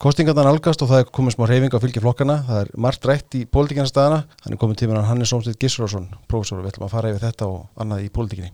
Kostingarna 0.00 0.46
nálgast 0.46 0.80
og 0.80 0.88
það 0.88 1.02
er 1.02 1.08
komið 1.12 1.34
smá 1.34 1.42
reyfing 1.44 1.74
á 1.76 1.82
fylgi 1.82 2.00
flokkana. 2.00 2.38
Það 2.46 2.58
er 2.62 2.68
margt 2.80 3.02
rætt 3.04 3.34
í 3.36 3.42
pólitíkjana 3.44 4.22
Hann 4.24 4.54
er 4.54 4.56
komið 4.56 4.78
tíman 4.80 5.04
Hannes 5.04 5.28
Ómsveit 5.36 5.60
Gissurarsson, 5.60 6.06
prófessor. 6.24 6.62
Við 6.64 6.70
ætlum 6.70 6.86
að 6.86 6.94
fara 6.94 7.10
yfir 7.12 7.20
þetta 7.26 7.48
og 7.52 7.66
annað 7.76 8.06
í 8.06 8.08
pólitíkinni. 8.08 8.48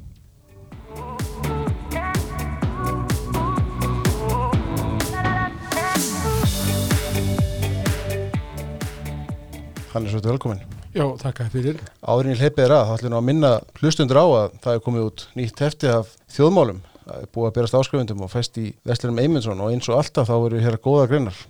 Hannes, 9.94 10.10
þetta 10.18 10.26
er 10.26 10.34
velkomin. 10.34 10.66
Já, 10.98 11.06
þakka 11.22 11.46
fyrir. 11.54 11.78
Áðurinn 12.02 12.34
í 12.34 12.42
hleypið 12.42 12.66
er 12.66 12.76
að, 12.80 12.90
þá 12.90 12.98
ætlum 12.98 13.14
við 13.14 13.20
að 13.20 13.26
minna 13.30 13.54
hlustundur 13.78 14.18
á 14.18 14.26
að 14.26 14.60
það 14.66 14.74
er 14.74 14.84
komið 14.90 15.08
út 15.12 15.26
nýtt 15.38 15.66
hefti 15.68 15.94
af 15.94 16.10
þjóðmálum 16.26 16.82
búið 17.06 17.48
að 17.48 17.56
berast 17.58 17.76
áskrifundum 17.78 18.24
og 18.26 18.32
fæst 18.32 18.58
í 18.58 18.70
Vestlurum 18.86 19.20
Eymundsson 19.22 19.60
og 19.62 19.72
eins 19.74 19.88
og 19.90 20.00
alltaf 20.00 20.30
þá 20.30 20.36
eru 20.36 20.62
hér 20.62 20.78
að 20.78 20.84
góða 20.86 21.10
greinar, 21.10 21.42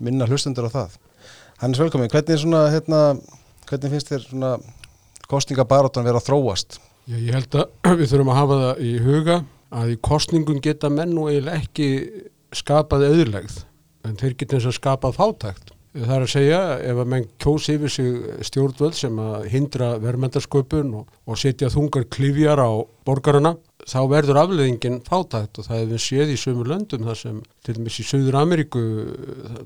minna 0.00 0.28
hlustundur 0.28 0.70
á 0.72 0.76
það. 0.76 0.94
Hannes 1.62 1.82
velkomin, 1.82 2.10
hvernig, 2.10 2.40
svona, 2.40 2.62
hérna, 2.72 3.02
hvernig 3.68 3.92
finnst 3.92 4.12
þér 4.12 4.24
svona 4.24 4.52
kostningabaróttan 5.30 6.06
vera 6.06 6.22
að 6.22 6.30
þróast? 6.30 6.78
Já, 7.06 7.18
ég 7.18 7.36
held 7.36 7.58
að 7.60 7.92
við 8.00 8.08
þurfum 8.12 8.32
að 8.32 8.40
hafa 8.40 8.62
það 8.62 8.82
í 8.86 8.94
huga 9.04 9.36
að 9.72 9.92
í 9.92 10.00
kostningum 10.08 10.64
geta 10.64 10.90
menn 10.92 11.14
og 11.18 11.30
eiginlega 11.30 11.60
ekki 11.60 11.90
skapað 12.52 13.06
auðlegð 13.10 13.60
en 14.08 14.18
þeir 14.18 14.34
geta 14.40 14.58
eins 14.58 14.68
og 14.68 14.76
skapað 14.76 15.16
fátækt. 15.18 15.72
Það 15.92 16.12
er 16.16 16.22
að 16.24 16.30
segja 16.32 16.60
ef 16.88 16.98
að 17.02 17.08
menn 17.12 17.26
kjósi 17.42 17.74
yfir 17.76 17.92
sig 17.92 18.46
stjórnvöld 18.48 18.96
sem 18.96 19.18
að 19.20 19.48
hindra 19.52 19.90
verðmæntarsköpun 20.00 20.94
og, 21.02 21.10
og 21.28 21.40
setja 21.40 21.68
þungar 21.72 22.06
klifjar 22.12 22.62
á 22.64 22.70
borgarna 23.04 23.58
þá 23.88 23.98
verður 24.10 24.40
afleðingin 24.42 25.00
fátækt 25.06 25.58
og 25.58 25.66
það 25.66 25.80
hefur 25.82 26.02
séð 26.04 26.32
í 26.32 26.38
sömu 26.38 26.66
löndum 26.68 27.06
þar 27.08 27.18
sem 27.18 27.38
til 27.66 27.76
dæmis 27.78 27.98
í 27.98 28.06
Söður 28.06 28.38
Ameríku 28.42 28.82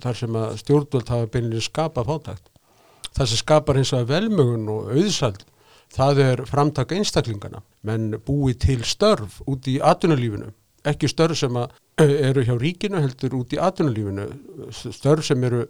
þar 0.03 0.21
sem 0.21 0.39
að 0.41 0.55
stjórnvöld 0.63 1.13
hafa 1.13 1.33
beinlega 1.35 1.67
skapað 1.67 2.13
fátækt. 2.13 2.47
Það 3.17 3.31
sem 3.33 3.41
skapar 3.43 3.81
eins 3.81 3.93
og 3.97 4.09
velmögun 4.09 4.71
og 4.73 4.93
auðsald 4.95 5.45
það 5.95 6.23
er 6.25 6.45
framtaka 6.49 6.97
einstaklingana 6.97 7.63
menn 7.87 8.17
búi 8.27 8.57
til 8.59 8.83
störf 8.85 9.41
út 9.47 9.69
í 9.71 9.79
atvinnulífinu, 9.85 10.51
ekki 10.87 11.11
störf 11.11 11.39
sem 11.39 11.59
eru 12.03 12.45
hjá 12.45 12.57
ríkinu 12.59 13.01
heldur 13.01 13.39
út 13.41 13.55
í 13.55 13.61
atvinnulífinu, 13.63 14.27
störf 14.73 15.27
sem 15.29 15.45
eru 15.47 15.67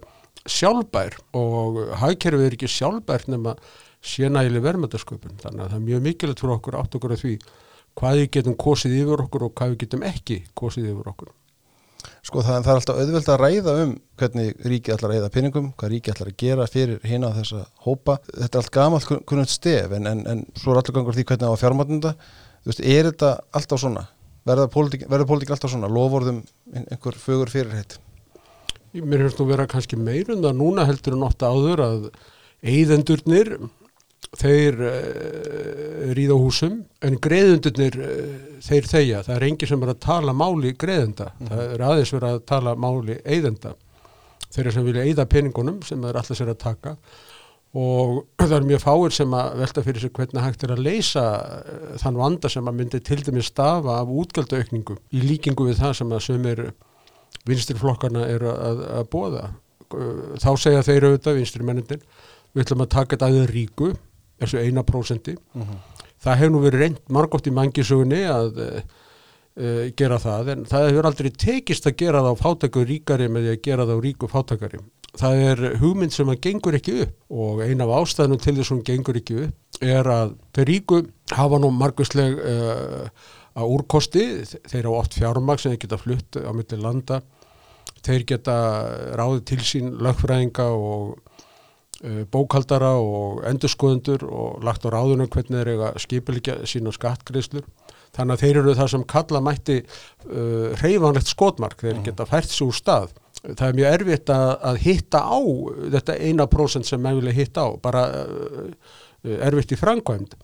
sjálfbær 0.47 1.17
og 1.37 1.83
hagkerfið 2.01 2.47
er 2.47 2.57
ekki 2.57 2.71
sjálfbær 2.71 3.27
nema 3.31 3.55
sénægileg 4.05 4.63
verðmættasköpun 4.63 5.39
þannig 5.41 5.63
að 5.63 5.71
það 5.71 5.79
er 5.79 5.87
mjög 5.87 6.03
mikilvægt 6.05 6.43
fyrir 6.43 6.55
okkur 6.57 6.77
átt 6.79 6.97
okkur 6.97 7.15
að 7.15 7.23
því 7.23 7.33
hvað 7.97 8.21
við 8.21 8.31
getum 8.37 8.55
kosið 8.59 8.95
yfir 9.01 9.25
okkur 9.25 9.47
og 9.47 9.53
hvað 9.57 9.73
við 9.73 9.83
getum 9.83 10.07
ekki 10.07 10.39
kosið 10.57 10.91
yfir 10.93 11.11
okkur. 11.13 11.33
Sko 12.27 12.43
það, 12.43 12.57
það 12.65 12.71
er 12.71 12.79
alltaf 12.79 12.99
auðvelt 13.01 13.29
að 13.31 13.39
ræða 13.41 13.73
um 13.83 13.93
hvernig 14.19 14.65
ríkið 14.67 14.93
ætlar 14.93 15.11
að 15.11 15.15
ræða 15.15 15.29
peningum, 15.33 15.69
hvað 15.79 15.93
ríkið 15.93 16.13
ætlar 16.13 16.31
að 16.31 16.37
gera 16.43 16.67
fyrir 16.69 17.07
hina 17.07 17.31
þessa 17.35 17.63
hópa. 17.85 18.17
Þetta 18.27 18.49
er 18.51 18.61
allt 18.61 18.73
gamalt 18.75 19.07
kunnum 19.29 19.47
stef 19.49 19.95
en, 19.97 20.09
en, 20.11 20.23
en 20.29 20.43
svo 20.57 20.73
er 20.73 20.81
alltaf 20.81 20.97
gangur 20.97 21.15
því 21.15 21.25
hvernig 21.25 21.45
það 21.45 21.53
var 21.53 21.61
fjármátnunda. 21.63 22.13
Þú 22.61 22.71
veist, 22.71 22.83
er 22.83 23.09
þetta 23.09 23.31
alltaf 23.59 23.81
svona? 23.83 24.03
Verður 24.47 25.27
pólitík 25.29 25.55
alltaf 25.55 25.73
svona? 25.73 25.91
Lofórðum 25.91 26.43
einhver 26.83 27.17
fögur 27.19 27.51
fyrirheit? 27.51 27.97
Mér 28.97 29.25
finnst 29.25 29.39
þú 29.39 29.49
vera 29.49 29.67
kannski 29.69 29.99
meirund 29.99 30.45
að 30.47 30.59
núna 30.59 30.87
heldur 30.87 31.17
en 31.17 31.25
ofta 31.27 31.51
áður 31.51 31.83
að 31.85 32.05
eigðendurnir 32.65 33.55
þeir 34.37 34.81
uh, 34.81 34.91
eh, 34.91 36.11
ríða 36.17 36.37
húsum 36.37 36.81
en 37.05 37.17
greiðundurnir 37.21 37.95
uh, 38.01 38.35
þeir 38.63 38.89
þeia, 38.89 39.23
það 39.23 39.35
er 39.37 39.45
engi 39.47 39.69
sem 39.69 39.83
er 39.83 39.93
að 39.93 40.03
tala 40.03 40.35
máli 40.35 40.73
greiðenda, 40.79 41.31
mm 41.37 41.51
það 41.53 41.73
er 41.73 41.85
aðeins 41.87 42.13
verið 42.15 42.35
að 42.35 42.45
tala 42.51 42.75
máli 42.75 43.17
eigðenda 43.23 43.73
þeir 44.53 44.71
sem 44.73 44.87
vilja 44.87 45.05
eigða 45.07 45.27
peningunum 45.29 45.81
sem 45.85 46.03
er 46.07 46.17
alltaf 46.17 46.39
sér 46.39 46.51
að 46.53 46.61
taka. 46.63 46.95
Og 47.77 48.23
það 48.41 48.55
er 48.57 48.67
mjög 48.71 48.83
fáir 48.83 49.15
sem 49.15 49.37
að 49.37 49.61
velta 49.61 49.83
fyrir 49.85 50.03
sig 50.03 50.13
hvernig 50.15 50.43
hægt 50.43 50.65
er 50.65 50.73
að 50.75 50.83
leysa 50.87 51.27
uh, 51.37 51.93
þann 52.01 52.19
vanda 52.19 52.51
sem 52.51 52.67
að 52.67 52.81
myndi 52.81 53.03
til 53.05 53.21
dæmis 53.23 53.51
stafa 53.53 54.01
af 54.01 54.11
útgjaldaaukningu 54.11 54.97
í 55.13 55.23
líkingu 55.23 55.69
við 55.69 55.79
það 55.83 55.95
sem 56.01 56.11
að 56.11 56.25
sömur 56.27 56.65
vinstirflokkarna 57.47 58.27
eru 58.27 58.51
að, 58.51 58.83
að 58.99 59.09
bóða 59.13 59.45
þá 59.87 60.49
segja 60.59 60.83
þeir 60.83 61.05
auðvitað 61.07 61.37
vinstir 61.37 61.63
mennindir 61.63 62.01
við 62.51 62.65
ætlum 62.65 62.83
að 62.83 62.89
taka 62.91 63.15
þetta 63.15 63.29
aðeins 63.29 63.53
ríku 63.53 63.93
þessu 64.41 64.61
eina 64.61 64.83
prósendi 64.87 65.35
uh. 65.37 65.61
-huh. 65.61 66.05
það 66.23 66.39
hefur 66.41 66.53
nú 66.53 66.63
verið 66.63 66.83
reynd 66.83 67.01
margótt 67.09 67.47
í 67.47 67.55
mangisögunni 67.55 68.23
að 68.31 68.61
uh, 68.65 68.81
gera 69.97 70.19
það 70.21 70.53
en 70.53 70.65
það 70.69 70.89
hefur 70.91 71.09
aldrei 71.09 71.31
tekist 71.31 71.87
að 71.89 71.97
gera 72.03 72.21
það 72.21 72.37
á 72.37 72.41
fátakur 72.43 72.87
ríkari 72.87 73.29
með 73.29 73.47
því 73.47 73.55
að 73.55 73.63
gera 73.69 73.87
það 73.87 73.97
á 73.97 74.05
ríku 74.05 74.29
fátakari 74.29 74.83
það 75.17 75.43
er 75.49 75.63
hugmynd 75.81 76.13
sem 76.13 76.29
að 76.29 76.41
gengur 76.45 76.77
ekki 76.77 76.99
upp 77.05 77.39
og 77.43 77.63
eina 77.65 77.87
af 77.87 77.95
ástæðunum 78.01 78.43
til 78.43 78.55
þess 78.57 78.69
að 78.69 78.75
hún 78.75 78.85
gengur 78.85 79.17
ekki 79.17 79.39
upp 79.47 79.81
er 79.81 80.11
að 80.13 80.35
þau 80.53 80.63
ríku 80.69 81.01
hafa 81.31 81.59
nú 81.59 81.71
margusleg 81.73 82.37
uh, 82.37 83.09
að 83.57 83.71
úrkosti, 83.73 84.23
þeir 84.69 84.85
á 84.85 84.91
oft 84.93 85.15
fjármag 85.17 85.59
sem 85.59 85.73
þeir 85.73 85.81
geta 85.81 85.97
flutt 85.97 86.37
á 86.37 86.53
milli 86.53 86.77
landa 86.77 87.23
þeir 88.05 88.25
geta 88.29 88.57
ráðið 89.17 89.41
til 89.49 89.63
sín 89.65 89.95
lögfræðinga 89.97 90.67
og 90.69 91.17
Eh, 91.17 91.26
bókaldara 92.31 92.91
og 93.01 93.39
endurskoðundur 93.49 94.25
og 94.27 94.63
lagt 94.65 94.85
á 94.85 94.93
ráðunum 94.93 95.29
hvernig 95.33 95.63
þeir 95.63 95.71
eiga 95.73 95.91
skipilegja 96.01 96.59
sín 96.69 96.89
og 96.89 96.93
skattgreðslur 96.93 97.65
þannig 98.17 98.35
að 98.35 98.43
þeir 98.43 98.59
eru 98.61 98.75
það 98.77 98.91
sem 98.93 99.05
kalla 99.13 99.43
mætti 99.43 99.77
uh, 99.83 100.73
reyfanlegt 100.81 101.31
skotmark. 101.31 101.79
Þeir 101.81 101.97
mm. 101.99 102.03
geta 102.07 102.27
fært 102.29 102.53
svo 102.53 102.71
úr 102.71 102.77
stað. 102.77 103.15
Það 103.47 103.67
er 103.67 103.77
mjög 103.77 103.95
erfitt 103.99 104.33
að, 104.33 104.49
að 104.71 104.81
hitta 104.83 105.21
á 105.21 105.39
þetta 105.95 106.17
eina 106.25 106.47
prósent 106.51 106.89
sem 106.89 107.01
maður 107.03 107.21
vilja 107.21 107.37
hitta 107.37 107.67
á 107.67 107.69
bara 107.83 108.03
uh, 108.25 108.91
erfitt 109.49 109.75
í 109.75 109.79
framkvæmd. 109.79 110.37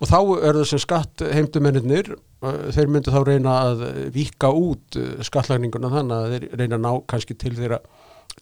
Og 0.00 0.08
þá 0.08 0.18
er 0.20 0.56
það 0.56 0.68
sem 0.70 0.80
skatt 0.80 1.24
heimdumennir 1.34 2.14
uh, 2.14 2.68
þeir 2.72 2.92
myndu 2.92 3.14
þá 3.14 3.20
reyna 3.28 3.56
að 3.66 3.84
vika 4.14 4.52
út 4.56 5.00
skattlægninguna 5.26 5.92
þannig 5.92 6.16
að 6.16 6.36
þeir 6.36 6.48
reyna 6.62 6.78
að 6.80 6.86
ná 6.86 6.92
kannski 7.10 7.36
til 7.36 7.56
þeirra 7.58 7.82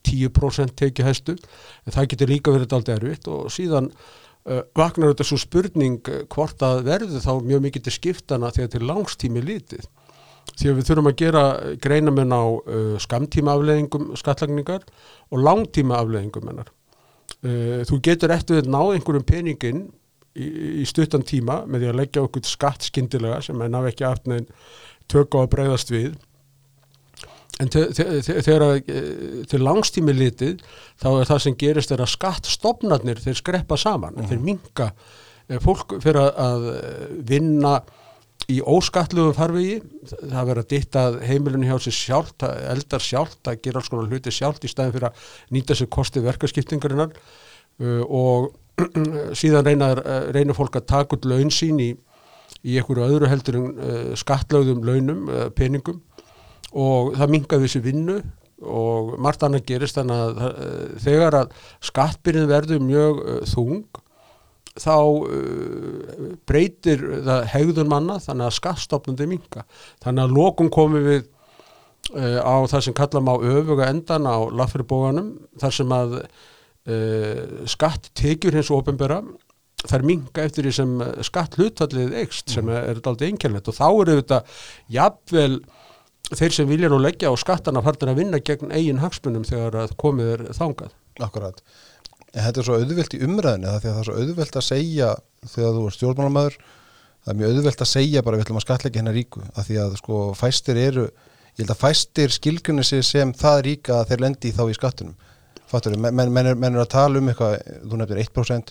10% 0.08 0.74
tekið 0.78 1.08
hæstu 1.08 1.36
en 1.36 1.94
það 1.94 2.08
getur 2.12 2.32
líka 2.32 2.54
verið 2.54 2.74
alltaf 2.78 2.96
erfitt. 2.96 3.28
Og 3.30 3.52
síðan 3.52 3.92
uh, 3.92 4.62
vaknar 4.78 5.12
þetta 5.12 5.28
svo 5.28 5.40
spurning 5.40 6.00
uh, 6.08 6.24
hvort 6.32 6.64
að 6.64 6.84
verður 6.88 7.24
þá 7.24 7.32
mjög 7.44 7.64
mikið 7.68 7.86
til 7.86 7.96
skiptana 7.98 8.52
þegar 8.54 8.74
til 8.74 8.84
langstími 8.88 9.44
lítið 9.44 9.88
því 10.56 10.70
að 10.70 10.78
við 10.78 10.88
þurfum 10.88 11.10
að 11.10 11.18
gera 11.20 11.44
greinamenn 11.82 12.34
á 12.34 12.42
uh, 12.42 12.96
skamtíma 13.02 13.54
afleðingum 13.54 14.10
skattlagningar 14.18 14.86
og 15.28 15.42
langtíma 15.44 16.00
afleðingum 16.00 16.48
mennar. 16.48 16.72
Uh, 17.44 17.84
þú 17.88 18.00
getur 18.08 18.34
eftir 18.34 18.62
að 18.62 18.70
ná 18.72 18.80
einhverjum 18.80 19.26
peningin 19.28 19.82
í, 20.34 20.48
í 20.82 20.86
stuttan 20.88 21.26
tíma 21.26 21.62
með 21.66 21.84
því 21.84 21.90
að 21.92 22.00
leggja 22.00 22.24
okkur 22.26 22.48
skatt 22.48 22.88
skindilega 22.88 23.42
sem 23.44 23.60
er 23.62 23.72
ná 23.72 23.80
ekki 23.84 24.06
aftnæðin 24.08 24.48
tök 25.08 25.36
á 25.36 25.38
að 25.44 25.52
breyðast 25.54 25.92
við 25.92 26.16
En 27.58 27.70
þegar 27.72 28.64
eh, 28.78 29.40
til 29.50 29.62
langstími 29.64 30.12
litið 30.14 30.60
þá 31.00 31.08
er 31.10 31.30
það 31.30 31.40
sem 31.42 31.56
gerist 31.58 31.94
er 31.94 32.04
að 32.04 32.12
skattstofnarnir 32.12 33.18
þeir 33.24 33.40
skreppa 33.40 33.78
saman, 33.80 34.14
mm. 34.14 34.28
þeir 34.30 34.44
minga 34.44 34.92
fólk 35.64 35.96
fyrir 36.02 36.28
að 36.28 36.68
eh, 36.74 37.08
vinna 37.28 37.78
í 38.48 38.60
óskattlugum 38.64 39.34
farvegi, 39.36 39.80
það 40.08 40.48
verður 40.48 40.62
að 40.62 40.70
ditta 40.72 41.02
heimilinu 41.26 41.68
hjá 41.68 41.82
sér 41.84 41.96
sjálft, 41.96 42.44
eldar 42.44 43.04
sjálft, 43.04 43.40
að 43.44 43.60
gera 43.64 43.80
alls 43.80 43.90
konar 43.92 44.08
hluti 44.08 44.32
sjálft 44.32 44.64
í 44.64 44.70
staðin 44.72 44.94
fyrir 44.94 45.08
að 45.10 45.26
nýta 45.56 45.76
sér 45.76 45.90
kosti 45.92 46.22
verkaskiptingarinnar. 46.24 47.12
Uh, 47.78 48.00
og 48.08 48.48
síðan 49.38 49.66
reynar, 49.66 50.00
reynar 50.34 50.56
fólk 50.56 50.78
að 50.80 50.88
taka 50.94 51.18
út 51.18 51.28
laun 51.28 51.52
sín 51.52 51.82
í, 51.82 51.90
í 52.64 52.78
einhverju 52.78 53.04
öðru 53.04 53.28
heldur 53.30 53.58
en 53.58 53.68
uh, 53.74 54.00
skattlögðum 54.18 54.80
launum, 54.86 55.28
uh, 55.28 55.44
peningum 55.52 56.00
og 56.76 57.14
það 57.16 57.32
mingaði 57.32 57.66
þessi 57.66 57.84
vinnu 57.84 58.18
og 58.58 59.14
margt 59.22 59.44
annað 59.46 59.66
gerist 59.68 59.98
þannig 59.98 60.20
að 60.24 60.42
uh, 60.42 60.84
þegar 61.04 61.36
að 61.42 61.56
skattbyrðin 61.88 62.50
verður 62.50 62.84
mjög 62.84 63.22
uh, 63.22 63.40
þung 63.46 63.82
þá 64.78 64.96
uh, 64.98 66.28
breytir 66.48 67.04
það 67.26 67.48
hegðun 67.54 67.90
manna 67.92 68.18
þannig 68.22 68.48
að 68.48 68.56
skattstofnandi 68.58 69.30
minga 69.30 69.64
þannig 70.02 70.24
að 70.24 70.38
lokum 70.38 70.70
komum 70.74 71.06
við 71.06 71.26
á 72.08 72.64
það 72.70 72.82
sem 72.86 72.94
kallam 72.96 73.26
á 73.28 73.36
öfuga 73.36 73.88
endan 73.90 74.24
á 74.24 74.48
lafribóganum 74.54 75.34
þar 75.60 75.74
sem 75.76 75.90
að 75.92 76.14
skatt 77.68 78.06
tekjur 78.16 78.54
hins 78.56 78.70
ofinbera 78.72 79.18
þær 79.82 80.06
minga 80.06 80.46
eftir 80.46 80.64
því 80.64 80.72
sem 80.78 80.94
skatt 81.26 81.58
hlutallið 81.58 82.14
ekst 82.22 82.54
sem 82.54 82.70
er, 82.70 82.86
er 82.94 83.02
alltaf 83.02 83.26
einkjörnlegt 83.26 83.68
og 83.68 83.76
þá 83.76 83.84
eru 83.90 84.16
þetta 84.22 84.38
jafnvel 84.94 85.58
þeir 86.34 86.54
sem 86.54 86.68
vilja 86.68 86.90
nú 86.92 86.98
leggja 87.00 87.30
á 87.32 87.34
skattana 87.40 87.82
farnir 87.84 88.12
að 88.12 88.20
vinna 88.22 88.40
gegn 88.44 88.72
eigin 88.74 89.00
hagsmunum 89.02 89.46
þegar 89.48 89.94
komið 90.00 90.32
er 90.34 90.42
þángað. 90.56 90.96
Akkurat. 91.24 91.62
En 92.34 92.44
þetta 92.44 92.60
er 92.60 92.66
svo 92.66 92.76
auðvilt 92.78 93.16
í 93.16 93.22
umræðinu 93.24 93.78
það 93.80 93.88
er 93.92 94.08
svo 94.10 94.18
auðvilt 94.18 94.58
að 94.60 94.66
segja 94.66 95.14
þegar 95.48 95.78
þú 95.78 95.86
er 95.86 95.96
stjórnmálamæður 95.96 96.58
það 96.58 97.32
er 97.32 97.38
mjög 97.40 97.54
auðvilt 97.54 97.84
að 97.84 97.90
segja 97.92 98.24
bara 98.24 98.38
við 98.38 98.44
ætlum 98.44 98.60
að 98.60 98.66
skatleggja 98.66 99.02
hennar 99.02 99.16
ríku 99.16 99.44
að 99.48 99.70
því 99.70 99.78
að 99.84 99.96
sko 100.02 100.20
fæstir 100.38 100.80
eru 100.82 101.06
ég 101.08 101.62
held 101.62 101.72
að 101.72 101.80
fæstir 101.80 102.34
skilgrunni 102.34 102.84
sig 102.86 103.06
sem 103.06 103.32
það 103.36 103.62
ríka 103.66 103.96
að 103.96 104.12
þeir 104.12 104.24
lendi 104.26 104.52
þá 104.54 104.62
í 104.68 104.76
skattunum 104.76 105.16
fattur, 105.68 105.96
menn, 106.00 106.16
menn, 106.32 106.46
er, 106.48 106.56
menn 106.56 106.76
er 106.76 106.84
að 106.84 106.92
tala 106.94 107.20
um 107.20 107.28
eitthvað, 107.28 107.58
þú 107.84 107.98
nefnir 108.00 108.20
1% 108.22 108.70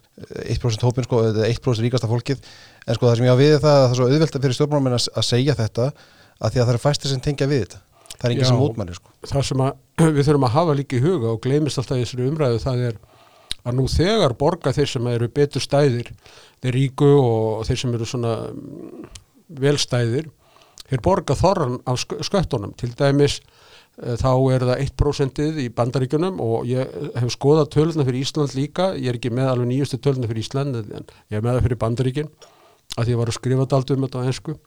1% 0.50 0.86
hópin 0.88 1.06
sko, 1.06 1.20
eða 1.30 1.50
1% 1.50 1.86
ríkasta 1.86 2.10
fólkið 2.10 2.40
en 2.42 2.98
sko 2.98 3.10
það 3.10 3.20
sem 3.20 3.28
ég 3.28 3.36
á 3.38 3.42
við 3.42 3.54
það 3.58 3.74
að 3.74 3.84
það 3.84 3.92
er 3.92 4.00
svo 4.00 4.08
auðvelt 4.08 4.38
fyrir 4.38 4.58
stjórnmálamenn 4.58 4.98
að, 4.98 5.10
að 5.14 5.28
segja 5.28 5.58
þetta 5.60 5.88
að 6.38 6.54
því 6.54 6.62
að 6.62 6.66
það 6.68 6.74
eru 6.76 6.84
fæstir 6.86 7.12
sem 7.14 7.22
tengja 7.26 7.48
við 7.52 7.64
þetta. 7.66 7.82
Það 8.18 8.26
er 8.28 8.34
enginn 8.34 8.46
Já. 8.46 8.50
sem 8.50 8.62
mótmælir 8.62 8.98
sko. 8.98 9.12
það 9.30 9.44
sem 9.52 9.62
að, 9.68 9.78
við 10.18 10.24
þurfum 10.28 10.48
að 10.48 10.56
hafa 10.58 10.76
líka 10.80 10.98
í 10.98 11.04
huga 11.04 11.30
og 11.36 11.42
gleymist 11.44 11.78
alltaf 11.82 12.00
í 12.00 12.06
þessari 12.06 12.28
umræðu 12.32 12.62
það 12.64 12.84
er 12.88 12.98
að 13.68 13.76
nú 13.78 13.86
þegar 13.92 14.34
borga 14.40 14.72
þeir 14.74 14.90
sem 14.94 15.08
eru 15.12 15.28
betur 15.36 15.62
stæðir 15.62 16.10
þeir 16.64 16.74
ríku 16.78 17.10
og 17.20 17.66
þeir 17.68 17.80
sem 17.82 17.94
eru 17.98 18.08
svona 18.08 18.32
mm, 18.48 19.08
velstæðir 19.62 20.30
þeir 20.88 21.02
borga 21.04 21.36
þorran 21.38 21.80
af 21.86 22.00
sk- 22.02 22.22
sköttunum. 22.26 22.72
Til 22.80 22.94
dæmis 22.98 23.38
eh, 24.02 24.16
þá 24.18 24.30
er 24.56 24.66
það 24.70 24.84
1% 24.86 25.42
í 25.66 25.68
bandaríkjunum 25.78 26.40
og 26.44 26.66
ég 26.70 26.94
hef 27.20 27.34
skoðað 27.36 27.70
töluna 27.76 28.06
fyrir 28.08 28.24
Ísland 28.24 28.56
líka. 28.58 28.94
Ég 28.96 29.12
er 29.12 29.20
ekki 29.20 29.34
með 29.36 29.52
alveg 29.52 29.70
nýjustu 29.74 30.00
töluna 30.02 30.30
fyrir 30.32 30.46
Ísland 30.46 30.80
en 30.80 31.06
ég 31.28 31.38
er 31.38 31.44
með 31.46 31.58
það 31.60 31.68
fyrir 31.68 31.82
bandaríkin 31.84 32.32
að 32.98 33.12
ég 33.14 33.20
var 33.20 33.30
að 33.30 33.38
skrifa 33.38 33.66
þetta 33.66 33.82
aldrei 33.82 33.98
um 34.00 34.08
þetta 34.08 34.24
á 34.24 34.28
ensku 34.32 34.58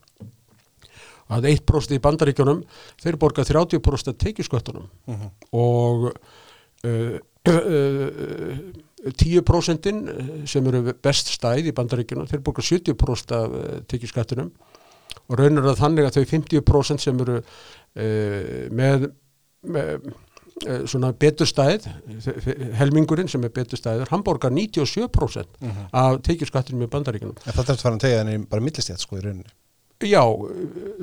að 1.31 1.49
1% 1.55 1.97
í 1.97 2.03
bandaríkjunum 2.03 2.63
þeir 3.01 3.19
borga 3.21 3.47
30% 3.47 4.13
af 4.13 4.21
tekjusköttunum 4.25 4.89
og 5.57 6.11
uh, 6.11 7.19
uh, 7.49 8.57
10% 9.01 9.91
sem 10.51 10.67
eru 10.71 10.95
best 11.03 11.33
stæð 11.37 11.71
í 11.71 11.77
bandaríkjunum 11.77 12.29
þeir 12.31 12.43
borga 12.45 12.65
70% 12.67 13.37
af 13.37 13.55
uh, 13.55 13.79
tekjuskattunum 13.91 14.51
og 15.31 15.39
raunir 15.39 15.67
það 15.71 15.85
þannig 15.85 16.09
að 16.09 16.19
þau 16.19 16.27
50% 16.35 17.07
sem 17.07 17.23
eru 17.25 17.39
uh, 17.39 18.67
með, 18.75 19.09
með 19.63 20.11
uh, 20.11 20.83
svona 20.91 21.13
betur 21.17 21.49
stæð 21.49 21.89
helmingurinn 22.81 23.31
sem 23.31 23.47
er 23.47 23.55
betur 23.55 23.81
stæður 23.81 24.13
hann 24.13 24.27
borgar 24.27 24.53
97% 24.55 25.65
af 25.97 26.21
tekjuskattunum 26.27 26.85
í 26.85 26.93
bandaríkjunum. 26.93 27.41
En 27.47 27.57
það 27.57 27.65
er 27.65 27.75
að 27.79 27.85
fara 27.87 27.97
að 27.97 28.07
tegja 28.07 28.23
henni 28.25 28.47
bara 28.51 28.67
millistjætt 28.67 29.07
sko 29.07 29.21
í 29.21 29.25
rauninni 29.25 29.49
Já, 30.01 30.23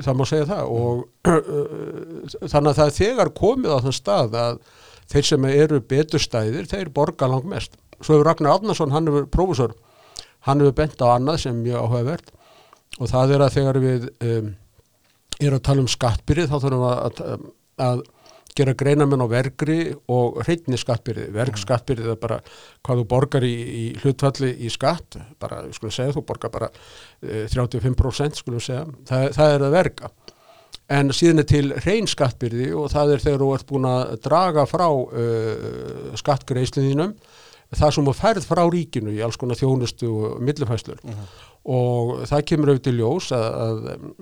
það 0.02 0.16
má 0.18 0.24
segja 0.26 0.46
það 0.48 0.70
og 0.74 1.28
þannig 2.50 2.70
að 2.72 2.78
það 2.80 2.96
þegar 2.96 3.28
komið 3.36 3.74
á 3.74 3.78
þann 3.84 3.94
stað 3.94 4.38
að 4.42 4.56
þeir 5.12 5.28
sem 5.28 5.46
eru 5.52 5.78
betur 5.92 6.22
stæðir, 6.22 6.66
þeir 6.68 6.90
borga 6.94 7.28
langt 7.30 7.46
mest. 7.48 7.76
Svo 8.00 8.16
hefur 8.16 8.26
Ragnar 8.26 8.58
Átnason, 8.58 8.90
hann 8.94 9.06
hefur 9.06 9.28
prófessor, 9.30 9.76
hann 10.48 10.62
hefur 10.62 10.74
bent 10.80 10.98
á 10.98 11.14
annað 11.14 11.44
sem 11.44 11.62
mjög 11.62 11.84
áhugavert 11.84 12.34
og 12.98 13.10
það 13.12 13.34
er 13.36 13.44
að 13.44 13.54
þegar 13.54 13.80
við 13.84 14.08
um, 14.26 14.50
erum 15.38 15.58
að 15.60 15.66
tala 15.68 15.84
um 15.84 15.90
skattbyrði 15.92 16.48
þá 16.50 16.56
þurfum 16.56 16.82
við 16.82 16.90
að, 16.90 17.22
að, 17.22 17.46
að 17.86 18.02
gera 18.58 18.74
greinamenn 18.78 19.24
á 19.24 19.28
vergri 19.30 19.78
og 20.12 20.40
hreitni 20.44 20.78
skattbyrði. 20.80 21.28
Verg 21.34 21.58
skattbyrði 21.60 22.12
er 22.12 22.20
bara 22.20 22.40
hvað 22.86 23.02
þú 23.02 23.06
borgar 23.10 23.46
í, 23.46 23.54
í 23.54 23.84
hlutfalli 24.02 24.52
í 24.64 24.72
skatt, 24.72 25.18
bara, 25.40 25.62
við 25.66 25.78
skulum 25.78 25.94
segja, 25.94 26.16
þú 26.16 26.24
borgar 26.28 26.54
bara 26.54 26.70
eh, 26.70 27.46
35% 27.52 28.42
skulum 28.42 28.62
segja, 28.64 28.86
það, 29.08 29.28
það 29.38 29.54
er 29.54 29.66
að 29.68 29.78
verga. 29.78 30.12
En 30.98 31.12
síðan 31.12 31.42
er 31.42 31.48
til 31.48 31.66
hrein 31.84 32.08
skattbyrði 32.08 32.70
og 32.76 32.88
það 32.92 33.14
er 33.14 33.24
þegar 33.24 33.42
þú 33.44 33.50
ert 33.56 33.68
búin 33.68 33.88
að 33.88 34.14
draga 34.24 34.64
frá 34.68 34.86
uh, 34.88 36.14
skattgreisliðinum 36.16 37.12
það 37.76 37.92
sem 37.94 38.08
þú 38.08 38.14
færð 38.16 38.46
frá 38.48 38.62
ríkinu 38.72 39.12
í 39.12 39.20
alls 39.24 39.36
konar 39.40 39.58
þjónustu 39.60 40.08
og 40.08 40.38
millifæslur 40.40 41.02
og 41.68 42.12
það 42.30 42.44
kemur 42.48 42.72
auðvitað 42.72 42.96
ljós 42.96 43.28
að, 43.36 43.48
að 43.64 43.88
um, 43.92 44.12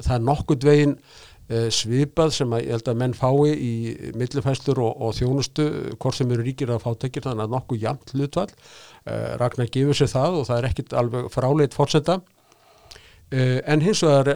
það 0.00 0.14
er 0.16 0.24
nokkurt 0.26 0.66
veginn 0.66 0.96
uh, 0.96 1.29
svipað 1.50 2.34
sem 2.34 2.52
að 2.54 2.62
ég 2.62 2.76
held 2.76 2.88
að 2.92 2.98
menn 3.00 3.14
fái 3.16 3.54
í 3.54 3.72
millifæslur 4.18 4.78
og, 4.84 5.00
og 5.02 5.14
þjónustu 5.18 5.64
hvort 5.96 6.14
sem 6.18 6.30
eru 6.30 6.44
ríkir 6.46 6.70
að 6.70 6.84
fátekir 6.84 7.24
þannig 7.26 7.46
að 7.48 7.54
nokkuð 7.56 7.86
jafnt 7.86 8.12
hlutvall 8.14 8.50
uh, 8.50 9.32
Ragnar 9.40 9.70
gefur 9.74 9.98
sér 9.98 10.12
það 10.12 10.36
og 10.40 10.46
það 10.50 10.60
er 10.60 10.68
ekkit 10.70 10.94
alveg 11.02 11.32
fráleit 11.34 11.76
fórsenda 11.76 12.20
Uh, 13.30 13.60
en 13.62 13.78
hins 13.78 14.00
vegar 14.02 14.26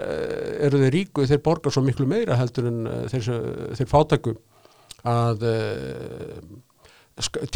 eru 0.62 0.78
þeir 0.78 0.93
ríku 0.94 1.25
þeir 1.26 1.40
borgar 1.43 1.72
svo 1.75 1.81
miklu 1.82 2.05
meira 2.06 2.37
heldur 2.38 2.69
en 2.69 2.76
þeir, 3.11 3.25
þeir 3.75 3.88
fátæku 3.90 4.37
að 5.11 5.43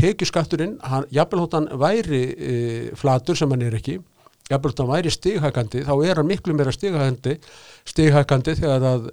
tekjuskatturinn 0.00 0.80
hann, 0.82 1.06
jafnvel 1.14 1.44
hótt 1.44 1.54
hann 1.54 1.68
væri 1.78 2.24
flatur 2.98 3.38
sem 3.38 3.54
hann 3.54 3.62
er 3.68 3.78
ekki 3.78 4.00
jafnvel 4.48 4.72
hótt 4.72 4.82
hann 4.82 4.90
væri 4.90 5.12
stighækandi 5.12 5.84
þá 5.86 5.94
er 6.08 6.20
hann 6.20 6.28
miklu 6.28 6.54
meira 6.56 6.72
stighækandi 6.72 7.36
stighækandi 7.88 8.54
þegar 8.58 8.86
að 8.90 9.08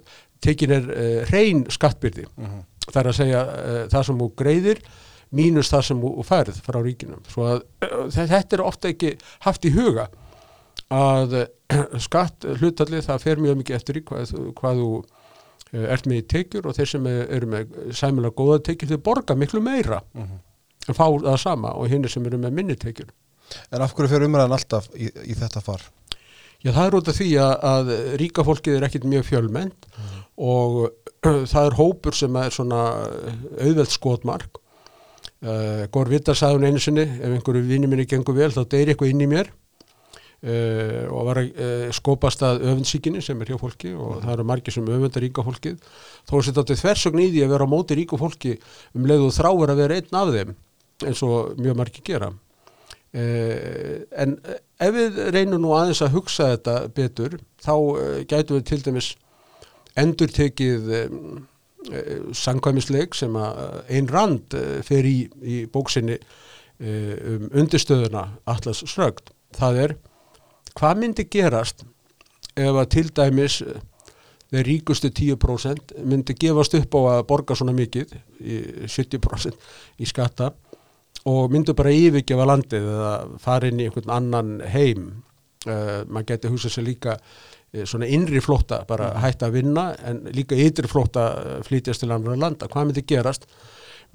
tekin 0.46 0.74
er 0.78 0.86
uh, 0.92 1.18
reyn 1.32 1.64
skattbyrði. 1.74 2.26
Það 2.86 3.00
er 3.02 3.10
að 3.12 3.18
segja 3.20 3.42
uh, 3.50 3.80
það 3.92 4.06
sem 4.10 4.20
þú 4.22 4.30
greiðir 4.42 4.82
mínus 5.36 5.68
það 5.72 5.82
sem 5.88 6.02
þú 6.06 6.22
færð 6.28 6.60
frá 6.62 6.78
ríkinum 6.86 7.24
svo 7.32 7.48
að 7.50 7.64
uh, 7.82 8.06
þetta 8.14 8.56
er 8.56 8.62
ofta 8.62 8.92
ekki 8.94 9.16
haft 9.48 9.66
í 9.66 9.72
huga 9.74 10.06
að 10.94 11.32
eh, 11.40 11.80
skatt 11.98 12.44
hlutalli 12.60 13.00
það 13.02 13.22
fer 13.24 13.40
mjög 13.42 13.56
mikið 13.58 13.74
eftir 13.80 13.96
í 13.98 14.02
hvað, 14.06 14.30
hvað 14.60 14.76
þú 14.82 14.90
eh, 15.74 15.86
ert 15.96 16.06
með 16.06 16.20
í 16.20 16.26
tekjur 16.30 16.68
og 16.70 16.76
þeir 16.78 16.90
sem 16.92 17.08
er- 17.10 17.24
eru 17.40 17.48
með 17.50 17.72
sæmilega 17.98 18.36
góða 18.38 18.60
tekjur 18.68 18.92
þau 18.92 19.00
borga 19.08 19.34
miklu 19.40 19.62
meira 19.66 19.98
en 20.14 20.94
fá 20.94 21.02
það 21.10 21.40
sama 21.42 21.72
og 21.74 21.90
hinn 21.90 22.06
sem 22.12 22.26
eru 22.30 22.38
með 22.38 22.54
minni 22.60 22.76
tekjur. 22.78 23.10
en 23.74 23.82
af 23.82 23.96
hverju 23.98 24.12
fyrir 24.14 24.28
umræðan 24.30 24.54
alltaf 24.54 24.86
í, 24.94 25.10
í 25.26 25.34
þetta 25.34 25.64
far? 25.66 25.82
Já 26.62 26.70
það 26.70 26.86
er 26.86 26.98
út 27.00 27.10
af 27.10 27.18
því 27.18 27.30
að, 27.42 27.52
að 27.72 27.90
ríka 28.22 28.46
fólkið 28.46 28.78
er 28.78 28.86
ekkit 28.86 29.10
mjög 29.10 29.26
fjölmennt 29.32 29.90
og 30.36 30.78
það 31.52 31.62
er 31.64 31.76
hópur 31.78 32.16
sem 32.16 32.40
er 32.40 32.54
svona 32.54 32.80
auðveld 33.60 33.92
skotmark. 33.92 34.60
Uh, 35.44 35.84
Gór 35.92 36.08
Vittar 36.08 36.36
sagði 36.38 36.56
hún 36.56 36.66
einu 36.70 36.80
sinni, 36.80 37.04
ef 37.04 37.28
einhverju 37.28 37.66
vinni 37.68 37.88
minni 37.90 38.06
gengur 38.08 38.36
vel 38.36 38.48
þá 38.54 38.62
deyri 38.72 38.94
eitthvað 38.94 39.10
inn 39.12 39.24
í 39.26 39.28
mér 39.28 39.50
uh, 39.52 41.02
og 41.12 41.26
var 41.28 41.40
að 41.42 41.50
uh, 41.60 41.82
skopast 41.94 42.44
að 42.46 42.64
öfundsíkinni 42.70 43.20
sem 43.24 43.42
er 43.44 43.52
hjá 43.52 43.58
fólki 43.60 43.92
og 43.92 44.22
það 44.22 44.32
eru 44.32 44.46
margir 44.48 44.74
sem 44.74 44.88
öfundar 44.88 45.24
ríka 45.24 45.44
fólkið. 45.44 45.76
Þó 46.28 46.32
er 46.38 46.48
þetta 46.48 46.78
þversögn 46.80 47.22
í 47.26 47.28
því 47.34 47.44
að 47.44 47.52
vera 47.52 47.68
á 47.68 47.72
móti 47.74 47.98
ríku 48.00 48.20
fólki 48.20 48.56
um 48.96 49.06
leið 49.10 49.28
og 49.28 49.36
þráir 49.36 49.74
að 49.74 49.82
vera 49.84 50.00
einn 50.00 50.18
af 50.22 50.32
þeim 50.34 50.56
eins 51.04 51.22
og 51.26 51.60
mjög 51.60 51.78
margir 51.82 52.06
gera. 52.06 52.32
En 53.16 54.32
eh, 54.44 54.56
ef 54.82 54.92
við 54.92 55.18
reynum 55.32 55.60
nú 55.62 55.70
aðeins 55.76 56.02
að 56.04 56.16
hugsa 56.16 56.50
þetta 56.54 56.74
betur 56.96 57.36
þá 57.64 57.74
gætum 58.28 58.58
við 58.58 58.66
til 58.68 58.80
dæmis 58.84 59.12
endur 59.96 60.32
tekið 60.32 60.90
um, 61.02 61.20
uh, 61.90 62.32
sangkvæmisleik 62.36 63.16
sem 63.16 63.36
að 63.40 63.62
einn 63.88 64.10
rand 64.12 64.56
uh, 64.58 64.78
fer 64.86 65.08
í, 65.08 65.18
í 65.42 65.64
bóksinni 65.72 66.20
um 66.76 67.46
undirstöðuna 67.56 68.26
Atlas 68.52 68.82
Srögd. 68.84 69.30
Það 69.56 69.78
er 69.80 69.92
hvað 70.76 70.98
myndi 71.00 71.24
gerast 71.32 71.86
ef 72.52 72.76
að 72.76 72.90
til 72.92 73.04
dæmis 73.16 73.54
þeir 74.52 74.68
ríkustu 74.68 75.10
10% 75.10 75.96
myndi 76.06 76.36
gefast 76.38 76.76
upp 76.78 76.94
á 76.96 77.00
að 77.16 77.22
borga 77.30 77.56
svona 77.58 77.74
mikið 77.76 78.12
í 78.44 78.58
70% 78.84 79.56
í 80.02 80.08
skatta 80.08 80.52
og 81.26 81.50
myndu 81.50 81.74
bara 81.76 81.94
yfirgefa 81.94 82.46
landið 82.46 82.86
eða 82.92 83.12
fara 83.42 83.70
inn 83.70 83.82
í 83.82 83.88
einhvern 83.88 84.12
annan 84.14 84.52
heim 84.70 85.08
uh, 85.66 86.04
maður 86.06 86.28
geti 86.32 86.52
hugsað 86.52 86.76
sér 86.76 86.86
líka 86.86 87.16
svona 87.84 88.08
innri 88.08 88.40
flótta, 88.40 88.82
bara 88.88 89.12
hætta 89.22 89.48
að 89.48 89.58
vinna 89.60 89.88
en 90.06 90.22
líka 90.34 90.58
ytri 90.58 90.88
flótta 90.90 91.26
uh, 91.36 91.56
flytjast 91.66 92.04
til 92.04 92.12
annar 92.14 92.38
landa, 92.40 92.68
hvað 92.70 92.90
myndi 92.90 93.04
gerast? 93.06 93.48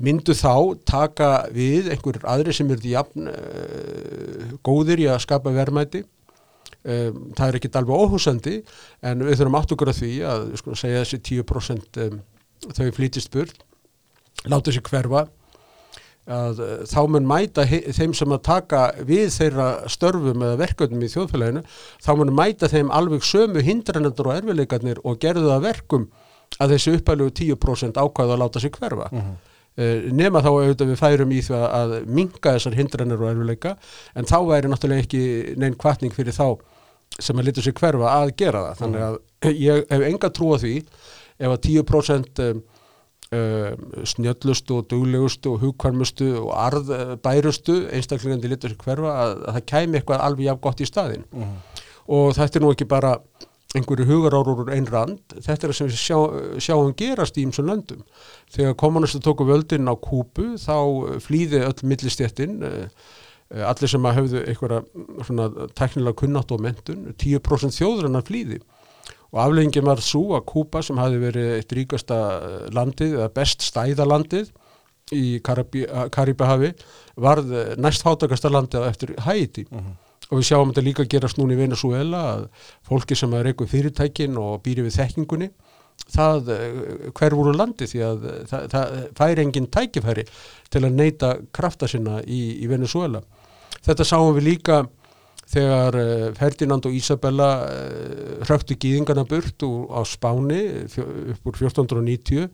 Myndu 0.02 0.34
þá 0.34 0.78
taka 0.88 1.30
við 1.54 1.92
einhverjir 1.94 2.26
aðri 2.32 2.56
sem 2.56 2.72
eru 2.74 2.94
jafn 2.94 3.30
uh, 3.30 4.56
góðir 4.66 5.04
í 5.04 5.10
að 5.12 5.22
skapa 5.28 5.54
verðmæti? 5.54 6.06
Um, 6.82 7.28
það 7.38 7.48
er 7.48 7.58
ekkit 7.60 7.76
alveg 7.78 8.06
óhúsandi 8.06 8.56
en 9.06 9.22
við 9.22 9.36
þurfum 9.38 9.60
okkur 9.60 9.92
að 9.92 10.00
því 10.00 10.14
að 10.26 10.48
skulum 10.58 10.80
segja 10.80 11.04
þessi 11.04 11.20
10% 11.28 12.00
um, 12.08 12.16
þau 12.74 12.88
flytist 12.96 13.30
burt 13.36 13.62
láta 14.50 14.74
sér 14.74 14.82
hverfa 14.88 15.28
að 16.30 16.60
uh, 16.62 16.74
þá 16.86 17.00
mun 17.10 17.28
mæta 17.28 17.66
þeim 17.66 18.14
sem 18.18 18.34
að 18.34 18.44
taka 18.46 18.82
við 19.08 19.30
þeirra 19.34 19.70
störfum 19.90 20.44
eða 20.46 20.60
verkefnum 20.60 21.06
í 21.06 21.10
þjóðfélaginu 21.12 21.64
þá 22.06 22.12
mun 22.20 22.34
mæta 22.38 22.70
þeim 22.72 22.92
alveg 22.94 23.26
sömu 23.26 23.64
hindranendur 23.66 24.30
og 24.30 24.38
erfileikarnir 24.38 25.02
og 25.04 25.18
gerðu 25.22 25.48
það 25.50 25.56
að 25.56 25.66
verkum 25.70 26.10
að 26.62 26.76
þessi 26.76 26.98
uppalegu 27.00 27.34
10% 27.40 27.98
ákvæðu 27.98 28.36
að 28.36 28.44
láta 28.44 28.62
sig 28.62 28.76
hverfa. 28.76 29.08
Uh, 29.80 30.12
nema 30.12 30.44
þá 30.44 30.52
auðvitað 30.52 30.92
við 30.92 31.00
færum 31.00 31.32
í 31.32 31.42
því 31.48 31.62
að, 31.64 31.96
minka 32.06 32.54
þessar 32.58 32.76
hindranir 32.78 33.24
og 33.24 33.32
erfileika 33.32 33.78
en 34.14 34.28
þá 34.28 34.38
væri 34.50 34.70
náttúrulega 34.72 35.06
ekki 35.06 35.24
neinn 35.58 35.80
kvartning 35.80 36.14
fyrir 36.14 36.36
þá 36.36 36.60
sem 37.20 37.40
að 37.40 37.50
litur 37.50 37.66
sig 37.66 37.76
hverfa 37.76 38.12
að 38.20 38.36
gera 38.40 38.68
það. 38.68 38.78
Þannig 38.82 39.08
að 39.08 39.56
ég 39.58 39.88
hef 39.90 40.06
enga 40.12 40.30
trú 40.32 40.54
á 40.54 40.58
því 40.62 40.76
ef 41.42 41.50
að 41.50 41.64
10% 41.66 42.44
um, 43.36 43.86
snjöllustu 44.08 44.80
og 44.80 44.90
duglegustu 44.92 45.54
og 45.54 45.62
hugkvarmustu 45.66 46.28
og 46.42 46.52
arðbærustu 46.66 47.78
einstaklingandi 47.94 48.52
litur 48.52 48.76
hverfa 48.82 49.14
að, 49.14 49.38
að 49.46 49.58
það 49.58 49.70
kæmi 49.74 50.00
eitthvað 50.00 50.26
alveg 50.28 50.50
jafn 50.50 50.66
gott 50.66 50.84
í 50.84 50.90
staðinn. 50.90 51.26
Og 52.12 52.36
þetta 52.36 52.60
er 52.60 52.66
nú 52.66 52.74
ekki 52.76 52.90
bara 52.92 53.16
einhverju 53.72 54.08
hugarárur 54.10 54.66
úr 54.66 54.74
einn 54.76 54.88
rand, 54.92 55.22
þetta 55.32 55.68
er 55.68 55.72
það 55.72 55.78
sem 55.78 55.90
við 55.90 56.00
sjá, 56.02 56.18
sjáum 56.60 56.92
gerast 57.00 57.38
í 57.40 57.46
ymsum 57.48 57.70
löndum. 57.70 58.02
Þegar 58.52 58.76
kommunistu 58.82 59.22
tóku 59.24 59.48
völdin 59.48 59.88
á 59.88 59.96
Kúbu 59.96 60.58
þá 60.60 60.76
flýði 61.24 61.64
öll 61.64 61.88
millistjettin, 61.88 62.58
allir 63.52 63.92
sem 63.92 64.08
að 64.08 64.18
höfðu 64.20 64.44
einhverja 64.44 65.70
teknilega 65.80 66.20
kunnátt 66.20 66.52
og 66.52 66.64
mentun, 66.64 67.14
10% 67.16 67.78
þjóðurinnar 67.80 68.28
flýði 68.28 68.60
og 69.32 69.40
afleggingin 69.46 69.88
var 69.88 70.02
svo 70.04 70.36
að 70.36 70.48
Kúpa 70.52 70.82
sem 70.84 71.00
hafi 71.00 71.20
verið 71.22 71.56
eitt 71.58 71.76
ríkasta 71.76 72.18
landið 72.76 73.18
eða 73.20 73.32
best 73.36 73.64
stæða 73.64 74.08
landið 74.08 74.52
í 75.16 75.40
Karibahavi 75.44 76.72
varð 77.22 77.52
næst 77.82 78.06
hátakasta 78.08 78.52
landið 78.52 78.88
eftir 78.88 79.16
Haiti 79.26 79.66
uh 79.72 79.78
-huh. 79.78 79.94
og 80.30 80.38
við 80.40 80.48
sjáum 80.48 80.72
þetta 80.72 80.88
líka 80.88 81.08
gerast 81.08 81.38
núna 81.38 81.54
í 81.54 81.62
Venezuela 81.64 82.22
að 82.36 82.48
fólki 82.88 83.16
sem 83.16 83.34
er 83.34 83.46
eitthvað 83.46 83.74
fyrirtækin 83.74 84.38
og 84.38 84.64
býri 84.64 84.84
við 84.84 84.98
þekkingunni 85.00 85.50
það 86.10 86.52
hver 87.14 87.36
voru 87.36 87.54
landi 87.54 87.86
því 87.86 88.00
að 88.00 88.48
það, 88.50 88.68
það 88.72 88.86
fær 89.16 89.40
engin 89.40 89.68
tækifæri 89.68 90.26
til 90.70 90.86
að 90.86 90.96
neyta 90.96 91.38
krafta 91.54 91.88
sinna 91.88 92.22
í, 92.24 92.64
í 92.64 92.68
Venezuela 92.68 93.22
þetta 93.82 94.04
sáum 94.04 94.36
við 94.36 94.44
líka 94.44 94.88
þegar 95.52 95.98
Ferdinand 96.38 96.86
og 96.88 96.96
Isabella 96.96 97.50
hröktu 98.48 98.78
gýðingarna 98.80 99.26
burt 99.28 99.66
á 99.92 100.02
Spáni 100.08 100.62
upp 100.88 101.52
úr 101.52 101.60
1490 101.60 102.48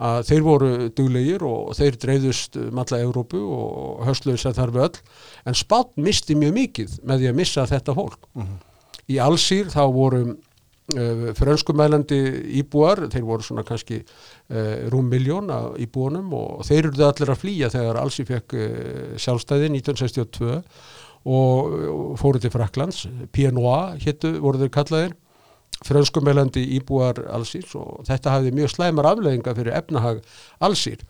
að 0.00 0.20
þeir 0.30 0.44
voru 0.44 0.68
duglegir 0.96 1.42
og 1.44 1.72
þeir 1.76 1.96
dreifðust 2.00 2.56
um 2.60 2.78
alla 2.80 3.00
Európu 3.04 3.40
og 3.40 4.04
höstluðis 4.08 4.46
að 4.48 4.60
þar 4.60 4.74
við 4.76 4.86
öll 4.86 5.00
en 5.50 5.58
Spán 5.60 5.90
misti 6.00 6.36
mjög 6.38 6.54
mikið 6.56 7.00
með 7.04 7.24
því 7.24 7.32
að 7.32 7.40
missa 7.40 7.66
þetta 7.68 7.96
fólk. 7.98 8.22
Uh 8.32 8.44
-huh. 8.44 8.54
Í 9.10 9.18
allsýr 9.20 9.68
þá 9.68 9.82
voru 9.92 10.22
uh, 10.30 11.26
frönskumælandi 11.36 12.20
íbúar, 12.62 13.08
þeir 13.12 13.26
voru 13.26 13.42
svona 13.42 13.66
kannski 13.66 14.00
uh, 14.00 14.88
rúm 14.88 15.10
miljón 15.10 15.52
íbúanum 15.76 16.32
og 16.32 16.64
þeir 16.64 16.86
eruðu 16.86 17.04
allir 17.04 17.34
að 17.34 17.42
flýja 17.42 17.70
þegar 17.70 18.00
allsýr 18.00 18.26
fekk 18.26 18.56
sjálfstæði 19.20 19.68
1962 19.68 20.62
og 21.24 22.16
fóru 22.20 22.40
til 22.40 22.52
Fraklands, 22.52 23.06
PNOA 23.34 23.96
héttu 24.00 24.36
voru 24.40 24.62
þeir 24.62 24.74
kallaðir. 24.76 25.16
Frönskumælandi 25.80 26.60
íbúar 26.76 27.22
allsýrs 27.32 27.72
og 27.78 28.02
þetta 28.04 28.34
hafði 28.34 28.50
mjög 28.52 28.74
slæmar 28.74 29.06
afleðinga 29.14 29.54
fyrir 29.56 29.78
efnahag 29.78 30.18
allsýr 30.60 31.00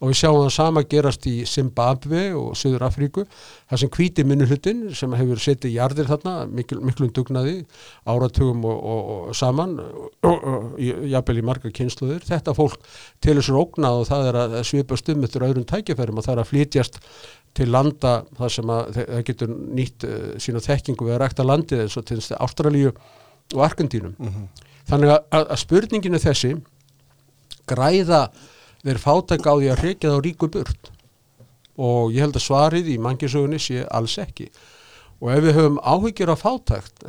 og 0.00 0.08
við 0.08 0.16
sjáum 0.16 0.38
það 0.40 0.52
sama 0.54 0.82
gerast 0.88 1.26
í 1.28 1.34
Zimbabwe 1.48 2.22
og 2.36 2.54
Suður 2.56 2.86
Afríku 2.86 3.24
það 3.28 3.82
sem 3.82 3.90
hvíti 3.96 4.24
minnuhlutin 4.24 4.82
sem 4.96 5.16
hefur 5.16 5.42
setið 5.44 5.74
jarðir 5.76 6.08
þarna 6.08 6.34
mikl, 6.48 6.78
miklum 6.80 7.10
dugnaði 7.16 7.58
áratugum 8.08 8.64
og, 8.68 8.78
og, 8.80 9.10
og 9.28 9.36
saman 9.36 9.76
jafnvel 10.80 11.42
í 11.42 11.44
marga 11.44 11.72
kynsluðir 11.76 12.24
þetta 12.30 12.56
fólk 12.56 12.80
til 13.20 13.36
þessur 13.36 13.60
ógnað 13.60 14.00
og 14.00 14.08
það 14.08 14.30
er 14.30 14.40
að 14.44 14.56
svipa 14.70 15.00
stum 15.00 15.28
eftir 15.28 15.44
öðrum 15.50 15.68
tækifærum 15.68 16.20
og 16.22 16.28
það 16.28 16.36
er 16.36 16.44
að 16.44 16.50
flytjast 16.54 17.00
til 17.56 17.66
landa 17.70 18.12
það 18.38 18.52
sem 18.54 18.72
að 18.74 18.92
það 18.96 19.24
getur 19.30 19.54
nýtt 19.78 20.06
uh, 20.06 20.18
sína 20.42 20.62
þekkingu 20.64 21.08
við 21.08 21.16
að 21.16 21.22
rækta 21.24 21.46
landið 21.46 21.84
eins 21.84 21.98
og 21.98 22.06
til 22.08 22.20
þess 22.20 22.34
að 22.36 22.42
Ástralíu 22.46 22.92
og 22.92 23.64
Argentínum. 23.66 24.14
Mm 24.18 24.28
-hmm. 24.28 24.66
Þannig 24.90 25.10
að, 25.14 25.20
að 25.40 25.58
spurninginu 25.64 26.18
þessi 26.18 26.52
græða 27.66 28.22
verið 28.82 29.04
fátæk 29.04 29.46
á 29.46 29.54
því 29.54 29.70
að 29.70 29.82
reykja 29.84 30.12
þá 30.14 30.20
ríku 30.24 30.48
burt 30.48 30.90
og 31.80 32.12
ég 32.12 32.24
held 32.24 32.36
að 32.36 32.46
svarið 32.46 32.88
í 32.88 32.98
mangisögunni 32.98 33.58
sé 33.58 33.84
alls 33.90 34.18
ekki 34.18 34.50
og 35.20 35.32
ef 35.34 35.42
við 35.44 35.56
höfum 35.58 35.78
áhyggjur 35.84 36.32
af 36.32 36.42
fátækt 36.44 37.04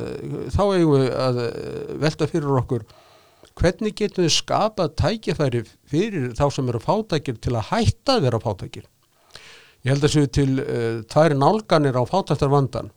þá 0.52 0.62
eigum 0.76 1.00
við 1.00 1.08
að 1.16 1.40
velta 2.02 2.28
fyrir 2.28 2.60
okkur 2.60 2.84
hvernig 3.58 3.96
getum 3.96 4.26
við 4.26 4.34
skapað 4.36 4.94
tækjafæri 5.00 5.62
fyrir 5.88 6.32
þá 6.36 6.46
sem 6.52 6.68
eru 6.68 6.80
fátækir 6.82 7.40
til 7.42 7.56
að 7.56 7.68
hætta 7.72 8.18
þeirra 8.20 8.40
fátækir. 8.42 8.86
Ég 9.82 9.94
held 9.94 10.06
að 10.06 10.14
séu 10.14 10.28
til 10.30 10.50
uh, 10.62 11.00
tværi 11.10 11.38
nálganir 11.38 11.98
á 11.98 12.02
fátæktar 12.06 12.52
vandan 12.52 12.92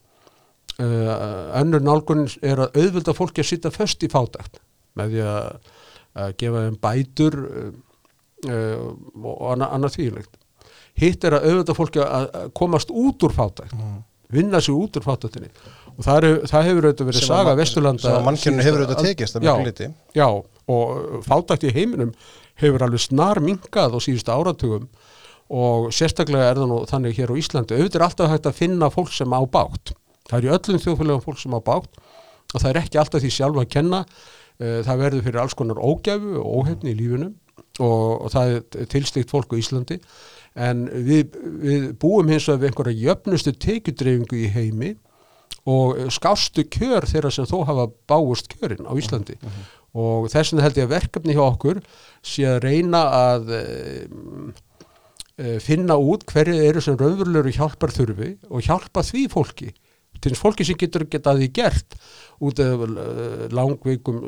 Uh, 0.76 1.56
önnur 1.56 1.80
nálgun 1.80 2.26
er 2.44 2.60
að 2.60 2.74
auðvölda 2.82 3.14
fólki 3.16 3.40
að 3.40 3.48
sitta 3.48 3.70
först 3.72 4.02
í 4.04 4.10
fátækt 4.12 4.58
með 5.00 5.14
því 5.14 5.22
að, 5.24 5.70
að 6.20 6.34
gefa 6.42 6.64
þeim 6.66 6.74
bætur 6.82 7.38
uh, 7.46 7.70
uh, 8.50 8.82
og 9.22 9.46
annað, 9.54 9.70
annað 9.70 9.94
þvílegt 9.94 10.36
hitt 11.00 11.24
er 11.24 11.38
að 11.38 11.48
auðvölda 11.48 11.78
fólki 11.78 12.04
að 12.04 12.28
komast 12.60 12.92
út 12.92 13.24
úr 13.24 13.38
fátækt 13.38 13.72
mm. 13.72 13.96
vinna 14.36 14.60
sig 14.60 14.76
út 14.76 15.00
úr 15.00 15.08
fátæktinni. 15.08 15.54
Og 15.96 16.04
það, 16.04 16.18
er, 16.18 16.38
það 16.52 16.68
hefur 16.68 16.90
auðvitað 16.90 17.10
verið 17.14 17.28
saga 17.30 17.56
Vesturlanda 17.62 18.04
sem 18.04 18.18
að 18.18 18.28
mannkjörnu 18.28 18.68
hefur 18.68 18.84
auðvitað 18.84 19.08
tekist 19.08 19.40
já, 19.48 19.56
já, 20.20 20.28
og 20.76 21.24
fátækt 21.24 21.70
í 21.70 21.76
heiminum 21.78 22.12
hefur 22.60 22.84
alveg 22.84 23.06
snar 23.08 23.40
mingað 23.44 23.96
á 23.96 24.00
síðustu 24.04 24.36
áratugum 24.36 24.90
og 25.50 25.92
sérstaklega 25.94 26.50
er 26.50 26.58
það 26.58 26.72
nú 26.72 26.82
þannig 26.90 27.20
hér 27.20 27.32
á 27.32 27.40
Íslandi 27.42 27.78
auðvitað 27.78 28.00
er 28.00 28.06
alltaf 28.08 28.32
hægt 28.32 28.50
að 28.50 28.60
finna 28.60 28.90
fólk 28.90 29.12
sem 29.14 29.34
á 29.36 29.42
bátt 29.46 29.94
það 30.30 30.38
er 30.40 30.48
í 30.48 30.54
öllum 30.56 30.82
þjóðfélagum 30.82 31.26
fólk 31.26 31.42
sem 31.42 31.54
á 31.54 31.62
bátt 31.62 32.00
og 32.54 32.62
það 32.62 32.72
er 32.72 32.82
ekki 32.82 33.02
alltaf 33.02 33.24
því 33.24 33.32
sjálf 33.34 33.62
að 33.62 33.72
kenna. 33.76 34.04
Það 34.58 35.02
verður 35.02 35.26
fyrir 35.26 35.42
alls 35.42 35.58
konar 35.60 35.82
ógæfu 35.84 36.38
og 36.40 36.62
óhefni 36.62 36.94
í 36.94 37.00
lífunum 37.02 37.34
og, 37.84 38.26
og 38.26 38.30
það 38.32 38.54
er 38.54 38.90
tilstygt 38.94 39.34
fólk 39.34 39.52
á 39.52 39.60
Íslandi. 39.60 39.98
En 40.56 40.86
við, 40.88 41.36
við 41.60 41.90
búum 42.00 42.32
hins 42.32 42.48
vegar 42.48 42.62
við 42.62 42.70
einhverja 42.70 43.10
jöfnustu 43.10 43.56
tekjudreyfingu 43.66 44.40
í 44.40 44.52
heimi 44.54 44.94
og 45.68 45.98
skástu 46.14 46.64
kjör 46.72 47.08
þeirra 47.10 47.34
sem 47.34 47.48
þó 47.50 47.66
hafa 47.68 47.90
báust 48.08 48.48
kjörin 48.54 48.88
á 48.88 48.94
Íslandi. 48.96 49.36
Uh 49.42 49.50
-huh. 49.50 49.74
og 49.96 50.30
þess 50.32 50.54
vegna 50.54 50.64
held 50.64 50.78
ég 50.78 50.88
að 50.88 50.96
verkefni 50.96 51.36
hjá 51.36 51.44
okkur 51.44 51.82
sé 52.24 52.44
að 52.48 52.64
reyna 52.64 53.02
að 53.12 53.52
e, 53.56 53.62
finna 55.60 55.98
út 56.00 56.24
hverju 56.32 56.62
eru 56.64 56.82
sem 56.82 56.96
raunverulegur 56.96 57.52
hjálpar 57.52 57.92
þurfi 57.92 58.38
og 58.48 58.62
hjálpa 58.64 59.04
því 59.04 59.26
fólki 59.34 59.74
til 60.22 60.34
þess 60.34 60.42
fólki 60.42 60.66
sem 60.68 60.78
getur 60.80 61.06
getaði 61.12 61.50
gert 61.54 61.96
út 62.44 62.60
af 62.64 62.84
langveikum, 63.56 64.20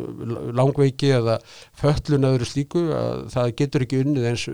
langveiki 0.56 1.12
eða 1.18 1.38
föllun 1.78 2.28
öðru 2.30 2.48
slíku 2.48 2.84
að 2.96 3.26
það 3.34 3.54
getur 3.62 3.86
ekki 3.86 4.02
unnið 4.04 4.30
eins 4.32 4.46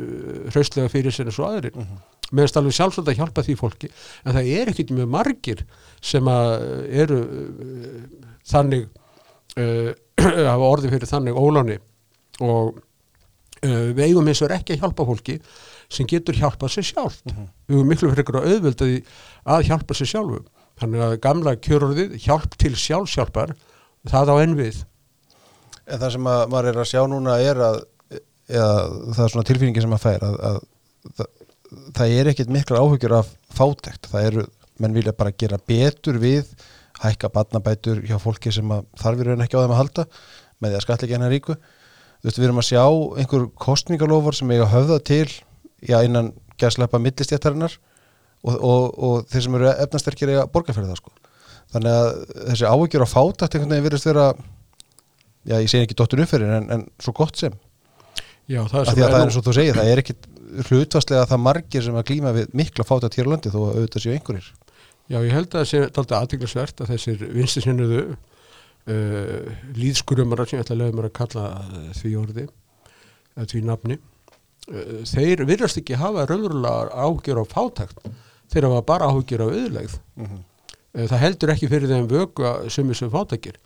hraustlega 0.54 0.92
fyrir 0.94 1.14
eins 1.14 1.40
og 1.40 1.50
aðrir 1.50 1.76
uh 1.76 1.84
-huh. 1.84 2.00
meðan 2.32 2.62
alveg 2.62 2.78
sjálfsagt 2.78 3.12
að 3.12 3.20
hjálpa 3.22 3.44
því 3.44 3.58
fólki 3.60 3.92
en 4.24 4.34
það 4.34 4.54
er 4.60 4.72
ekkit 4.72 4.92
mjög 4.92 5.10
margir 5.10 5.66
sem 6.02 6.28
að 6.28 6.88
eru 7.04 7.20
uh, 7.20 8.02
þannig 8.46 8.88
uh, 9.58 9.92
hafa 10.54 10.72
orði 10.72 10.90
fyrir 10.90 11.10
þannig 11.10 11.36
óláni 11.38 11.80
og 12.40 12.80
við 13.64 14.00
eigum 14.04 14.28
eins 14.28 14.42
og 14.42 14.50
er 14.50 14.58
ekki 14.58 14.74
að 14.74 14.82
hjálpa 14.84 15.06
fólki 15.08 15.38
sem 15.94 16.10
getur 16.10 16.38
hjálpað 16.38 16.74
sér 16.74 16.90
sjálf 16.90 17.22
-huh. 17.26 17.48
við 17.68 17.78
eigum 17.78 17.88
miklu 17.88 18.10
fyrir 18.12 18.40
að 18.40 18.50
auðvölda 18.52 18.90
að 19.46 19.66
hjálpa 19.70 19.98
sér 19.98 20.12
sjálfu 20.14 20.44
Þannig 20.82 21.04
að 21.06 21.16
gamla 21.22 21.54
kjörurðið 21.62 22.18
hjálp 22.24 22.58
til 22.62 22.74
sjálfsjálfar 22.80 23.54
það 24.10 24.32
á 24.34 24.36
ennvið. 24.44 24.82
En 25.86 26.02
það 26.02 26.14
sem 26.16 26.30
að 26.32 26.44
maður 26.52 26.70
er 26.72 26.82
að 26.82 26.90
sjá 26.90 27.02
núna 27.12 27.38
er 27.44 27.62
að, 27.62 27.80
eða 28.50 28.72
það 29.14 29.24
er 29.26 29.34
svona 29.36 29.48
tilfinningi 29.50 29.84
sem 29.84 29.96
að 29.96 30.04
fær 30.04 30.26
að, 30.28 30.38
að 30.50 30.60
það, 31.20 31.30
það 32.00 32.16
er 32.18 32.32
ekkit 32.32 32.54
mikla 32.56 32.82
áhugjur 32.82 33.18
af 33.20 33.32
fátækt. 33.54 34.10
Það 34.10 34.30
eru, 34.32 34.48
menn 34.82 34.98
vilja 34.98 35.16
bara 35.20 35.36
gera 35.44 35.62
betur 35.62 36.18
við, 36.24 36.50
hækka 37.04 37.30
badnabætur 37.36 38.02
hjá 38.08 38.18
fólki 38.22 38.54
sem 38.56 38.76
þarfir 39.00 39.34
en 39.36 39.46
ekki 39.46 39.60
á 39.60 39.64
þeim 39.64 39.76
að 39.76 39.82
halda 39.82 40.08
með 40.64 40.74
því 40.74 40.80
að 40.80 40.86
skatleika 40.88 41.18
hennar 41.20 41.34
ríku. 41.34 41.58
Þú 42.24 42.30
veist, 42.30 42.40
við 42.40 42.48
erum 42.48 42.62
að 42.64 42.70
sjá 42.72 42.84
einhver 43.22 43.50
kostningalofar 43.62 44.38
sem 44.40 44.52
eiga 44.56 44.70
höfða 44.72 45.02
til, 45.04 45.28
já, 45.88 45.98
innan 46.06 46.32
gæslepa 46.60 47.00
millistjættarinnar 47.02 47.78
og, 48.44 48.56
og, 48.56 48.88
og 48.98 49.30
þeir 49.32 49.46
sem 49.46 49.60
eru 49.60 49.70
efnasterkir 49.74 50.34
eiga 50.34 50.48
borgarferði 50.52 50.92
það 50.92 51.02
sko. 51.02 51.14
Þannig 51.74 51.96
að 52.00 52.10
þessi 52.50 52.68
áhugjur 52.70 53.06
á 53.06 53.10
fátætt 53.10 53.56
einhvern 53.56 53.74
veginn 53.74 53.88
virðist 53.88 54.10
vera 54.10 54.28
já 55.44 55.56
ég 55.58 55.72
segi 55.72 55.88
ekki 55.88 55.98
dottur 56.00 56.24
uppferðin 56.24 56.58
en, 56.60 56.68
en 56.76 56.86
svo 57.02 57.16
gott 57.18 57.40
sem. 57.40 57.56
Já 58.52 58.62
það 58.68 58.80
er, 58.82 58.92
að 58.92 59.00
það 59.00 59.18
er 59.18 59.26
eins 59.26 59.40
og 59.40 59.48
þú 59.48 59.56
segir 59.58 59.80
það 59.80 59.92
er 59.92 60.02
ekki 60.04 60.18
hlutvastlega 60.68 61.30
það 61.32 61.42
margir 61.48 61.86
sem 61.86 61.98
að 61.98 62.08
glýma 62.12 62.34
við 62.36 62.54
mikla 62.60 62.86
fátætt 62.86 63.18
hér 63.18 63.32
á 63.32 63.32
landi 63.34 63.54
þó 63.54 63.60
að 63.64 63.80
auðvitað 63.80 64.06
séu 64.06 64.16
einhverjir. 64.18 64.50
Já 65.12 65.18
ég 65.20 65.36
held 65.36 65.50
að 65.50 65.58
það 65.58 65.70
sé 65.72 65.82
alltaf 65.88 66.18
aðdeglisvert 66.20 66.84
að 66.84 66.92
þessir 66.94 67.24
vinstinsinnuðu 67.34 68.02
uh, 68.14 69.54
líðskurumar 69.80 70.44
sem 70.46 70.60
ég 70.60 70.66
ætla 70.66 70.78
að 70.78 70.84
lögum 70.84 71.04
að 71.04 71.16
kalla 71.18 71.48
því 71.98 72.14
orði 72.22 72.48
því 73.50 73.64
nafni 73.66 73.98
uh, 73.98 74.13
þeir 75.10 75.44
virðast 75.48 75.82
ekki 75.82 76.00
hafa 76.00 76.28
raunverulega 76.30 76.94
áhugjur 76.96 77.44
á 77.44 77.46
fátækt 77.52 78.06
þeir 78.54 78.70
hafa 78.70 78.82
bara 78.88 79.10
áhugir 79.12 79.44
á 79.44 79.48
auðlegð. 79.50 79.98
Mm 80.16 80.26
-hmm. 80.26 81.08
það 81.10 81.24
heldur 81.26 81.54
ekki 81.54 81.70
fyrir 81.72 81.90
þeim 81.90 82.08
vögu 82.08 82.46
að 82.48 82.70
sumir 82.70 82.96
sem 82.96 83.12
fátakir 83.12 83.58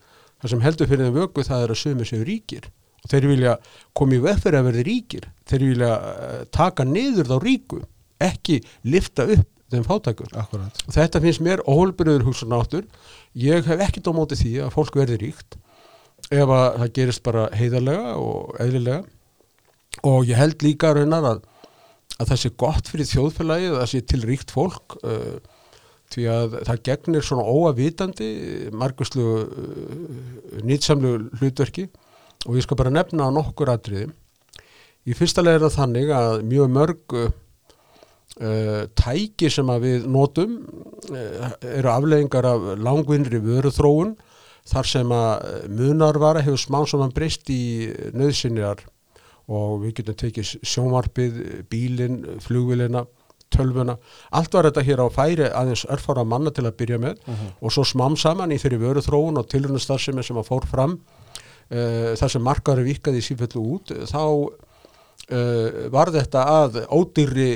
það 0.41 0.53
sem 0.53 0.63
heldur 0.63 0.89
fyrir 0.89 1.07
þeim 1.07 1.17
vögu 1.17 1.43
það 1.45 1.63
er 1.65 1.73
að 1.73 1.81
sumir 1.81 2.09
sem 2.09 2.23
ríkir. 2.23 2.69
Og 3.03 3.11
þeir 3.11 3.27
vilja 3.29 3.53
koma 3.93 4.17
í 4.17 4.23
veðferð 4.23 4.59
að 4.59 4.67
verði 4.71 4.83
ríkir. 4.87 5.27
Þeir 5.47 5.63
vilja 5.63 5.91
uh, 5.97 6.41
taka 6.51 6.85
niður 6.87 7.29
þá 7.29 7.37
ríku 7.43 7.81
ekki 8.23 8.57
lifta 8.83 9.27
upp 9.29 9.47
þeim 9.67 9.83
fátakur 9.83 10.31
Akkurat. 10.39 10.79
og 10.87 10.95
þetta 10.95 11.19
finnst 11.21 11.41
mér 11.43 11.61
óholbyrður 11.67 12.23
hugsanáttur 12.23 12.85
ég 13.35 13.65
hef 13.67 13.81
ekkit 13.83 14.07
á 14.07 14.15
móti 14.15 14.37
því 14.39 14.53
að 14.63 14.73
fólk 14.77 14.95
verði 14.95 15.19
ríkt. 15.25 15.57
Ef 16.31 16.49
að 16.49 16.79
það 16.81 16.93
gerist 16.95 17.23
bara 17.23 17.49
heiðarlega 17.55 18.15
og 18.15 18.55
eðlilega 18.63 19.03
og 20.05 20.27
ég 20.27 20.37
held 20.37 20.63
líka 20.65 20.93
raunar 20.95 21.25
að, 21.31 21.45
að 22.17 22.31
það 22.31 22.41
sé 22.41 22.51
gott 22.63 22.91
fyrir 22.91 23.09
þjóðfélagið 23.11 23.71
að 23.71 23.79
það 23.81 23.91
sé 23.93 24.01
til 24.11 24.21
ríkt 24.25 24.53
fólk 24.53 24.97
uh, 25.01 25.37
því 26.13 26.27
að 26.31 26.59
það 26.67 26.83
gegnir 26.87 27.25
svona 27.25 27.47
óavitandi 27.47 28.29
marguslu 28.75 29.25
uh, 29.43 30.61
nýtsamlu 30.67 31.17
hlutverki. 31.39 31.87
Og 32.47 32.59
ég 32.59 32.63
skal 32.63 32.79
bara 32.79 32.93
nefna 32.93 33.31
nokkur 33.33 33.73
atriði. 33.73 34.11
Í 35.07 35.15
fyrsta 35.17 35.43
lega 35.43 35.59
er 35.59 35.65
það 35.65 35.77
þannig 35.81 36.13
að 36.15 36.31
mjög 36.47 36.71
mörg 36.75 37.17
uh, 37.17 37.29
tæki 38.99 39.51
sem 39.51 39.73
við 39.83 40.07
notum 40.11 40.59
uh, 41.11 41.51
eru 41.73 41.91
afleggingar 41.91 42.47
af 42.53 42.69
langvinnri 42.77 43.41
vöruþróun 43.43 44.15
þar 44.67 44.89
sem 44.89 45.11
að 45.15 45.67
munarvara 45.71 46.43
hefur 46.43 46.59
smá 46.59 46.81
saman 46.91 47.13
breyst 47.15 47.47
í 47.51 47.87
nöðsynjar 48.11 48.83
og 49.47 49.83
við 49.85 49.93
getum 50.01 50.17
tekið 50.19 50.53
sjónvarpið, 50.67 51.39
bílinn, 51.71 52.19
flugvilina, 52.43 53.05
tölvuna, 53.53 53.95
allt 54.35 54.55
var 54.55 54.67
þetta 54.67 54.83
hér 54.83 55.03
á 55.03 55.07
færi 55.13 55.47
aðeins 55.47 55.85
örfára 55.87 56.25
manna 56.27 56.51
til 56.51 56.65
að 56.67 56.77
byrja 56.81 56.99
með 56.99 57.21
og 57.61 57.71
svo 57.71 57.85
smám 57.87 58.17
saman 58.19 58.51
í 58.51 58.59
þeirri 58.59 58.81
vöru 58.81 59.03
þróun 59.05 59.39
og 59.39 59.47
tilrunastarfsemi 59.51 60.25
sem 60.25 60.39
að 60.39 60.49
fór 60.49 60.67
fram 60.67 60.97
uh, 61.71 62.15
þar 62.19 62.33
sem 62.33 62.43
markaður 62.43 62.87
vikaði 62.87 63.23
sífellu 63.23 63.63
út, 63.77 63.93
þá 64.09 64.23
uh, 64.27 65.87
var 65.93 66.11
þetta 66.15 66.43
að 66.57 66.81
ódýrri 66.91 67.47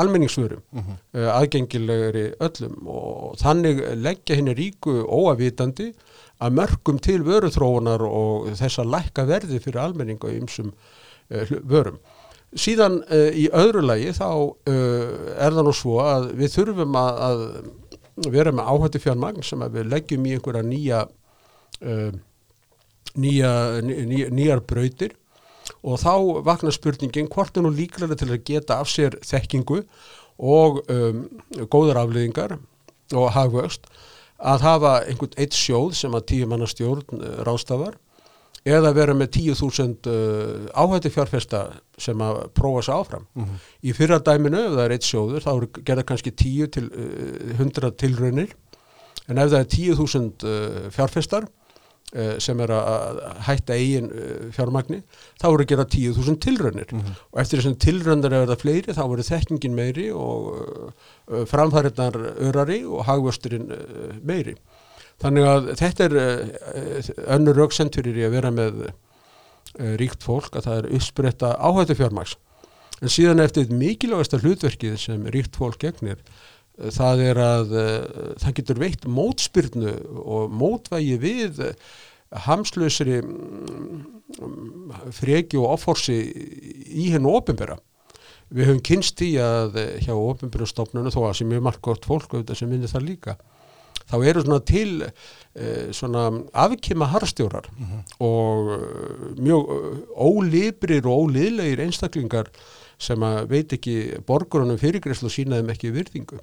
almenningsvörum, 0.00 0.64
uh, 0.72 1.28
aðgengilegri 1.36 2.30
öllum. 2.40 2.80
Og 2.88 3.36
þannig 3.42 3.84
leggja 4.00 4.40
henni 4.40 4.56
ríku 4.56 5.02
óavitandi 5.04 5.92
að 6.42 6.56
mörgum 6.58 6.98
til 6.98 7.20
vöruþróunar 7.22 8.02
og 8.08 8.50
þess 8.58 8.80
að 8.82 8.96
lækka 8.96 9.28
verði 9.28 9.60
fyrir 9.62 9.84
almenning 9.84 10.24
og 10.24 10.34
ymsum 10.40 10.72
uh, 10.72 10.91
vörum. 11.68 11.98
Síðan 12.52 13.00
uh, 13.06 13.30
í 13.32 13.46
öðru 13.56 13.84
lagi 13.86 14.12
þá 14.16 14.28
uh, 14.28 15.32
er 15.40 15.54
það 15.54 15.64
nú 15.66 15.74
svo 15.76 15.98
að 16.04 16.28
við 16.40 16.54
þurfum 16.58 16.98
að, 17.00 17.22
að 17.28 18.28
vera 18.34 18.52
með 18.52 18.68
áhættu 18.68 19.00
fjármagn 19.02 19.46
sem 19.46 19.64
við 19.72 19.88
leggjum 19.88 20.26
í 20.28 20.34
einhverja 20.36 20.64
nýja, 20.68 20.98
nýja, 23.16 23.52
nýja 23.80 24.26
nýjar 24.36 24.60
brautir 24.68 25.14
og 25.80 25.96
þá 26.02 26.42
vaknar 26.44 26.76
spurningin 26.76 27.30
hvort 27.32 27.56
er 27.56 27.64
nú 27.64 27.72
líklega 27.72 28.18
til 28.20 28.28
að 28.28 28.44
geta 28.44 28.82
af 28.82 28.90
sér 28.92 29.16
þekkingu 29.24 29.80
og 30.36 30.82
um, 30.92 31.24
góðar 31.72 32.02
afliðingar 32.04 32.58
og 33.16 33.32
hagvöxt 33.32 33.88
að 34.42 34.64
hafa 34.66 34.94
einhvern 35.06 35.36
eitt 35.40 35.56
sjóð 35.56 35.96
sem 35.96 36.14
að 36.16 36.26
tíu 36.32 36.48
manna 36.50 36.68
stjórn 36.68 37.24
rástafar 37.46 37.96
eða 38.68 38.92
vera 38.94 39.14
með 39.16 39.38
10.000 39.40 40.10
uh, 40.10 40.66
áhætti 40.78 41.10
fjárfesta 41.10 41.64
sem 42.00 42.20
að 42.22 42.44
prófa 42.54 42.84
sér 42.86 43.00
áfram. 43.00 43.24
Í 43.82 43.94
fyrra 43.96 44.20
dæminu, 44.22 44.60
ef 44.68 44.76
það 44.76 44.84
er 44.84 44.94
eitt 44.96 45.08
sjóður, 45.08 45.46
þá 45.46 45.82
gerða 45.82 46.04
kannski 46.06 46.30
10 46.30 46.70
til 46.76 46.84
uh, 46.90 47.56
100 47.58 47.90
tilraunir, 47.98 48.54
en 49.28 49.42
ef 49.42 49.50
það 49.50 49.58
er 49.58 49.72
10.000 49.74 50.46
uh, 50.46 50.78
fjárfestar 50.94 51.48
uh, 51.48 52.36
sem 52.42 52.62
er 52.62 52.74
að 52.76 53.20
hætta 53.48 53.74
eigin 53.78 54.10
uh, 54.12 54.46
fjármagni, 54.54 55.00
þá 55.42 55.48
eru 55.50 55.66
gera 55.72 55.88
10.000 55.96 56.38
tilraunir. 56.46 56.94
Og 57.32 57.42
eftir 57.42 57.58
þessum 57.58 57.78
tilraunir 57.82 58.38
er 58.38 58.46
það 58.52 58.62
fleiri, 58.62 58.94
þá 58.94 59.02
eru 59.08 59.26
þekkingin 59.26 59.74
meiri 59.74 60.06
og 60.14 60.52
uh, 60.54 61.42
framfæriðnar 61.50 62.20
örari 62.46 62.84
og 62.86 63.06
hagvösturinn 63.10 63.74
uh, 63.74 64.14
meiri. 64.22 64.54
Þannig 65.22 65.46
að 65.46 65.68
þetta 65.78 66.06
er 66.08 66.14
uh, 66.18 67.10
önnur 67.36 67.58
rauksend 67.62 67.94
fyrir 67.94 68.18
í 68.18 68.24
að 68.26 68.36
vera 68.36 68.52
með 68.54 68.86
uh, 68.86 68.94
ríkt 70.00 70.24
fólk 70.26 70.56
að 70.58 70.66
það 70.66 70.78
er 70.80 70.88
uppspretta 70.98 71.52
áhættu 71.62 71.98
fjármags. 72.00 72.36
En 73.02 73.10
síðan 73.10 73.42
eftir 73.42 73.70
mikilvægasta 73.74 74.40
hlutverkið 74.42 74.96
sem 75.00 75.22
ríkt 75.34 75.58
fólk 75.58 75.80
gegnir, 75.82 76.20
það 76.94 77.22
er 77.26 77.38
að 77.42 77.72
það 78.40 78.54
getur 78.56 78.78
veitt 78.80 79.02
mótspyrnu 79.10 79.94
og 80.22 80.54
mótvægi 80.54 81.16
við 81.20 81.58
uh, 81.66 81.72
hamslausri 82.46 83.18
um, 83.22 84.04
freki 85.12 85.58
og 85.60 85.74
offorsi 85.74 86.18
í 86.88 87.10
hennu 87.12 87.34
ofinbera. 87.36 87.76
Við 88.52 88.70
höfum 88.70 88.84
kynst 88.86 89.22
í 89.24 89.34
að 89.42 89.78
hjá 90.04 90.14
ofinbera 90.14 90.68
stofnunum 90.68 91.12
þó 91.12 91.26
að 91.28 91.36
sem 91.40 91.52
er 91.56 91.64
margótt 91.64 92.06
fólk 92.08 92.30
auðvitað 92.32 92.62
sem 92.62 92.70
minnir 92.72 92.90
það 92.90 93.08
líka 93.10 93.36
þá 94.10 94.16
eru 94.20 94.44
svona 94.44 94.60
til 94.66 95.06
uh, 95.06 95.88
svona 95.94 96.28
afkima 96.64 97.10
harstjórar 97.12 97.68
og 98.18 98.72
uh, 98.76 99.26
mjög 99.38 99.74
uh, 99.76 99.98
ólibrir 100.16 101.06
og 101.06 101.28
óliðlegir 101.28 101.84
einstaklingar 101.86 102.50
sem 103.02 103.22
að 103.26 103.44
veit 103.50 103.74
ekki 103.74 103.96
borgurunum 104.26 104.78
fyrirgræslu 104.80 105.28
og 105.28 105.34
sína 105.34 105.58
þeim 105.60 105.72
ekki 105.74 105.92
virðingu. 105.94 106.38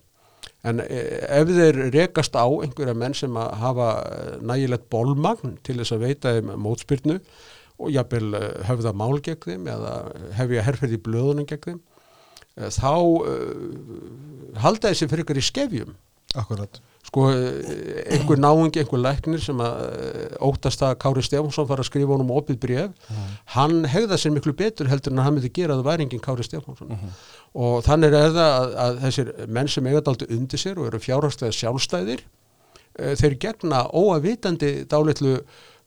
En 0.68 0.82
eh, 0.84 1.22
ef 1.40 1.52
þeir 1.56 1.86
rekast 1.94 2.36
á 2.36 2.44
einhverja 2.44 2.96
menn 2.98 3.16
sem 3.16 3.38
að 3.40 3.54
hafa 3.62 3.88
eh, 4.10 4.34
nægilegt 4.44 4.90
bólmagn 4.92 5.56
til 5.64 5.78
þess 5.80 5.96
að 5.96 6.04
veita 6.04 6.34
þeim 6.36 6.52
mótspyrnu 6.66 7.20
og 7.80 7.96
eh, 7.96 8.50
höfða 8.68 8.94
mál 8.98 9.22
gegn 9.24 9.40
þeim 9.46 9.70
eða 9.72 9.94
hefja 10.36 10.66
herferð 10.68 10.98
í 10.98 11.02
blöðunum 11.06 11.48
gegn 11.48 11.64
þeim, 11.64 11.80
eh, 12.58 12.68
þá 12.76 12.92
uh, 12.92 14.60
halda 14.60 14.92
þessi 14.92 15.08
fyrir 15.08 15.24
ykkur 15.24 15.40
í 15.40 15.48
skefjum 15.48 15.96
Akkurat. 16.38 16.82
Sko 17.08 17.26
eh, 17.32 18.16
einhver 18.16 18.40
náingi, 18.40 18.82
einhver 18.82 19.02
læknir 19.02 19.42
sem 19.42 19.62
að 19.64 19.84
eh, 19.88 20.34
óttast 20.46 20.84
að 20.86 20.98
Kári 21.02 21.24
Stefánsson 21.26 21.68
fara 21.70 21.84
að 21.84 21.90
skrifa 21.90 22.14
honum 22.14 22.34
opið 22.36 22.60
bref 22.66 23.14
hann 23.56 23.86
hegða 23.90 24.20
sér 24.20 24.36
miklu 24.36 24.54
betur 24.58 24.90
heldur 24.92 25.16
en 25.16 25.24
hann 25.24 25.38
myndi 25.38 25.52
gera 25.54 25.76
að 25.76 25.82
það 25.82 25.90
væri 25.90 26.06
enginn 26.08 26.26
Kári 26.26 26.46
Stefánsson. 26.46 26.94
Og 27.58 27.80
þannig 27.88 28.14
er 28.14 28.36
það 28.36 28.42
að, 28.46 28.76
að 28.86 29.00
þessir 29.06 29.34
menn 29.48 29.72
sem 29.72 29.90
eiga 29.90 30.04
daldi 30.06 30.30
undir 30.38 30.62
sér 30.62 30.82
og 30.82 30.92
eru 30.92 31.02
fjárhagslega 31.02 31.58
sjálfstæðir 31.58 32.26
eh, 33.00 33.14
þeir 33.20 33.38
gegna 33.48 33.86
óavitandi 33.90 34.74
dálitlu 34.90 35.40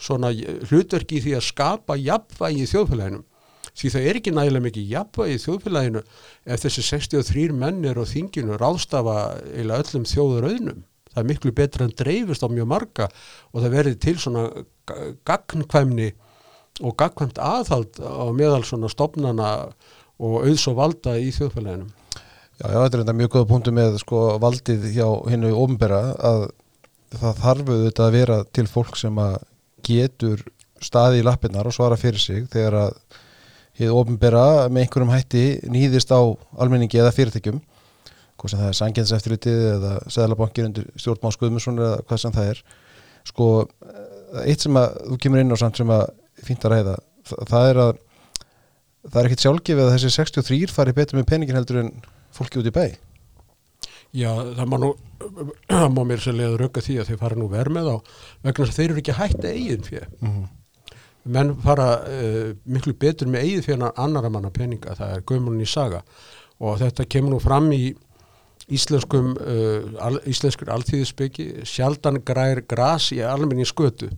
svona 0.02 0.32
hlutverki 0.34 1.20
því 1.22 1.36
að 1.38 1.50
skapa 1.52 1.98
jafnvægi 2.00 2.64
í 2.64 2.70
þjóðfélaginu. 2.72 3.26
Því 3.72 3.90
það 3.94 4.06
er 4.08 4.18
ekki 4.18 4.32
nægilega 4.34 4.64
mikið 4.66 4.88
jafnvægi 4.96 5.36
í 5.36 5.42
þjóðfélaginu 5.44 6.00
ef 6.02 6.64
þessi 6.64 6.82
63 6.88 7.52
menn 7.54 7.84
er 7.86 8.00
á 8.00 8.04
þinginu 8.10 8.58
ráðstafa 8.58 9.20
eila 9.54 9.78
öllum 9.78 10.08
þjóðurauðnum 10.10 10.82
það 11.12 11.22
er 11.22 11.28
miklu 11.30 11.52
betra 11.56 11.86
en 11.86 11.94
dreifist 11.98 12.44
á 12.44 12.48
mjög 12.52 12.68
marga 12.72 13.08
og 13.52 13.62
það 13.62 13.74
verði 13.76 13.98
til 14.06 14.14
svona 14.22 14.44
ga- 14.88 15.12
gagnkvæmni 15.28 16.10
og 16.82 16.96
gagnkvæmt 16.98 17.38
aðhald 17.42 18.00
á 18.00 18.24
meðal 18.32 18.62
svona 18.64 18.88
stopnana 18.92 19.50
og 20.22 20.38
auðs 20.46 20.64
og 20.70 20.76
valda 20.78 21.16
í 21.20 21.30
þjóðfélaginu. 21.34 21.88
Já, 22.62 22.66
já, 22.68 22.78
þetta 22.84 22.96
er 22.98 23.02
enda 23.02 23.14
mjög 23.18 23.32
góða 23.34 23.48
punktu 23.50 23.72
með 23.74 23.96
sko 24.02 24.20
valdið 24.42 24.84
hjá 24.94 25.06
hinnu 25.32 25.50
ofnbera 25.58 26.02
að 26.22 26.44
það 27.18 27.40
þarf 27.42 27.72
auðvitað 27.72 28.06
að 28.06 28.16
vera 28.16 28.36
til 28.56 28.66
fólk 28.70 28.96
sem 29.00 29.18
að 29.20 29.34
getur 29.84 30.44
staði 30.82 31.20
í 31.20 31.26
lappirnar 31.26 31.68
og 31.68 31.74
svara 31.74 31.98
fyrir 31.98 32.22
sig 32.22 32.46
þegar 32.52 32.76
að 32.86 32.94
hið 33.80 33.92
ofnbera 33.96 34.44
með 34.68 34.84
einhverjum 34.86 35.12
hætti 35.14 35.44
nýðist 35.72 36.12
á 36.12 36.20
almenningi 36.60 37.00
eða 37.00 37.12
fyrirtækjum 37.16 37.60
hvað 38.42 38.52
sem 38.52 38.62
það 38.62 38.70
er 38.70 38.78
sangjenseftirlitið 38.80 39.60
eða 39.72 39.92
seðlabankir 40.12 40.68
undir 40.68 40.88
stjórnmál 40.98 41.34
Skuðmundsson 41.36 41.78
eða 41.80 42.00
hvað 42.08 42.22
sem 42.24 42.34
það 42.34 42.50
er. 42.52 42.62
Sko, 43.30 43.48
eh, 43.86 44.40
eitt 44.50 44.66
sem 44.66 44.78
að 44.78 44.96
þú 45.10 45.18
kemur 45.22 45.42
inn 45.42 45.54
á 45.54 45.62
samt 45.62 45.78
sem 45.78 45.94
að 45.94 46.08
fínt 46.42 46.66
að 46.66 46.74
ræða, 46.74 46.96
það, 47.28 47.44
það 47.52 47.68
er 47.70 47.80
að 47.86 47.92
það 49.08 49.20
er 49.20 49.28
ekkit 49.28 49.46
sjálfgefið 49.46 49.84
að 49.84 49.94
þessi 49.96 50.12
63 50.16 50.74
fari 50.74 50.94
betur 50.96 51.18
með 51.18 51.28
peningin 51.30 51.58
heldur 51.58 51.80
en 51.82 51.90
fólki 52.34 52.60
út 52.60 52.68
í 52.70 52.74
bæ. 52.74 52.84
Já, 54.12 54.30
það 54.58 54.66
má 54.68 54.76
nú 54.82 54.90
það 55.70 55.86
má 55.94 56.02
mér 56.04 56.26
leiður 56.36 56.66
rögga 56.66 56.84
því 56.84 56.98
að 57.00 57.10
þeir 57.10 57.20
fara 57.22 57.38
nú 57.38 57.48
verð 57.52 57.76
með 57.76 57.88
á 57.88 57.96
vegna 58.44 58.66
þess 58.66 58.72
að 58.72 58.78
þeir 58.78 58.90
eru 58.90 59.02
ekki 59.02 59.16
hætti 59.16 59.52
eigin 59.52 59.86
fyrir 59.86 60.08
mm 60.10 60.28
-hmm. 60.28 60.48
menn 61.36 61.52
fara 61.64 61.88
uh, 62.04 62.50
miklu 62.64 62.92
betur 62.92 63.30
með 63.32 63.46
eigið 63.46 63.64
fyrir 63.64 63.92
annara 63.96 64.30
manna 64.30 64.50
peninga, 64.50 64.94
það 64.98 65.16
er 65.16 65.22
gömulun 65.26 65.64
í 65.64 65.68
saga. 65.68 66.02
Og 66.60 66.78
þetta 66.78 67.08
kemur 67.08 67.30
nú 67.32 67.40
fram 67.40 67.72
í 67.72 67.94
íslenskum 68.74 69.32
uh, 69.36 69.88
al, 70.02 70.20
íslenskur 70.28 70.70
alþýðisbyggi 70.74 71.66
sjaldan 71.68 72.20
grær 72.26 72.62
gras 72.68 73.10
í 73.14 73.20
almenni 73.26 73.66
skötu. 73.68 74.10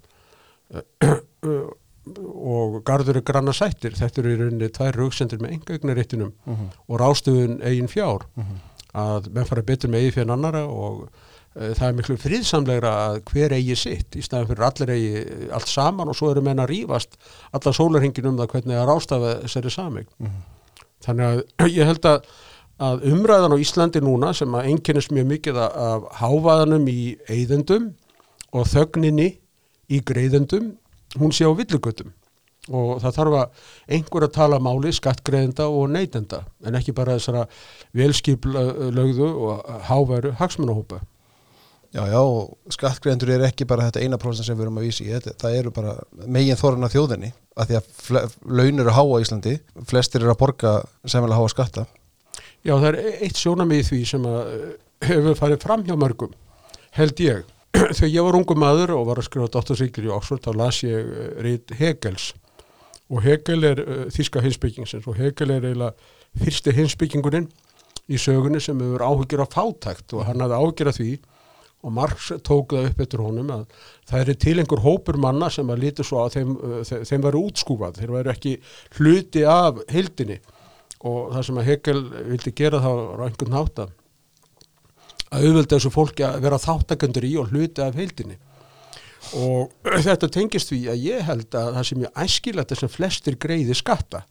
Uh, 0.74 1.72
og 2.04 2.80
garður 2.84 3.20
er 3.20 3.24
granna 3.24 3.54
sættir. 3.56 3.94
Þetta 3.96 4.20
eru 4.20 4.32
í 4.32 4.38
rauninni 4.40 4.70
tvær 4.72 4.98
rauksendir 5.00 5.40
með 5.40 5.54
engagnaréttinum 5.58 6.32
og 6.52 6.98
rástuðun 7.00 7.62
eigin 7.64 7.88
fjár. 7.88 8.26
Að 8.94 9.30
menn 9.34 9.48
fara 9.48 9.64
betur 9.66 9.90
með 9.90 10.04
eigið 10.04 10.18
fyrir 10.18 10.34
annara 10.34 10.66
og 10.68 11.06
uh, 11.06 11.70
það 11.74 11.86
er 11.88 11.96
miklu 11.98 12.18
friðsamlegra 12.20 12.92
að 13.06 13.20
hver 13.30 13.54
eigi 13.56 13.76
sitt 13.78 14.18
í 14.18 14.24
staðan 14.24 14.50
fyrir 14.52 14.66
allir 14.68 14.94
eigi 14.94 15.50
allt 15.54 15.70
saman 15.70 16.10
og 16.12 16.18
svo 16.18 16.32
eru 16.34 16.42
menn 16.44 16.62
að 16.62 16.72
rífast 16.74 17.16
alla 17.52 17.72
sólarhingin 17.74 18.30
um 18.30 18.40
það 18.42 18.52
hvernig 18.54 18.80
að 18.80 18.88
rástafa 18.90 19.36
þessari 19.44 19.72
saming 19.74 20.10
þannig 21.04 21.30
að 21.30 21.70
ég 21.78 21.90
held 21.90 22.08
að, 22.08 22.28
að 22.84 23.06
umræðan 23.12 23.54
á 23.56 23.62
Íslandi 23.62 24.02
núna 24.04 24.32
sem 24.36 24.54
að 24.56 24.70
einkennist 24.72 25.12
mjög 25.14 25.30
mikið 25.32 25.60
af, 25.64 26.08
hávaðanum 26.20 26.88
í 26.90 27.14
eyðendum 27.30 27.92
og 28.54 28.68
þögninni 28.70 29.30
í 29.92 30.00
greiðendum 30.06 30.74
hún 31.20 31.34
sé 31.34 31.46
á 31.46 31.52
villugötum 31.54 32.12
og 32.72 33.00
það 33.02 33.16
þarf 33.18 33.38
að 33.38 33.64
einhver 33.96 34.26
að 34.26 34.36
tala 34.38 34.60
máli 34.62 34.92
skattgreðenda 34.96 35.66
og 35.68 35.90
neytenda 35.92 36.44
en 36.64 36.78
ekki 36.78 36.94
bara 36.96 37.18
þessara 37.18 37.44
velskiplögðu 37.96 39.28
og 39.48 39.74
háværu 39.88 40.32
hagsmunahópa. 40.38 41.02
Já, 41.94 42.08
já, 42.10 42.22
skattgreðendur 42.74 43.30
er 43.36 43.44
ekki 43.46 43.68
bara 43.70 43.84
þetta 43.86 44.00
eina 44.02 44.18
prósent 44.18 44.48
sem 44.48 44.56
við 44.58 44.66
erum 44.66 44.80
að 44.80 44.86
vísi 44.88 45.04
í, 45.04 45.12
þetta, 45.12 45.36
það 45.44 45.58
eru 45.60 45.72
bara 45.76 45.92
megin 46.26 46.58
þorran 46.58 46.88
af 46.88 46.94
þjóðinni, 46.94 47.28
af 47.54 47.68
því 47.68 47.76
að 47.78 47.92
fle, 48.06 48.22
laun 48.50 48.82
eru 48.82 48.94
háa 48.96 49.04
í 49.04 49.20
Íslandi, 49.22 49.52
flestir 49.92 50.24
eru 50.24 50.32
að 50.32 50.40
borga 50.40 50.72
semlega 51.06 51.38
háa 51.38 51.52
skatta. 51.52 51.84
Já, 52.64 52.78
það 52.78 52.86
er 52.90 53.00
eitt 53.26 53.40
sjónamið 53.40 53.82
því 53.90 54.04
sem 54.08 54.30
eh, 54.30 54.62
hefur 55.04 55.36
farið 55.36 55.66
fram 55.66 55.82
hjá 55.84 55.98
mörgum, 56.00 56.32
held 56.96 57.20
ég. 57.20 57.42
Þegar 57.98 58.12
ég 58.12 58.24
var 58.24 58.38
ungu 58.38 58.56
maður 58.56 58.94
og 58.96 59.10
var 59.10 59.20
að 59.20 59.28
skrifa 59.28 59.50
dóttarsvíkir 59.52 60.06
í 60.06 60.14
Oxford, 60.14 60.44
þá 60.46 60.62
las 60.62 60.80
ég 60.86 61.12
eh, 61.12 61.28
rít 61.44 61.74
Hegels 61.76 62.32
og 63.12 63.20
Hegel 63.24 63.66
er 63.68 63.82
uh, 63.84 64.00
þíska 64.12 64.42
hinsbyggingsins 64.44 65.06
og 65.10 65.18
Hegel 65.20 65.52
er 65.52 65.66
eiginlega 65.68 66.40
fyrsti 66.40 66.72
hinsbyggingurinn 66.74 67.50
í 68.08 68.18
sögunni 68.20 68.60
sem 68.62 68.80
hefur 68.80 69.04
áhugir 69.04 69.44
af 69.44 69.52
fátækt 69.54 70.16
og 70.16 70.26
hann 70.28 70.42
hafði 70.44 70.60
áhugir 70.60 70.90
af 70.90 70.98
því 70.98 71.10
og 71.84 71.92
Marx 71.92 72.30
tók 72.46 72.72
það 72.72 72.88
upp 72.88 73.02
eftir 73.04 73.20
honum 73.20 73.52
að 73.52 73.64
það 74.08 74.32
er 74.32 74.38
til 74.46 74.56
einhver 74.56 74.80
hópur 74.86 75.20
manna 75.20 75.50
sem 75.52 75.68
að 75.68 75.84
líti 75.84 76.06
svo 76.06 76.22
að 76.24 76.38
þeim, 76.38 76.56
uh, 76.56 76.80
þeim 77.10 77.28
væri 77.28 77.44
útskúfað, 77.44 78.00
þeir 78.00 78.14
væri 78.16 78.34
ekki 78.34 78.56
hluti 78.98 79.44
af 79.48 79.84
heildinni 79.92 80.40
og 81.04 81.34
það 81.34 81.46
sem 81.48 81.60
að 81.60 81.68
Hegel 81.68 82.00
vildi 82.30 82.54
gera 82.56 82.80
þá 82.80 82.90
á 82.90 83.24
einhvern 83.26 83.54
nátt 83.54 83.84
að 83.84 83.92
auðvölda 85.34 85.76
þessu 85.76 85.92
fólki 85.92 86.24
að 86.26 86.42
vera 86.44 86.60
þáttakendur 86.62 87.26
í 87.26 87.32
og 87.40 87.50
hluti 87.52 87.82
af 87.82 87.96
heildinni. 87.98 88.36
Og 89.40 89.72
þetta 90.06 90.30
tengist 90.32 90.70
því 90.72 90.80
að 90.92 91.02
ég 91.08 91.26
held 91.28 91.58
að 91.58 91.72
það 91.78 91.88
sem 91.90 92.04
ég 92.04 92.22
æskilagt 92.24 92.74
þess 92.74 92.86
að 92.86 92.94
flestir 92.98 93.38
greiði 93.40 93.76
skatta. 93.78 94.24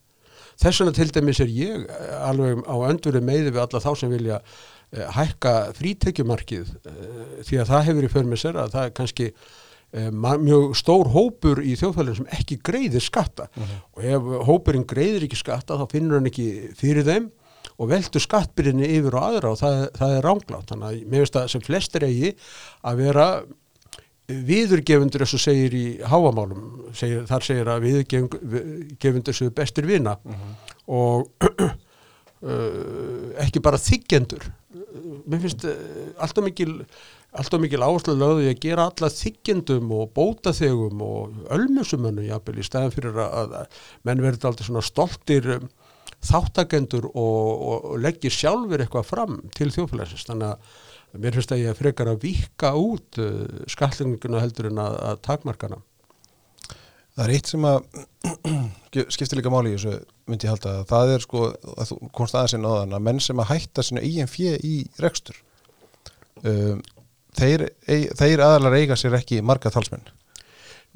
Þess 0.62 0.84
vegna 0.84 0.94
til 0.96 1.10
dæmis 1.16 1.42
er 1.42 1.52
ég 1.52 1.86
eh, 1.90 2.16
alveg 2.28 2.62
á 2.70 2.76
önduru 2.88 3.22
meði 3.26 3.52
við 3.52 3.64
alla 3.64 3.82
þá 3.82 3.90
sem 3.98 4.12
vilja 4.14 4.40
uh, 4.40 5.08
hækka 5.18 5.54
frítekjumarkið 5.80 6.74
uh, 6.78 6.98
því 7.42 7.62
að 7.64 7.72
það 7.72 7.88
hefur 7.90 8.06
í 8.06 8.12
för 8.14 8.30
með 8.30 8.44
sér 8.44 8.60
að 8.62 8.76
það 8.76 8.86
er 8.86 8.94
kannski 9.00 9.30
mjög 9.94 10.74
stór 10.78 11.10
hópur 11.14 11.62
í 11.62 11.76
þjóðfælinn 11.78 12.18
sem 12.18 12.30
ekki 12.34 12.58
greiðir 12.66 13.04
skatta. 13.04 13.48
Uh 13.54 13.64
-huh. 13.64 13.80
og 13.94 14.04
ef 14.04 14.46
hópurinn 14.48 14.88
greiðir 14.90 15.28
ekki 15.28 15.38
skatta 15.38 15.78
þá 15.78 15.86
finnur 15.92 16.18
hann 16.18 16.30
ekki 16.30 16.74
fyrir 16.76 17.06
þeim 17.06 17.32
og 17.78 17.90
veldur 17.90 18.22
skattbyrjunni 18.22 18.88
yfir 18.98 19.16
og 19.18 19.24
aðra 19.24 19.52
og 19.54 19.60
það, 19.60 19.90
það 19.98 20.16
er 20.16 20.26
ránglátt 20.28 20.72
þannig 20.72 20.88
að 20.88 21.06
mér 21.10 21.24
finnst 21.24 21.36
að 21.36 21.52
sem 21.54 21.62
flestir 21.62 22.06
eigi 22.08 22.34
að 22.84 22.98
vera 22.98 23.28
viðurgefundur 24.28 25.22
eins 25.26 25.34
og 25.36 25.44
segir 25.44 25.74
í 25.76 25.86
háamálum 26.02 26.92
segir, 26.96 27.26
þar 27.28 27.44
segir 27.44 27.70
að 27.70 27.88
viðurgefundur 27.88 29.36
séu 29.36 29.52
bestir 29.52 29.86
vina. 29.86 30.18
Uh 30.24 30.34
-huh. 30.34 30.54
og 30.88 31.30
uh, 32.42 33.34
ekki 33.44 33.62
bara 33.62 33.78
þykjendur 33.78 34.52
mér 35.28 35.44
finnst 35.44 35.66
alltaf 36.18 36.46
mikil 36.46 36.82
alltaf 37.40 37.62
mikil 37.62 37.82
áherslu 37.84 38.16
lögðu 38.18 38.50
að 38.52 38.62
gera 38.64 38.88
alla 38.90 39.10
þykjendum 39.14 39.92
og 39.98 40.12
bótaþegum 40.18 41.04
og 41.06 41.54
ölmusumönnu 41.54 42.28
jafnvel 42.28 42.60
í 42.62 42.66
stæðan 42.68 42.94
fyrir 42.94 43.22
að, 43.24 43.56
að 43.60 43.80
menn 44.08 44.24
verður 44.24 44.52
aldrei 44.52 44.68
svona 44.68 44.86
stoltir 44.86 45.50
um, 45.58 45.70
þáttakendur 46.24 47.10
og, 47.10 47.48
og, 47.54 47.88
leggir 48.04 48.34
sjálfur 48.34 48.84
eitthvað 48.84 49.10
fram 49.10 49.40
til 49.58 49.72
þjóðfélagsins. 49.76 50.28
Þannig 50.30 50.54
að 50.54 51.24
mér 51.24 51.38
finnst 51.38 51.56
að 51.56 51.64
ég 51.66 51.80
frekar 51.80 52.12
að 52.14 52.22
vika 52.28 52.76
út 52.80 53.22
uh, 53.22 53.66
skallinguna 53.72 54.44
heldur 54.44 54.70
en 54.72 54.86
að, 54.86 55.00
að 55.12 55.26
takmarkana 55.30 55.82
Það 57.14 57.28
er 57.28 57.32
eitt 57.36 57.50
sem 57.52 57.66
að 57.70 57.84
skiptir 59.14 59.38
líka 59.38 59.52
máli 59.54 59.74
í 59.74 59.76
þessu 59.76 60.00
myndi 60.30 60.48
ég 60.48 60.54
halda 60.56 60.72
að 60.80 60.88
það 60.90 61.12
er 61.14 61.26
sko, 61.26 61.42
að 61.76 61.90
þú 61.92 61.98
komst 62.18 62.38
aðeins 62.38 62.56
inn 62.58 62.66
á 62.66 62.72
þann 62.74 62.96
að 62.98 63.04
menn 63.08 63.20
sem 63.22 63.42
að 63.44 63.50
hætta 63.52 63.86
sinu 63.86 64.02
eigin 64.02 64.32
fjö 64.32 64.54
í 64.66 64.74
rekstur 65.04 65.38
um, 66.42 66.82
þeir, 67.38 67.68
þeir 68.20 68.46
aðalar 68.46 68.78
eiga 68.80 68.98
sér 69.00 69.18
ekki 69.20 69.42
marga 69.46 69.72
talsmenn. 69.74 70.06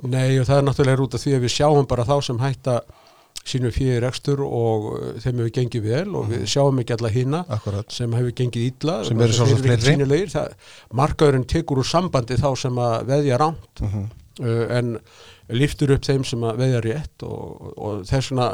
Nei 0.06 0.38
og 0.38 0.45
það 0.45 0.58
er 0.60 0.65
náttúrulega 0.67 1.06
út 1.08 1.17
af 1.17 1.23
því 1.23 1.36
að 1.38 1.45
við 1.47 1.54
sjáum 1.56 1.88
bara 1.89 2.06
þá 2.06 2.17
sem 2.28 2.41
hætta 2.41 2.82
sínu 3.47 3.71
fyrir 3.71 4.04
rekstur 4.04 4.41
og 4.45 4.88
uh, 4.91 5.08
þeim 5.23 5.41
hefur 5.41 5.54
gengið 5.56 5.88
vel 5.88 6.17
og 6.19 6.30
við 6.32 6.43
sjáum 6.52 6.82
ekki 6.82 6.97
alla 6.97 7.12
Akkurat 7.56 7.95
sem 7.95 8.13
hefur 8.17 8.36
gengið 8.36 8.67
illa 8.67 8.97
Sem 9.08 9.23
eru 9.23 9.38
sjálfsagt 9.38 9.63
fleiri. 9.63 10.43
markaðurinn 10.91 11.47
tekur 11.47 11.82
úr 11.82 11.88
sambandi 11.88 12.38
þá 12.39 12.50
sem 12.60 12.78
að 12.84 12.95
veðja 13.12 13.39
rámt 13.41 13.82
uh 13.82 13.95
-huh. 13.95 14.06
uh, 14.43 14.78
en 14.78 14.97
liftur 15.47 15.93
upp 15.95 16.04
þeim 16.04 16.23
sem 16.28 16.43
að 16.43 16.58
veðja 16.62 16.82
rétt 16.84 17.23
og, 17.23 17.73
og 17.78 18.06
þess 18.08 18.32
vegna 18.32 18.47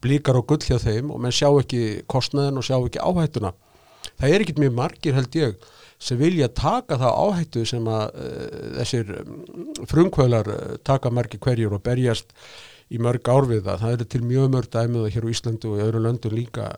blíkar 0.00 0.38
á 0.40 0.42
gull 0.42 0.64
hjá 0.64 0.78
þeim 0.80 1.10
og 1.12 1.20
menn 1.20 1.32
sjá 1.32 1.50
ekki 1.52 2.02
kostnaðin 2.06 2.56
og 2.58 2.64
sjá 2.64 2.78
ekki 2.80 3.04
áhættuna. 3.04 3.52
Það 4.16 4.32
er 4.32 4.40
ekkit 4.40 4.62
mjög 4.62 4.74
margir 4.78 5.14
held 5.14 5.36
ég 5.36 5.68
sem 5.98 6.18
vilja 6.20 6.48
taka 6.54 6.98
það 7.00 7.20
áhættu 7.24 7.66
sem 7.66 7.90
að 7.90 8.08
uh, 8.14 8.48
þessir 8.78 9.12
um, 9.18 9.36
frumkvölar 9.90 10.50
uh, 10.54 10.74
taka 10.86 11.10
margir 11.14 11.42
hverjur 11.42 11.76
og 11.78 11.84
berjast 11.86 12.34
í 12.88 13.00
mörg 13.02 13.28
ár 13.28 13.44
við 13.50 13.66
það. 13.66 13.82
Það 13.82 13.94
eru 13.94 14.08
til 14.14 14.22
mjög 14.24 14.50
mörg 14.54 14.70
dæmið 14.72 15.08
hér 15.12 15.26
á 15.28 15.32
Íslandu 15.34 15.72
og 15.72 15.80
í 15.80 15.84
öðru 15.84 16.02
löndum 16.06 16.36
líka 16.38 16.70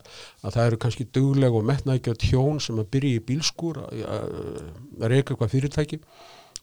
að 0.43 0.57
það 0.57 0.65
eru 0.65 0.81
kannski 0.83 1.07
dugleg 1.15 1.55
og 1.55 1.67
metnaðgjörð 1.69 2.27
hjón 2.31 2.61
sem 2.65 2.81
að 2.83 2.91
byrja 2.97 3.21
í 3.21 3.25
bílskúr 3.29 3.83
að, 3.85 4.01
að 4.11 5.07
reyka 5.13 5.35
eitthvað 5.35 5.53
fyrirtæki 5.55 6.01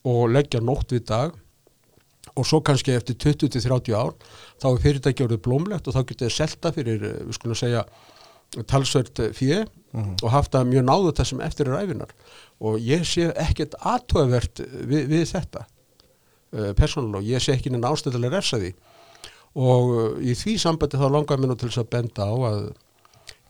og 0.08 0.34
leggja 0.34 0.63
nótt 0.63 0.91
við 0.96 1.06
dag 1.08 1.38
og 2.38 2.46
svo 2.46 2.60
kannski 2.65 2.93
eftir 2.98 3.15
20-30 3.24 3.96
ár 3.96 4.13
þá 4.62 4.67
er 4.74 4.84
fyrirtæki 4.84 5.26
orðið 5.26 5.43
blómlegt 5.48 5.88
og 5.88 5.96
þá 5.96 6.02
getur 6.04 6.28
þið 6.28 6.36
selta 6.36 6.74
fyrir, 6.76 7.08
við 7.24 7.38
skulum 7.38 7.58
segja 7.58 7.86
talsvert 8.67 9.19
fjö 9.36 9.65
Uh 9.93 10.03
-huh. 10.03 10.15
og 10.23 10.31
haft 10.31 10.51
það 10.51 10.67
mjög 10.67 10.83
náðu 10.83 11.12
þessum 11.15 11.41
eftir 11.41 11.69
ræfinar 11.71 12.10
og 12.60 12.79
ég 12.79 13.05
sé 13.07 13.31
ekkert 13.39 13.73
aðtöðavert 13.79 14.60
við, 14.83 15.07
við 15.07 15.23
þetta 15.31 15.62
uh, 16.53 16.73
persónulega. 16.73 17.17
Og 17.17 17.23
ég 17.23 17.41
sé 17.41 17.53
ekki 17.53 17.71
neina 17.71 17.91
ástöðulega 17.91 18.36
refsa 18.38 18.60
því. 18.62 18.73
Og 19.55 19.93
uh, 19.95 20.19
í 20.21 20.36
því 20.36 20.57
sambandi 20.60 20.99
þá 20.99 21.07
langar 21.12 21.39
mér 21.39 21.51
nú 21.53 21.55
til 21.55 21.69
þess 21.69 21.83
að 21.83 21.89
benda 21.95 22.27
á 22.27 22.36
að 22.51 22.62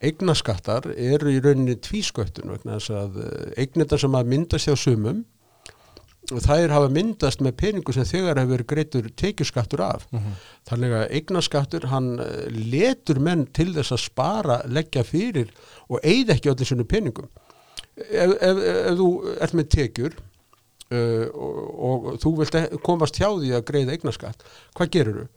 eignaskattar 0.02 0.92
eru 0.94 1.32
í 1.34 1.42
rauninni 1.42 1.76
tvísköttun 1.76 2.54
vegna 2.54 2.78
þess 2.78 2.94
að 2.94 3.18
eignindar 3.58 4.00
sem 4.00 4.16
að 4.16 4.30
myndast 4.34 4.70
hjá 4.70 4.76
sumum 4.78 5.26
og 6.34 6.42
þær 6.44 6.74
hafa 6.76 6.90
myndast 6.92 7.40
með 7.42 7.54
peningu 7.62 7.94
sem 7.96 8.04
þegar 8.10 8.42
hefur 8.42 8.64
greitur 8.68 9.06
tekjuskattur 9.16 9.82
af 9.86 10.08
Uh 10.12 10.20
-huh. 10.20 10.34
þannig 10.70 10.92
að 10.98 11.12
eignaskattur 11.20 11.86
hann 11.88 12.20
uh, 12.20 12.26
letur 12.52 13.20
menn 13.20 13.46
til 13.54 13.74
þess 13.74 13.92
að 13.96 14.04
spara 14.04 14.62
leggja 14.68 15.04
fyrir 15.04 15.48
og 15.90 16.00
eigð 16.04 16.30
ekki 16.36 16.50
allir 16.50 16.66
svona 16.68 16.84
peningum 16.84 17.28
ef, 17.98 18.32
ef, 18.42 18.58
ef 18.58 18.98
þú 19.00 19.08
ert 19.42 19.54
með 19.54 19.68
tekjur 19.70 20.14
uh, 20.92 21.28
og, 21.34 22.06
og 22.08 22.20
þú 22.22 22.36
vilt 22.40 22.56
e- 22.56 22.78
komast 22.84 23.18
hjá 23.20 23.30
því 23.40 23.54
að 23.58 23.64
greiða 23.72 23.92
eignaskatt 23.96 24.44
hvað 24.76 24.90
gerur 24.92 25.20
þú? 25.22 25.28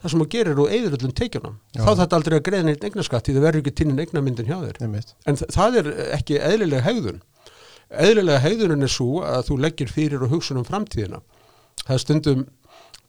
Það 0.00 0.10
sem 0.10 0.20
þú 0.22 0.26
gerir 0.32 0.54
þú 0.56 0.64
eigður 0.72 0.94
öllum 0.96 1.12
tekjunum 1.12 1.56
Já. 1.76 1.82
þá 1.84 1.90
þetta 2.00 2.16
aldrei 2.16 2.36
að 2.38 2.46
greiða 2.48 2.64
neitt 2.70 2.84
eignaskatt 2.84 3.26
því 3.26 3.34
það 3.36 3.42
verður 3.44 3.60
ekki 3.60 3.74
tínin 3.80 3.98
eignamyndin 4.00 4.46
hjá 4.48 4.58
þér 4.62 4.78
Einmitt. 4.86 5.10
en 5.26 5.36
það 5.36 5.76
er 5.82 5.90
ekki 6.16 6.38
eðlilega 6.40 6.86
hegðun 6.86 7.20
eðlilega 7.90 8.42
hegðunin 8.44 8.86
er 8.86 8.92
svo 8.92 9.22
að 9.26 9.48
þú 9.50 9.58
leggir 9.64 9.90
fyrir 9.90 10.22
og 10.24 10.34
hugsun 10.34 10.60
um 10.60 10.66
framtíðina. 10.66 11.20
Það 11.84 11.94
er 11.96 12.02
stundum 12.04 12.44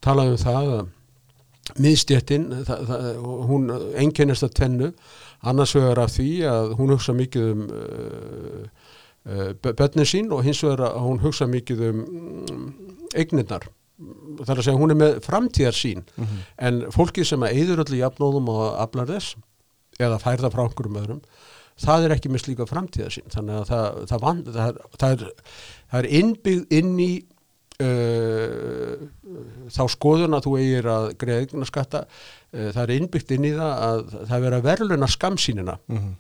talað 0.02 0.34
um 0.34 0.42
það 0.42 0.72
að 0.76 1.82
miðstjettin 1.82 2.48
hún 3.48 3.70
einkennist 4.00 4.46
að 4.48 4.56
tvennu. 4.60 4.94
Annars 5.42 5.76
vegar 5.78 6.04
af 6.04 6.16
því 6.16 6.32
að 6.50 6.74
hún 6.80 6.94
hugsa 6.94 7.14
mikið 7.18 7.52
um 7.52 7.62
uh, 7.74 8.64
uh, 9.26 9.52
bönnin 9.62 10.10
sín 10.10 10.34
og 10.34 10.44
hins 10.46 10.64
vegar 10.66 10.88
að 10.92 11.06
hún 11.06 11.22
hugsa 11.24 11.48
mikið 11.50 11.86
um 11.90 12.02
um, 12.52 12.66
eignirnar. 13.18 13.70
Það 14.42 14.50
er 14.50 14.60
að 14.60 14.66
segja 14.66 14.82
hún 14.82 14.94
er 14.94 14.98
með 14.98 15.18
framtíðar 15.26 15.78
sín 15.78 16.04
Uh 16.18 16.26
-huh. 16.26 16.38
en 16.58 16.82
fólkið 16.92 17.26
sem 17.26 17.44
að 17.44 17.54
eyður 17.54 17.84
öllu 17.86 17.98
jafnóðum 17.98 18.50
og 18.50 18.62
aflar 18.82 19.08
þess 19.08 19.36
eða 20.00 20.18
fær 20.20 20.42
það 20.42 20.54
frá 20.54 20.64
einhverjum 20.64 20.98
öðrum 20.98 21.22
það 21.82 22.06
er 22.06 22.16
ekki 22.16 22.32
með 22.32 22.44
slíka 22.46 22.68
framtíðasín 22.70 23.34
þannig 23.34 23.60
að 23.60 23.70
það, 23.72 24.00
það, 24.12 24.24
van, 24.26 24.42
það, 24.48 24.82
það, 24.98 25.14
er, 25.14 25.54
það 25.92 26.00
er 26.02 26.10
innbyggð 26.22 26.76
inn 26.80 26.92
í 27.02 27.12
uh, 27.86 29.06
þá 29.72 29.84
skoðun 29.96 30.38
að 30.38 30.48
þú 30.48 30.58
eigir 30.62 30.90
að 30.92 31.08
greiða 31.22 31.46
eignaskatta 31.46 32.04
uh, 32.08 32.68
það 32.72 32.84
er 32.84 32.96
innbyggt 32.98 33.36
inn 33.36 33.48
í 33.50 33.54
það 33.58 33.86
að 33.88 34.04
það 34.32 34.50
er 34.50 34.58
að 34.58 34.68
verðluna 34.70 35.12
skamsýnina 35.12 35.78
Uh 35.92 35.98
-huh. 35.98 36.12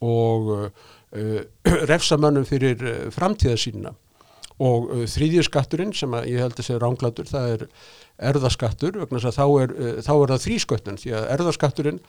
og 0.00 0.52
uh, 0.56 1.40
refsa 1.92 2.18
mönnum 2.20 2.46
fyrir 2.46 2.82
uh, 2.84 3.10
framtíðasínina 3.14 3.94
og 4.58 4.90
uh, 4.90 5.06
þriðjurskatturinn 5.10 5.94
sem 5.96 6.14
að 6.18 6.28
ég 6.32 6.44
held 6.44 6.58
að 6.58 6.66
segja 6.66 6.82
ránglatur 6.82 7.30
það 7.30 7.54
er 7.54 7.64
erðaskattur 8.30 8.98
vegna 8.98 9.20
þess 9.22 9.30
að 9.30 9.38
þá 9.38 9.62
er, 9.62 9.74
uh, 9.74 9.96
þá 10.02 10.12
er 10.16 10.32
það 10.34 10.44
þrísköttun 10.46 11.00
því 11.02 11.16
að 11.18 11.26
erðaskatturinn 11.36 12.00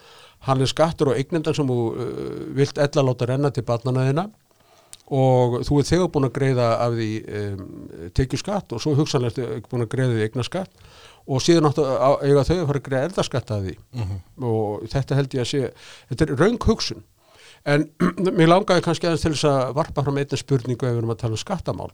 hann 0.47 0.63
er 0.63 0.71
skattur 0.71 1.12
og 1.12 1.19
eignendan 1.19 1.57
sem 1.57 1.69
þú 1.69 1.79
uh, 1.89 2.13
vilt 2.57 2.81
ella 2.81 3.05
láta 3.05 3.29
renna 3.29 3.53
til 3.53 3.65
barnanaðina 3.67 4.29
og 5.09 5.62
þú 5.65 5.79
ert 5.81 5.89
þegar 5.89 6.09
búin 6.13 6.27
að 6.27 6.35
greiða 6.35 6.65
af 6.85 6.97
því 6.97 7.12
um, 7.39 7.62
tekjuskatt 8.17 8.75
og 8.75 8.81
svo 8.83 8.93
hugsanlega 8.97 9.45
ertu 9.47 9.69
búin 9.71 9.85
að 9.85 9.93
greiða 9.93 10.17
því 10.17 10.27
eignaskatt 10.27 10.83
og 11.29 11.41
síðan 11.45 11.69
áttu 11.69 11.85
að 11.85 12.25
eiga 12.25 12.43
þau 12.45 12.55
að 12.55 12.67
fara 12.69 12.81
að 12.81 12.85
greiða 12.85 13.07
erðaskatta 13.07 13.57
að 13.57 13.65
því. 13.67 13.75
Og 14.49 14.85
þetta 14.89 15.17
held 15.17 15.35
ég 15.35 15.43
að 15.43 15.49
sé 15.49 15.63
þetta 16.12 16.25
er 16.25 16.35
raung 16.41 16.62
hugsun. 16.65 17.03
En 17.69 17.85
mér 18.38 18.49
langaði 18.53 18.85
kannski 18.85 19.09
aðeins 19.09 19.25
til 19.25 19.33
þess 19.35 19.49
að 19.49 19.73
varpa 19.77 20.05
fram 20.05 20.21
einnig 20.21 20.41
spurningu 20.41 20.88
ef 20.88 20.93
við 20.93 21.01
erum 21.01 21.13
að 21.13 21.21
tala 21.23 21.38
um 21.38 21.41
skattamál 21.41 21.91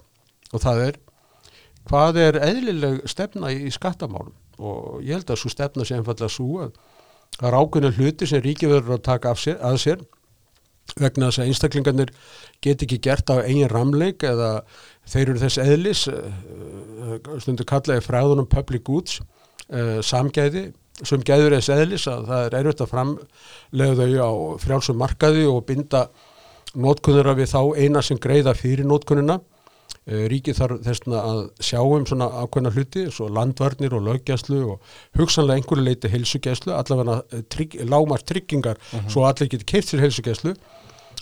og 0.54 0.64
það 0.64 0.82
er 0.88 1.00
hvað 1.90 2.20
er 2.22 2.40
eðlileg 2.42 3.00
stefna 3.10 3.54
í, 3.54 3.70
skattamálum? 3.74 4.34
Og 4.56 5.02
ég 5.04 5.18
held 5.18 5.32
að 5.32 5.42
svo 5.42 5.52
stefna 5.52 5.86
sé 5.86 5.98
einfallega 5.98 6.32
svo 6.32 6.66
að 6.66 6.78
það 7.36 7.48
er 7.50 7.58
ákveðna 7.60 7.96
hluti 7.98 8.30
sem 8.30 8.44
ríki 8.44 8.70
verður 8.72 8.98
að 8.98 9.08
taka 9.10 9.34
af 9.34 9.42
sér, 9.42 9.58
að 9.60 9.82
sér 9.84 10.06
vegna 11.02 11.30
þess 11.30 11.42
að 11.42 11.50
einstaklingarnir 11.50 12.12
get 12.64 12.84
ekki 12.86 13.00
gert 13.04 13.32
á 13.34 13.42
eigin 13.42 13.72
ramleik 13.72 14.24
eða 14.24 14.50
þeir 15.10 15.32
eru 15.32 15.42
þess 15.42 15.62
eðlis 15.64 16.04
uh, 16.12 17.18
stundu 17.42 17.66
kallaði 17.68 18.06
fræðunum 18.06 18.48
public 18.50 18.86
goods 18.88 19.20
uh, 19.20 20.00
samgæði 20.06 20.70
sem 21.04 21.26
gæður 21.28 21.58
þess 21.58 21.74
eðlis 21.76 22.06
að 22.08 22.30
það 22.30 22.46
er 22.46 22.58
erfitt 22.62 22.86
að 22.86 22.94
framlega 22.94 23.98
þau 24.00 24.14
á 24.24 24.32
frjálsum 24.64 25.02
markaði 25.02 25.44
og 25.50 25.66
binda 25.68 26.06
nótkunnura 26.76 27.36
við 27.36 27.52
þá 27.52 27.62
eina 27.76 28.04
sem 28.06 28.22
greiða 28.22 28.56
fyrir 28.56 28.88
nótkunnuna 28.88 29.42
ríkið 30.06 30.58
þarf 30.60 30.82
þessna 30.86 31.22
að 31.26 31.40
sjá 31.66 31.80
um 31.82 32.04
svona 32.06 32.28
ákveðna 32.44 32.72
hluti 32.76 33.06
svo 33.10 33.26
landvarnir 33.34 33.96
og 33.98 34.04
löggjæslu 34.06 34.60
og 34.76 34.92
hugsanlega 35.18 35.62
einhverju 35.62 35.86
leiti 35.88 36.12
heilsugjæslu 36.14 36.76
allavega 36.78 37.42
trygg, 37.50 37.80
lámar 37.90 38.22
tryggingar 38.22 38.78
svo 39.10 39.26
allir 39.26 39.50
getur 39.50 39.66
keirt 39.72 39.90
sér 39.90 40.06
heilsugjæslu 40.06 40.54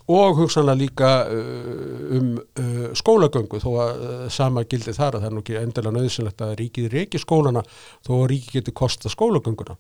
og 0.08 0.36
hugsanlega 0.36 0.78
líka 0.78 1.12
uh, 1.32 2.17
um 2.17 2.34
uh, 2.60 2.91
skólagöngu 2.93 3.60
þó 3.63 3.69
að 3.86 4.02
uh, 4.04 4.26
sama 4.30 4.65
gildi 4.67 4.93
þar 4.93 5.15
að 5.15 5.21
það 5.21 5.30
er 5.30 5.36
nú 5.36 5.43
ekki 5.43 5.60
endilega 5.62 5.95
nöðsynlegt 5.97 6.43
að 6.43 6.56
ríkið 6.60 6.89
reiki 6.91 7.21
skólana 7.21 7.63
þó 8.04 8.12
að 8.17 8.28
ríkið 8.34 8.58
getur 8.58 8.76
kosta 8.82 9.12
skólagönguna. 9.13 9.78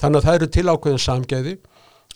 Þannig 0.00 0.20
að 0.20 0.26
það 0.28 0.38
eru 0.38 0.50
til 0.54 0.66
ákveðin 0.70 1.04
samgæði 1.06 1.56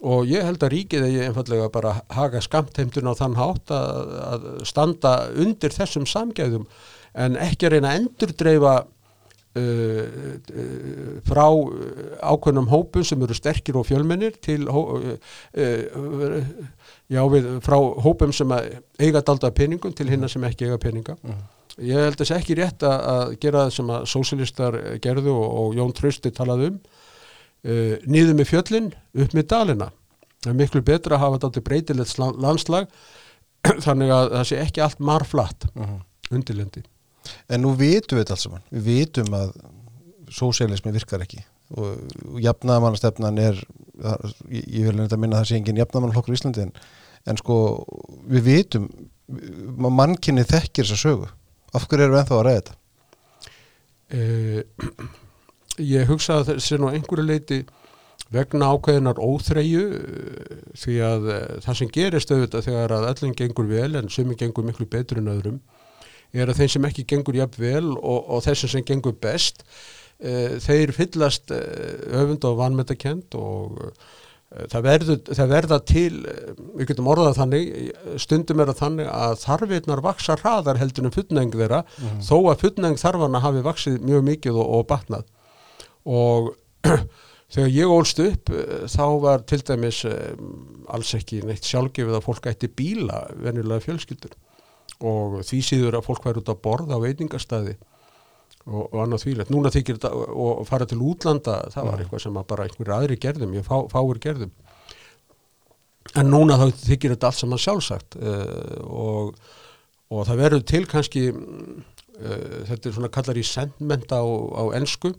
og 0.03 0.27
ég 0.27 0.43
held 0.43 0.65
að 0.65 0.75
ríkið 0.75 1.07
eigi 1.07 1.23
einfallega 1.29 1.69
bara 1.73 1.95
haga 2.13 2.43
skamtheimtun 2.43 3.11
á 3.11 3.15
þann 3.15 3.39
hátt 3.39 3.71
að, 3.75 4.17
að 4.25 4.49
standa 4.67 5.15
undir 5.39 5.75
þessum 5.75 6.09
samgæðum 6.09 6.67
en 7.15 7.39
ekki 7.39 7.69
að 7.69 7.77
reyna 7.77 7.95
að 7.95 8.03
endurdreifa 8.03 8.75
Uh, 9.55 10.41
uh, 10.51 11.19
frá 11.23 11.45
ákveðnum 12.27 12.67
hópum 12.73 13.05
sem 13.07 13.21
eru 13.23 13.37
sterkir 13.39 13.77
og 13.79 13.85
fjölmennir 13.87 14.35
til 14.43 14.65
uh, 14.67 15.13
já, 17.07 17.21
við, 17.31 17.47
frá 17.63 17.77
hópum 18.03 18.35
sem 18.35 18.51
eiga 18.99 19.23
dalda 19.23 19.53
peningum 19.55 19.95
til 19.95 20.09
hinna 20.11 20.27
sem 20.27 20.43
ekki 20.49 20.67
eiga 20.67 20.81
peninga. 20.83 21.15
Ég 21.79 22.03
held 22.03 22.19
að 22.19 22.33
sé 22.33 22.41
ekki 22.41 22.59
rétt 22.59 22.83
að, 22.83 22.99
að 23.13 23.37
gera 23.47 23.63
það 23.69 23.77
sem 23.77 23.95
að 23.95 24.11
sósilistar 24.11 24.81
gerðu 25.07 25.39
og, 25.39 25.47
og 25.61 25.79
Jón 25.79 25.95
Trausti 25.95 26.35
talaði 26.35 26.73
um 26.73 26.83
nýðu 27.65 28.35
með 28.37 28.51
fjöllin 28.51 28.91
upp 28.93 29.37
með 29.37 29.47
dalina. 29.53 29.91
Það 30.45 30.51
er 30.53 30.59
miklu 30.59 30.83
betra 30.85 31.17
að 31.17 31.23
hafa 31.23 31.41
daldi 31.45 31.63
breytilegt 31.65 32.19
landslag 32.21 32.91
þannig 33.87 34.13
að 34.13 34.27
það 34.35 34.51
sé 34.51 34.59
ekki 34.61 34.85
allt 34.85 35.01
marflatt 35.01 35.69
undirlendi. 36.35 36.85
En 37.49 37.65
nú 37.65 37.73
vitum 37.79 38.19
við 38.19 38.27
þetta 38.27 38.37
alls 38.37 38.45
saman, 38.45 38.65
við 38.69 38.89
vitum 38.91 39.37
að 39.39 39.55
sósélismi 40.35 40.93
virkar 40.95 41.25
ekki. 41.25 41.41
Og, 41.75 42.05
og 42.29 42.39
jafnaðamannastefnan 42.45 43.41
er, 43.41 43.59
ég, 44.53 44.67
ég 44.69 44.91
vil 44.91 44.99
nefnda 44.99 45.19
minna 45.21 45.41
að 45.41 45.47
það 45.47 45.51
sé 45.51 45.59
engin 45.61 45.81
jafnaðamannflokkur 45.81 46.35
í 46.35 46.39
Íslandi 46.39 46.65
en, 46.67 46.73
en 47.31 47.41
sko 47.41 47.59
við 48.29 48.49
vitum, 48.51 48.89
mannkynni 49.81 50.45
þekkir 50.45 50.85
þessa 50.85 51.01
sögu, 51.01 51.31
af 51.73 51.89
hverju 51.89 52.05
erum 52.05 52.19
við 52.19 52.23
ennþá 52.23 52.37
að 52.39 52.47
ræða 52.49 52.59
þetta? 52.61 52.81
Uh, 54.15 55.15
ég 55.83 56.07
hugsa 56.11 56.41
að 56.41 56.55
þessi 56.55 56.79
nú 56.79 56.91
einhverju 56.93 57.27
leiti 57.27 57.65
vegna 58.35 58.71
ákveðinar 58.75 59.21
óþreyju 59.23 59.85
uh, 59.99 60.57
því 60.79 60.99
að 61.07 61.29
uh, 61.29 61.43
það 61.65 61.81
sem 61.81 61.93
gerist 61.95 62.33
auðvitað 62.33 62.69
þegar 62.69 62.97
að 62.97 63.09
öllum 63.13 63.37
gengur 63.39 63.71
vel 63.71 63.91
en 64.01 64.11
sumi 64.13 64.39
gengur 64.39 64.67
miklu 64.67 64.89
betur 64.91 65.21
en 65.23 65.33
öðrum 65.35 65.61
er 66.35 66.51
að 66.51 66.63
þeim 66.63 66.73
sem 66.73 66.89
ekki 66.89 67.07
gengur 67.13 67.39
jafn 67.39 67.61
vel 67.63 67.93
og, 67.95 68.25
og 68.27 68.43
þessum 68.47 68.73
sem 68.73 68.87
gengur 68.87 69.17
best 69.23 69.63
uh, 69.65 70.59
þeir 70.65 70.95
fyllast 70.97 71.55
öfund 71.55 72.47
og 72.49 72.59
vanmetakent 72.59 73.37
og 73.39 73.85
uh, 73.85 73.93
það, 74.73 74.81
verður, 74.89 75.21
það 75.31 75.53
verða 75.53 75.81
til 75.91 76.15
við 76.25 76.91
getum 76.91 77.13
orðað 77.13 77.39
þannig 77.43 77.71
stundum 78.23 78.65
er 78.65 78.73
að 78.73 78.81
þannig 78.81 79.13
að 79.13 79.39
þarfinnar 79.45 80.05
vaksa 80.07 80.39
hraðar 80.41 80.81
heldur 80.81 81.07
en 81.07 81.15
fullneng 81.15 81.55
þeirra 81.55 81.85
mm. 81.85 82.19
þó 82.25 82.37
að 82.41 82.67
fullneng 82.67 82.99
þarfana 82.99 83.45
hafi 83.45 83.63
vaksið 83.67 84.03
mjög 84.03 84.29
mikið 84.33 84.59
og, 84.59 84.77
og 84.81 84.87
batnað 84.91 85.31
og 86.05 86.53
þegar 87.55 87.73
ég 87.73 87.95
ólst 87.95 88.21
upp 88.25 88.53
þá 88.91 89.07
var 89.23 89.45
til 89.49 89.61
dæmis 89.65 90.03
alls 90.05 91.15
ekki 91.17 91.43
neitt 91.47 91.67
sjálfgefið 91.69 92.19
að 92.19 92.27
fólk 92.27 92.51
ætti 92.51 92.71
bíla 92.71 93.25
venjulega 93.39 93.85
fjölskyldur. 93.87 94.37
Og 95.05 95.41
því 95.47 95.61
síður 95.65 95.99
að 95.99 96.07
fólk 96.07 96.27
væri 96.27 96.41
út 96.41 96.53
að 96.53 96.63
borða 96.65 96.99
á 96.99 97.05
veitingastæði 97.05 97.75
og, 98.65 98.83
og 98.85 98.99
annað 99.03 99.25
þvílegt. 99.25 99.53
Núna 99.53 99.73
þykir 99.75 99.99
þetta 99.99 100.13
og 100.45 100.63
fara 100.69 100.87
til 100.89 101.01
útlanda, 101.05 101.57
það 101.75 101.89
var 101.91 102.03
eitthvað 102.05 102.25
sem 102.25 102.39
bara 102.53 102.69
einhverju 102.69 102.95
aðri 102.95 103.19
gerðum, 103.21 103.57
ég 103.59 103.67
fá, 103.67 103.77
fáir 103.93 104.21
gerðum 104.23 104.53
en 106.13 106.31
núna 106.31 106.59
þá 106.61 106.67
þykir 106.85 107.15
þetta 107.15 107.31
allt 107.31 107.41
saman 107.41 107.63
sjálfsagt 107.63 108.19
uh, 108.21 108.77
og, 108.85 109.33
og 110.13 110.27
það 110.29 110.43
verður 110.43 110.67
til 110.69 110.83
kannski 110.91 111.25
uh, 111.33 112.61
þetta 112.69 112.91
er 112.91 112.97
svona 112.99 113.13
kallar 113.15 113.41
í 113.41 113.47
sentment 113.49 114.13
á, 114.13 114.23
á 114.23 114.65
ennsku 114.77 115.15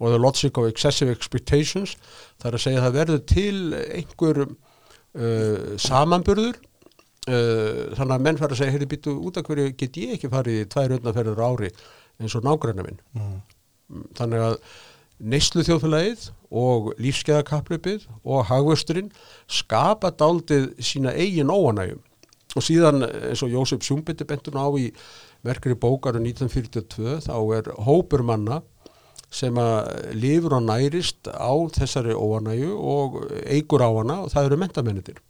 og 0.00 0.10
the 0.10 0.20
logic 0.20 0.58
of 0.58 0.68
excessive 0.68 1.12
expectations 1.12 1.96
það 2.42 2.48
er 2.50 2.58
að 2.58 2.64
segja 2.64 2.80
að 2.80 2.86
það 2.86 2.96
verður 2.98 3.20
til 3.30 3.58
einhver 3.98 4.40
uh, 4.44 5.74
samanburður. 5.80 6.56
Uh, 7.24 7.94
þannig 7.96 8.16
að 8.18 8.24
menn 8.26 8.40
fara 8.40 8.52
að 8.52 8.60
segja 8.60 8.74
heyrði 8.74 8.90
býtu 8.90 9.14
út 9.16 9.38
af 9.40 9.46
hverju 9.48 9.70
get 9.80 9.96
ég 9.96 10.16
ekki 10.18 10.32
farið 10.32 10.58
í 10.60 10.66
tvær 10.74 10.98
öndnaferður 10.98 11.44
ári 11.46 11.70
eins 12.20 12.34
og 12.36 12.44
nágræna 12.44 12.84
minn? 12.84 13.00
Mm. 13.16 13.38
þannig 14.16 14.42
að 14.44 14.58
neyslu 15.24 15.62
þjóðfélagið 15.64 16.24
og 16.64 16.90
lífskeiðakaplöpið 17.02 18.06
og 18.24 18.46
hagvösturinn 18.48 19.12
skapa 19.50 20.10
daldið 20.12 20.72
sína 20.82 21.14
eigin 21.14 21.52
óanægum 21.52 22.02
og 22.54 22.64
síðan 22.64 23.04
eins 23.06 23.42
og 23.44 23.52
Jósef 23.52 23.84
Sjúmbytti 23.86 24.26
bentun 24.28 24.58
á 24.58 24.66
í 24.78 24.90
verkari 25.44 25.76
bókaru 25.78 26.22
1942 26.22 27.20
þá 27.26 27.36
er 27.58 27.70
hópur 27.86 28.24
manna 28.26 28.62
sem 29.34 29.56
að 29.58 30.14
lifur 30.14 30.58
og 30.58 30.66
nærist 30.68 31.26
á 31.26 31.54
þessari 31.74 32.14
óanægu 32.14 32.74
og 32.78 33.16
eigur 33.50 33.82
á 33.82 33.90
hana 33.90 34.20
og 34.24 34.30
það 34.34 34.50
eru 34.50 34.58
mentamennir 34.62 35.22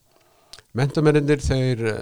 mentamennir 0.77 1.41
þeir 1.45 1.85
uh, 1.89 2.01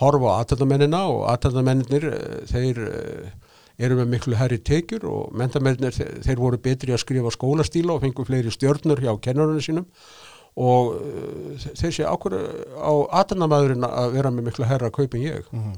horfa 0.00 0.32
á 0.32 0.38
aðtæðamennina 0.42 1.02
og 1.12 1.26
aðtæðamennir 1.32 2.06
uh, 2.08 2.14
eh, 2.16 2.38
þeir 2.52 2.80
uh, 2.86 3.34
eru 3.76 3.98
með 3.98 4.12
miklu 4.14 4.38
herri 4.40 4.58
tekjur 4.64 5.04
og 5.10 5.34
mentamennir 5.36 5.92
þeir, 5.92 6.14
þeir 6.24 6.40
voru 6.40 6.60
betri 6.62 6.94
að 6.96 7.02
skrifa 7.04 7.34
skólastíla 7.34 7.96
og 7.96 8.06
fengu 8.06 8.24
fleiri 8.24 8.52
stjórnur 8.54 9.02
hjá 9.04 9.12
kennarinn 9.20 9.64
sínum 9.64 9.90
og 10.56 10.94
þeir 11.76 11.92
sé 11.92 12.06
ákveður 12.08 12.46
á 12.80 12.92
aðtæðamæðurinn 13.20 13.84
að 13.84 14.14
vera 14.14 14.32
með 14.32 14.46
miklu 14.48 14.68
herra 14.70 14.88
að 14.88 14.94
kaupa 14.96 15.18
en 15.18 15.26
ég 15.26 15.50
mm 15.50 15.58
-hmm. 15.60 15.74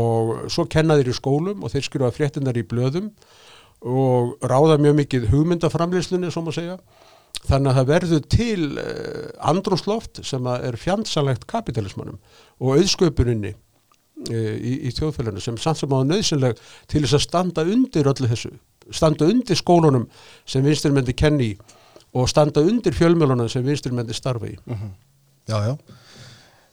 og 0.00 0.30
svo 0.48 0.64
kenna 0.64 0.96
þeir 0.96 1.12
í 1.12 1.18
skólum 1.18 1.60
og 1.60 1.74
þeir 1.74 1.84
skrifa 1.84 2.14
fréttinar 2.16 2.56
í 2.56 2.64
blöðum 2.64 3.10
og 3.82 4.36
ráða 4.40 4.78
mjög 4.80 4.96
mikið 5.02 5.28
hugmyndaframleyslunni, 5.32 6.30
svo 6.32 6.46
maður 6.46 6.60
segja 6.60 6.78
Þannig 7.46 7.70
að 7.70 7.76
það 7.76 7.90
verður 7.90 8.22
til 8.32 8.62
uh, 8.80 9.26
andrúsloft 9.50 10.20
sem 10.26 10.48
er 10.50 10.78
fjandsalegt 10.80 11.46
kapitalismannum 11.50 12.18
og 12.58 12.78
auðsköpuninni 12.78 13.52
uh, 13.52 14.54
í, 14.56 14.72
í 14.88 14.92
þjóðfélaginu 14.96 15.44
sem 15.44 15.58
samt 15.60 15.82
sem 15.82 15.92
áður 15.92 16.08
nöðsynleg 16.10 16.62
til 16.90 17.04
þess 17.04 17.18
að 17.20 17.24
standa 17.26 17.66
undir 17.76 18.10
öllu 18.10 18.30
þessu, 18.32 18.50
standa 18.90 19.28
undir 19.30 19.58
skólunum 19.60 20.08
sem 20.48 20.64
vinsturmendi 20.66 21.14
kenni 21.18 21.52
og 22.16 22.30
standa 22.32 22.64
undir 22.64 22.96
fjölmjölunum 22.96 23.50
sem 23.52 23.64
vinsturmendi 23.66 24.16
starfa 24.16 24.48
í. 24.48 24.56
Mm 24.64 24.74
-hmm. 24.74 24.92
Já, 25.46 25.58
já. 25.68 25.76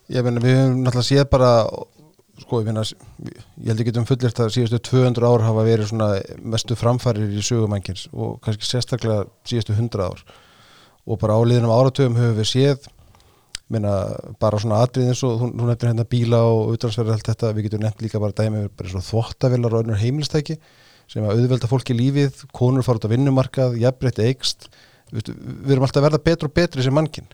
Ég 0.08 0.24
meina 0.24 0.40
við 0.40 0.56
hefum 0.58 0.82
náttúrulega 0.84 1.08
séð 1.08 1.28
bara, 1.30 1.50
sko 2.42 2.60
ég 2.62 2.66
meina, 2.68 2.82
ég 2.82 3.68
held 3.70 3.82
ekki 3.84 3.94
um 4.00 4.08
fullirt 4.08 4.40
að 4.42 4.54
síðustu 4.56 4.80
200 4.90 5.28
ár 5.28 5.44
hafa 5.46 5.66
verið 5.66 5.90
svona 5.90 6.08
mestu 6.42 6.76
framfærir 6.78 7.30
í 7.30 7.44
sögumænkins 7.44 8.08
og 8.12 8.40
kannski 8.44 8.66
sérstaklega 8.66 9.28
síðustu 9.46 9.76
100 9.76 10.02
ár. 10.02 10.24
Og 11.04 11.20
bara 11.20 11.36
áliðinum 11.38 11.72
áratöfum 11.74 12.18
höfum 12.18 12.38
við 12.40 12.50
séð 12.50 12.88
minna, 13.72 13.92
bara 14.40 14.58
svona 14.60 14.82
atrið 14.84 15.12
eins 15.12 15.22
og 15.26 15.40
hún 15.40 15.54
nefnir 15.56 15.92
hérna 15.92 16.06
bíla 16.08 16.40
og 16.48 16.74
utdragsverðar 16.74 17.16
allt 17.16 17.30
þetta, 17.30 17.52
við 17.56 17.68
getum 17.68 17.84
nefnt 17.84 18.02
líka 18.04 18.20
bara 18.20 18.36
dæmi 18.36 18.66
bara 18.68 18.90
svona 18.90 19.06
þvottavillar 19.06 19.76
og 19.76 19.84
önnur 19.84 20.00
heimilstæki 20.00 20.58
sem 21.10 21.24
að 21.24 21.38
auðvelda 21.38 21.70
fólki 21.70 21.96
lífið 21.96 22.44
konur 22.56 22.84
fara 22.84 23.00
út 23.00 23.06
á 23.08 23.12
vinnumarkað, 23.12 23.78
jafnbreytt 23.80 24.20
eigst 24.24 24.68
við, 25.12 25.32
við 25.32 25.74
erum 25.76 25.86
alltaf 25.86 26.02
að 26.02 26.06
verða 26.08 26.22
betur 26.28 26.50
og 26.50 26.54
betri 26.56 26.84
sem 26.84 26.96
mannkinn. 26.96 27.28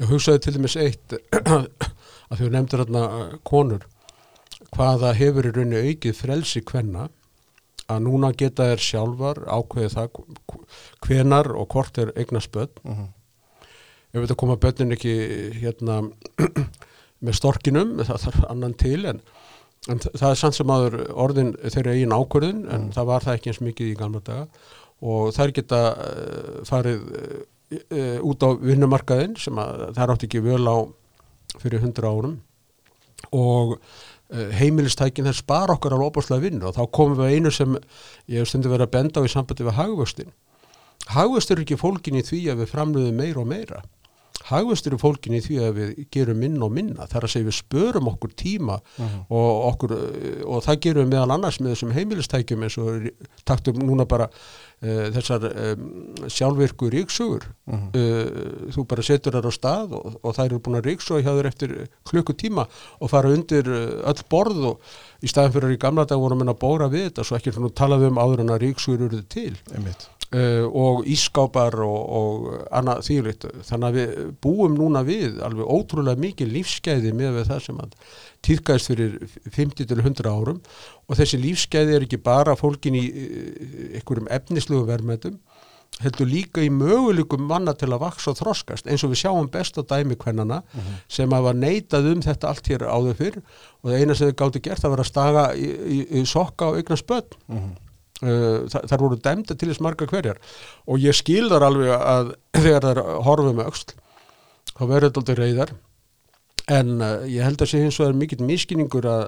Ég 0.00 0.12
hugsaði 0.12 0.44
til 0.44 0.54
dæmis 0.56 0.76
eitt 0.80 1.16
að 2.32 2.40
þú 2.40 2.52
nefndir 2.52 2.84
hérna 2.84 3.06
konur 3.48 3.84
hvaða 4.72 5.12
hefur 5.18 5.48
í 5.48 5.52
rauninu 5.52 5.82
aukið 5.88 6.16
frelsi 6.16 6.62
hvenna 6.68 7.08
að 7.90 8.04
núna 8.06 8.30
geta 8.38 8.70
þær 8.70 8.84
sjálfar 8.86 9.40
ákveðið 9.46 9.96
það 9.96 10.20
hvenar 11.04 11.50
og 11.58 11.68
hvort 11.72 11.98
er 11.98 12.12
eignar 12.16 12.44
spöld 12.44 12.80
mm 12.82 12.94
-hmm. 12.94 13.08
ef 14.12 14.20
þetta 14.20 14.38
koma 14.42 14.56
börnin 14.56 14.96
ekki 14.96 15.14
hérna 15.60 16.02
með 17.24 17.38
storkinum, 17.38 17.98
það 18.02 18.22
þarf 18.26 18.44
annan 18.50 18.74
til 18.74 19.04
en, 19.06 19.20
en 19.88 19.98
það 19.98 20.30
er 20.30 20.38
sann 20.40 20.52
sem 20.52 20.70
aður 20.70 20.96
orðin 21.14 21.56
þeirra 21.62 21.94
eigin 21.94 22.16
ákvörðun 22.16 22.64
en 22.68 22.82
Mm. 22.82 22.92
það 22.92 23.06
var 23.06 23.22
það 23.22 23.34
ekki 23.34 23.50
eins 23.50 23.60
mikið 23.60 23.92
í 23.92 23.98
gamla 23.98 24.20
daga 24.20 24.46
og 25.02 25.34
þær 25.34 25.52
geta 25.52 25.80
uh, 25.94 26.64
farið 26.64 27.00
uh, 27.90 28.18
út 28.22 28.42
á 28.42 28.48
vinnumarkaðin 28.58 29.36
sem 29.36 29.58
að 29.58 29.94
það 29.94 30.10
átti 30.10 30.26
ekki 30.26 30.40
völ 30.40 30.66
á 30.70 30.76
fyrir 31.58 31.82
hundra 31.82 32.08
árum 32.08 32.40
og 33.30 33.78
uh, 33.78 34.11
heimilistækin 34.32 35.26
þær 35.28 35.36
spara 35.36 35.76
okkar 35.76 35.96
alveg 35.96 36.12
opaslega 36.12 36.46
vinnu 36.46 36.68
og 36.68 36.76
þá 36.76 36.84
komum 36.94 37.18
við 37.18 37.26
að 37.26 37.34
einu 37.36 37.52
sem 37.52 37.74
ég 38.32 38.40
hef 38.40 38.48
stundu 38.48 38.72
verið 38.72 38.86
að 38.86 38.94
benda 38.96 39.20
á 39.20 39.26
í 39.26 39.32
sambandi 39.32 39.66
við 39.66 39.78
hagvöxtin 39.78 40.32
hagvöxtur 41.12 41.58
er 41.58 41.64
ekki 41.66 41.80
fólkin 41.80 42.20
í 42.20 42.24
því 42.24 42.40
að 42.52 42.62
við 42.62 42.72
framluðum 42.72 43.20
meira 43.20 43.42
og 43.42 43.50
meira 43.50 43.82
fólkin 44.46 45.36
í 45.38 45.40
því 45.44 45.56
að 45.62 45.72
við 45.78 45.92
gerum 46.12 46.38
minna 46.42 46.64
og 46.66 46.72
minna 46.72 47.06
þar 47.06 47.26
að 47.26 47.32
segja 47.34 47.48
við 47.48 47.56
spörum 47.60 48.08
okkur 48.12 48.32
tíma 48.36 48.80
Mhm. 48.98 49.20
og, 49.30 49.52
okkur, 49.72 49.92
uh, 49.92 50.42
og 50.56 50.62
það 50.64 50.80
gerum 50.80 51.04
við 51.06 51.12
meðal 51.14 51.32
annars 51.36 51.58
með 51.60 51.74
þessum 51.74 51.92
heimilistækjum 51.96 52.62
eins 52.66 52.78
og 52.78 53.08
taktum 53.44 53.78
núna 53.82 54.04
bara 54.08 54.28
uh, 54.82 55.10
þessar 55.14 55.46
um, 55.52 56.14
sjálfvirku 56.28 56.90
ríksugur 56.90 57.46
Mhm. 57.66 57.88
uh, 57.94 58.72
þú 58.74 58.86
bara 58.88 59.02
setur 59.02 59.32
þar 59.32 59.46
á 59.48 59.52
stað 59.54 59.92
og, 59.98 60.16
og 60.22 60.34
það 60.36 60.44
eru 60.50 60.58
búin 60.60 60.78
að 60.80 60.86
ríksuga 60.90 61.22
hjá 61.22 61.32
þér 61.38 61.46
eftir 61.52 61.74
klukkutíma 62.08 62.66
og 63.00 63.10
fara 63.10 63.30
undir 63.32 63.66
uh, 63.68 64.10
öll 64.10 64.22
borð 64.30 64.64
og 64.72 64.80
í 65.22 65.28
staðin 65.30 65.52
fyrir 65.54 65.70
að 65.70 65.76
í 65.76 65.82
gamla 65.82 66.04
dag 66.04 66.18
voru 66.18 66.34
að 66.34 66.42
minna 66.42 66.52
að 66.56 66.62
bóra 66.64 66.88
við 66.90 67.10
þetta 67.10 67.24
svo 67.24 67.36
ekki 67.38 67.52
svona 67.54 67.70
talaðu 67.70 68.10
um 68.10 68.18
áður 68.18 68.40
en 68.40 68.50
að 68.56 68.62
ríksugur 68.66 69.06
eru 69.06 69.22
til 69.30 69.54
einmitt 69.74 70.08
uh, 70.32 70.66
og 70.68 71.06
ískápar 71.10 71.76
og, 71.84 71.98
og 72.18 72.66
annað 72.74 73.04
þýrlitt 73.08 73.46
þannig 73.68 73.88
að 73.88 73.98
við 73.98 74.12
búum 74.44 74.76
núna 74.78 75.04
við 75.06 75.40
alveg 75.44 75.72
ótrúlega 75.76 76.22
mikið 76.22 76.54
lífsgæði 76.56 77.14
með 77.18 77.42
það 77.50 77.64
sem 77.66 77.82
að 77.84 77.96
týrkaðist 78.48 78.92
fyrir 78.92 79.18
50 79.46 79.90
til 79.90 80.00
100 80.00 80.32
árum. 80.32 80.62
Og 81.08 81.18
þessi 81.20 81.40
lífsgæði 81.42 81.96
er 81.96 82.06
ekki 82.06 82.22
bara 82.22 82.56
fólkin 82.58 82.98
í 82.98 83.06
uh, 83.08 83.98
einhverjum 83.98 84.30
efnislegu 84.32 84.86
verðmætum 84.88 85.40
heldur 86.00 86.28
líka 86.28 86.62
í 86.64 86.70
möguleikum 86.72 87.44
manna 87.46 87.74
til 87.76 87.90
að 87.92 88.02
vaksa 88.06 88.32
og 88.32 88.38
þroskast. 88.40 88.88
Eins 88.88 89.04
og 89.04 89.12
við 89.12 89.22
sjáum 89.22 89.50
best 89.52 89.76
á 89.76 89.82
dæmi 89.84 90.16
hvernana 90.16 90.62
sem 91.12 91.30
hafa 91.36 91.52
neitað 91.52 92.08
um 92.14 92.24
þetta 92.24 92.48
allt 92.48 92.70
hér 92.72 92.86
áður 92.88 93.18
fyrr. 93.20 93.38
Og 93.82 93.90
það 93.92 94.00
eina 94.00 94.16
sem 94.16 94.30
þau 94.30 94.38
gáttu 94.40 94.62
gert 94.64 94.82
það 94.82 94.94
var 94.94 95.04
að 95.04 95.10
staga 95.10 95.46
í, 95.54 95.68
í, 95.68 95.98
í 96.18 96.24
sokka 96.26 96.72
og 96.72 96.92
börn. 97.12 97.36
Mhm. 97.46 97.58
Uh, 97.58 97.91
þa 98.22 98.84
þar 98.86 99.02
voru 99.02 99.18
dæmda 99.18 99.56
til 99.58 99.70
þess 99.70 99.82
marga 99.82 100.06
hverjar. 100.10 100.38
Og 100.86 101.02
ég 101.02 101.16
skil 101.18 101.48
þar 101.50 101.66
alveg 101.68 101.94
að 101.96 102.34
þegar 102.64 102.86
þar 102.88 103.02
horfum 103.26 103.58
með 103.58 103.72
öxl 103.72 103.96
þá 104.72 104.84
verður 104.86 105.08
þetta 105.08 105.22
aldrei 105.22 105.40
reyðar 105.42 105.74
en 106.70 107.00
uh, 107.02 107.24
ég 107.26 107.44
held 107.44 107.62
að 107.62 107.72
sé 107.72 107.82
hins 107.82 107.98
vegar 108.00 108.18
mikill 108.18 108.42
miskinningur 108.46 109.06
að, 109.08 109.24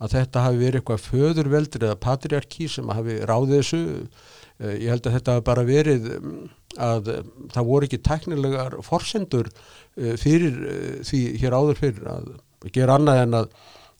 að 0.00 0.14
þetta 0.16 0.44
hafi 0.46 0.60
verið 0.62 0.80
eitthvað 0.80 1.06
föðurveldur 1.08 1.88
eða 1.88 2.02
patriarki 2.04 2.68
sem 2.70 2.92
hafi 2.94 3.18
ráðið 3.28 3.56
þessu. 3.58 3.82
Uh, 4.60 4.74
ég 4.76 4.88
held 4.92 5.08
að 5.08 5.18
þetta 5.18 5.36
hafi 5.36 5.46
bara 5.50 5.66
verið 5.68 6.08
um, 6.16 6.38
að 6.80 7.12
uh, 7.12 7.20
það 7.54 7.68
voru 7.72 7.88
ekki 7.88 8.02
teknilegar 8.06 8.78
forsendur 8.86 9.52
fyrir 10.20 10.54
því 11.04 11.20
hér 11.42 11.56
áður 11.58 11.76
fyrir 11.80 12.06
að 12.08 12.28
gera 12.72 12.94
annað 12.96 13.18
en 13.24 13.36
að 13.40 13.48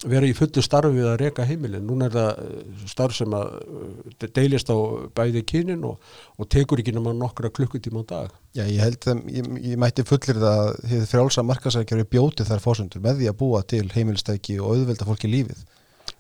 vera 0.09 0.29
í 0.29 0.33
fullu 0.37 0.63
starfi 0.65 0.95
við 0.95 1.09
að 1.11 1.19
reka 1.21 1.45
heimilin. 1.45 1.85
Núna 1.85 2.09
er 2.09 2.15
það 2.15 2.29
eh, 2.45 2.85
starf 2.89 3.17
sem 3.17 3.35
að 3.37 3.51
eh, 3.61 4.29
deilist 4.37 4.71
á 4.73 4.77
bæði 5.17 5.43
kynin 5.49 5.83
og, 5.89 5.99
og 6.41 6.49
tekur 6.53 6.81
ekki 6.81 6.95
nema 6.97 7.13
nokkra 7.17 7.51
klukkutíma 7.53 8.05
á 8.09 8.11
dag. 8.13 8.39
Já, 8.57 8.65
ég 8.65 8.81
held 8.81 9.11
að 9.13 9.27
ég, 9.35 9.51
ég 9.73 9.81
mætti 9.81 10.07
fullir 10.09 10.41
það 10.41 10.63
að 10.63 10.71
þið 10.93 11.05
frjálsa 11.11 11.45
markasækjari 11.51 12.09
bjóti 12.15 12.49
þær 12.49 12.65
fósundur 12.65 13.05
með 13.05 13.21
því 13.21 13.29
að 13.33 13.39
búa 13.43 13.61
til 13.75 13.85
heimilstæki 13.93 14.57
og 14.61 14.73
auðvelda 14.73 15.09
fólki 15.11 15.31
lífið. 15.33 15.61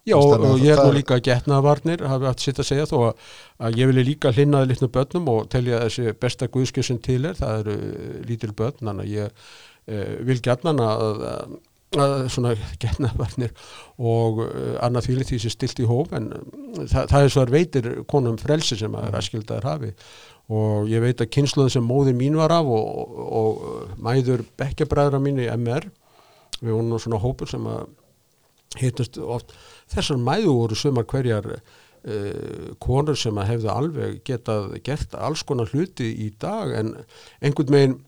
Já, 0.09 0.16
og, 0.16 0.45
og 0.45 0.61
ég 0.61 0.73
er 0.73 0.79
það 0.81 0.87
nú 0.88 0.97
líka 0.97 1.19
getnaðvarnir, 1.25 2.05
hafi 2.09 2.29
haft 2.29 2.45
sitt 2.45 2.61
að 2.61 2.69
segja 2.71 2.87
þó 2.88 2.95
að, 3.11 3.25
að 3.66 3.81
ég 3.81 3.90
vilja 3.90 4.05
líka 4.07 4.33
hlinnaði 4.33 4.71
litnum 4.71 4.93
börnum 4.95 5.29
og 5.29 5.51
telja 5.53 5.83
þessi 5.85 6.14
besta 6.21 6.49
guðskjöð 6.53 6.87
sem 6.88 7.01
til 7.05 7.19
er, 7.29 7.37
það 7.37 7.59
eru 7.64 7.75
eh, 7.88 8.14
lítil 8.29 8.55
börn, 8.57 8.79
þannig 8.81 9.05
að 9.05 9.19
ég 9.19 9.51
vil 9.90 10.37
að, 10.47 11.23
að 11.27 11.55
svona 11.90 12.55
getnaðvarnir 12.83 13.50
og 13.98 14.44
uh, 14.44 14.76
annað 14.85 15.09
fíli 15.09 15.24
því 15.26 15.38
sem 15.42 15.55
stilt 15.55 15.81
í 15.83 15.88
hóp 15.90 16.12
en 16.14 16.29
uh, 16.37 16.85
það, 16.87 17.09
það 17.11 17.24
er 17.24 17.33
svo 17.35 17.42
að 17.42 17.55
veitir 17.57 17.88
konum 18.11 18.38
frelsi 18.38 18.79
sem 18.79 18.94
að 18.94 19.09
raskildaður 19.16 19.66
hafi. 19.66 19.90
Og 20.50 20.90
ég 20.90 21.03
veit 21.03 21.20
að 21.22 21.31
kynsluðin 21.35 21.74
sem 21.76 21.87
móðir 21.87 22.16
mín 22.18 22.38
var 22.38 22.55
af 22.55 22.70
og, 22.70 22.87
og, 23.03 23.18
og 23.40 23.98
mæður 24.03 24.44
bekkjabræðra 24.59 25.20
mín 25.22 25.42
í 25.42 25.50
MR 25.50 25.90
við 26.61 26.74
vorum 26.74 26.90
nú 26.90 26.98
svona 27.00 27.20
hópur 27.22 27.50
sem 27.50 27.66
að 27.70 27.87
hittast 28.79 29.18
oft. 29.18 29.55
Þessar 29.90 30.20
mæðu 30.22 30.55
voru 30.61 30.79
sumar 30.79 31.07
hverjar 31.11 31.48
uh, 31.57 32.70
konur 32.83 33.18
sem 33.18 33.38
að 33.40 33.50
hefðu 33.55 33.72
alveg 33.74 34.20
getað 34.26 34.76
gert 34.87 35.16
alls 35.18 35.42
konar 35.46 35.70
hluti 35.74 36.12
í 36.26 36.31
dag 36.38 36.74
en 36.79 36.94
einhvern 37.42 37.74
veginn 37.74 37.98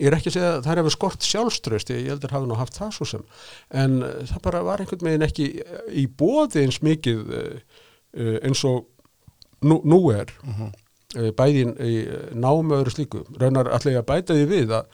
ég 0.00 0.08
er 0.08 0.16
ekki 0.16 0.30
að 0.30 0.36
segja 0.36 0.50
að 0.54 0.62
það 0.64 0.70
eftir 0.82 0.94
skort 0.96 1.26
sjálfströst 1.28 1.90
ég 1.92 2.06
heldur 2.12 2.32
hafi 2.32 2.48
nú 2.48 2.56
haft 2.60 2.78
það 2.78 2.94
svo 2.96 3.08
sem. 3.10 3.24
En 3.82 3.98
uh, 4.02 4.12
það 4.30 4.42
bara 4.46 4.62
var 4.64 4.80
einhvern 4.84 5.06
veginn 5.10 5.26
ekki 5.26 5.48
í 6.02 6.06
bóði 6.08 6.62
eins 6.66 6.78
mikið 6.86 7.34
uh, 7.36 8.38
eins 8.46 8.64
og 8.68 8.86
nú, 9.62 9.80
nú 9.84 10.00
er. 10.14 10.32
Uh, 11.12 11.28
bæði 11.36 11.66
í- 11.66 11.92
í 11.92 11.96
námu 12.40 12.78
öðru 12.78 12.94
slíku. 12.94 13.24
Raunar 13.36 13.68
allir 13.76 13.98
að 14.00 14.06
bæta 14.08 14.32
því 14.38 14.46
við 14.48 14.72
að, 14.78 14.86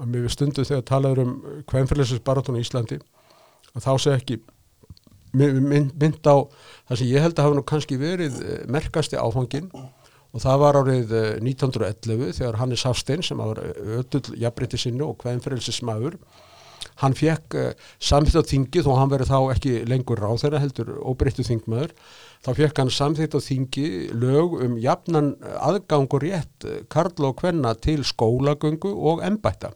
að 0.00 0.14
við 0.16 0.30
stundu 0.32 0.64
þegar 0.64 0.86
talaður 0.88 1.24
um 1.26 1.34
hvernfélagsins 1.68 2.24
barátunum 2.24 2.62
í 2.62 2.64
Íslandi 2.64 2.96
að 3.76 3.84
þá 3.84 3.90
segja 4.00 4.16
ekki 4.22 4.38
mynd, 5.36 5.60
mynd, 5.68 5.90
á 6.24 6.36
það 6.88 7.00
sem 7.02 7.10
ég 7.12 7.24
held 7.26 7.36
að 7.36 7.44
hafa 7.50 7.58
nú 7.58 7.64
kannski 7.68 7.98
verið 8.00 8.38
eh, 8.40 8.62
merkasti 8.72 9.18
áfangin 9.20 9.68
og 10.36 10.42
það 10.42 10.58
var 10.62 10.80
árið 10.82 11.14
eh, 11.16 11.30
1911 11.40 12.36
þegar 12.36 12.60
Hannes 12.60 12.84
Hafstein 12.84 13.24
sem 13.24 13.40
var 13.40 13.62
öll 13.62 14.36
jafnbreytti 14.36 14.80
sinni 14.80 15.06
og 15.06 15.16
hvernfélagsins 15.24 15.80
maður 15.86 16.20
hann 17.02 17.16
fekk 17.16 17.56
uh, 17.58 17.72
samþýtt 18.02 18.40
á 18.40 18.50
þingi 18.50 18.84
þó 18.84 18.92
hann 18.96 19.12
verið 19.12 19.32
þá 19.32 19.38
ekki 19.54 19.74
lengur 19.88 20.20
ráð 20.22 20.42
þeirra 20.44 20.62
heldur 20.62 20.92
óbreyttu 21.04 21.44
þingmaður 21.46 21.92
þá 22.44 22.50
fekk 22.60 22.80
hann 22.80 22.92
samþýtt 22.96 23.36
á 23.36 23.40
þingi 23.44 23.88
lög 24.16 24.56
um 24.64 24.78
jafnan 24.80 25.34
aðgang 25.60 26.08
og 26.08 26.24
rétt 26.24 26.68
eh, 26.68 26.82
karla 26.92 27.32
og 27.32 27.40
kvenna 27.42 27.74
til 27.76 28.00
skólagöngu 28.06 28.92
og 28.92 29.24
embætta 29.26 29.74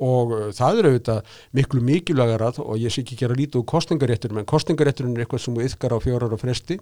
og 0.00 0.34
uh, 0.34 0.48
það 0.56 0.80
er 0.80 0.88
auðvitað 0.90 1.36
miklu 1.58 1.84
mikilvægara 1.86 2.50
og 2.64 2.80
ég 2.80 2.94
sé 2.94 3.04
ekki 3.04 3.18
gera 3.20 3.36
lítið 3.38 3.62
úr 3.62 3.68
kostningaréttur 3.74 4.34
en 4.34 4.48
kostningarétturinn 4.48 5.16
er 5.16 5.24
eitthvað 5.24 5.44
sem 5.44 5.58
við 5.58 5.70
yfkar 5.70 5.96
á 5.96 5.98
fjórar 6.02 6.34
og 6.34 6.42
fresti. 6.42 6.78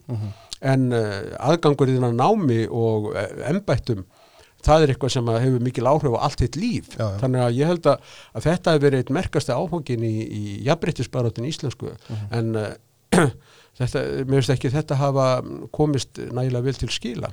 En 0.60 0.90
uh, 0.94 1.20
aðgangur 1.50 1.90
í 1.90 1.98
þennan 1.98 2.20
námi 2.20 2.64
og 2.66 3.12
uh, 3.14 3.26
embættum 3.50 4.06
það 4.64 4.84
er 4.84 4.92
eitthvað 4.92 5.14
sem 5.14 5.30
hefur 5.32 5.64
mikil 5.64 5.88
áhrif 5.88 6.16
á 6.16 6.24
allt 6.26 6.42
þitt 6.42 6.60
líf. 6.60 6.92
Já, 6.94 7.04
já. 7.06 7.18
þannig 7.22 7.44
að 7.46 7.58
ég 7.58 7.70
held 7.72 7.90
að, 7.90 8.14
að 8.36 8.46
þetta 8.48 8.74
hefur 8.74 8.86
verið 8.86 9.02
eitt 9.02 9.14
merkasti 9.16 9.56
áfangin 9.56 10.04
í, 10.04 10.14
í 10.20 10.42
jafnbryttisbarátin 10.68 11.48
íslensku. 11.48 11.94
En 12.36 12.52
uh, 12.60 12.72
þetta, 13.80 14.04
mér 14.24 14.40
finnst 14.40 14.54
ekki 14.56 14.72
þetta 14.74 15.00
hafa 15.00 15.28
komist 15.76 16.20
nægilega 16.20 16.66
vel 16.68 16.80
til 16.82 16.90
skila. 16.92 17.32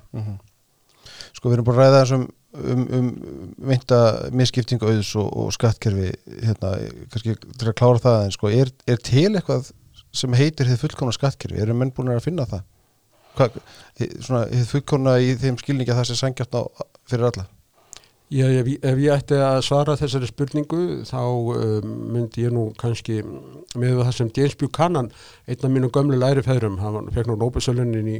Sko 1.35 1.51
við 1.51 1.59
erum 1.59 1.67
búin 1.67 1.77
að 1.77 1.83
ræða 1.83 2.01
þessum 2.01 2.27
um, 2.57 2.85
um 2.97 3.09
mynda 3.69 3.99
misskiptingu 4.35 4.89
auðs 4.89 5.13
og, 5.19 5.27
og 5.27 5.51
skattkerfi 5.55 6.11
hérna, 6.43 6.73
kannski 7.13 7.35
til 7.37 7.69
að 7.69 7.77
klára 7.79 8.03
það 8.03 8.23
en 8.23 8.33
sko, 8.37 8.53
er, 8.53 8.71
er 8.89 9.03
til 9.03 9.29
eitthvað 9.31 9.69
sem 10.17 10.37
heitir 10.37 10.69
þið 10.69 10.81
fullkomna 10.85 11.15
skattkerfi, 11.15 11.61
eru 11.61 11.75
menn 11.77 11.93
búin 11.93 12.13
að 12.13 12.25
finna 12.25 12.47
það? 12.49 12.65
Hvað, 13.37 13.59
svona, 14.25 14.47
þið 14.49 14.71
fullkomna 14.71 15.19
í 15.21 15.35
þeim 15.37 15.59
skilningi 15.61 15.93
að 15.93 16.01
það 16.01 16.09
sé 16.09 16.19
sangjart 16.21 16.57
á 16.57 16.61
fyrir 17.09 17.29
alla? 17.29 17.45
Já, 18.27 18.43
ef, 18.59 18.67
ef 18.83 18.97
ég 18.99 19.13
ætti 19.13 19.37
að 19.39 19.61
svara 19.63 19.93
þessari 19.95 20.27
spurningu 20.27 20.81
þá 21.07 21.21
um, 21.23 21.91
myndi 22.11 22.43
ég 22.43 22.51
nú 22.51 22.65
kannski 22.79 23.21
með 23.23 24.01
það 24.01 24.15
sem 24.17 24.31
James 24.35 24.57
Buchanan 24.59 25.07
einn 25.47 25.63
af 25.63 25.71
mínum 25.71 25.93
gömlu 25.95 26.19
lærifæðrum 26.19 26.75
hann 26.81 27.07
fekk 27.15 27.29
nú 27.29 27.37
Nóbesölunin 27.39 28.09
í 28.11 28.17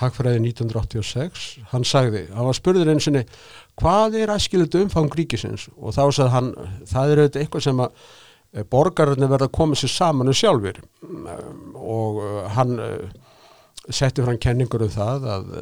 Hagfræði 0.00 0.40
1986 0.48 1.46
hann 1.74 1.84
sagði, 1.84 2.24
hann 2.32 2.48
var 2.48 2.56
spurður 2.56 2.88
einu 2.88 3.02
sinni 3.04 3.24
hvað 3.80 4.16
er 4.22 4.32
æskilut 4.32 4.76
umfang 4.80 5.12
ríkisins? 5.16 5.68
Og 5.76 5.96
þá 5.96 6.02
sagði 6.08 6.30
hann, 6.34 6.52
það 6.88 7.12
er 7.12 7.22
auðvitað 7.22 7.42
eitthvað 7.42 7.66
sem 7.66 7.82
að 7.84 8.06
eh, 8.54 8.64
borgararnir 8.74 9.32
verða 9.32 9.50
að 9.50 9.56
koma 9.58 9.78
sér 9.78 9.92
saman 9.92 10.32
um 10.32 10.36
sjálfur 10.36 10.80
og 11.80 12.22
uh, 12.22 12.38
hann 12.56 12.72
uh, 12.80 13.10
setti 13.90 14.24
fram 14.24 14.40
kenningur 14.40 14.86
um 14.86 14.94
það 14.94 15.28
að 15.34 15.52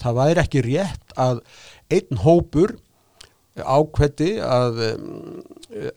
það, 0.00 0.18
væri 0.20 0.44
ekki 0.44 0.64
rétt 0.64 1.14
að 1.20 1.44
einn 1.92 2.20
hópur 2.24 2.76
ákveði 3.54 4.32
að 4.42 4.80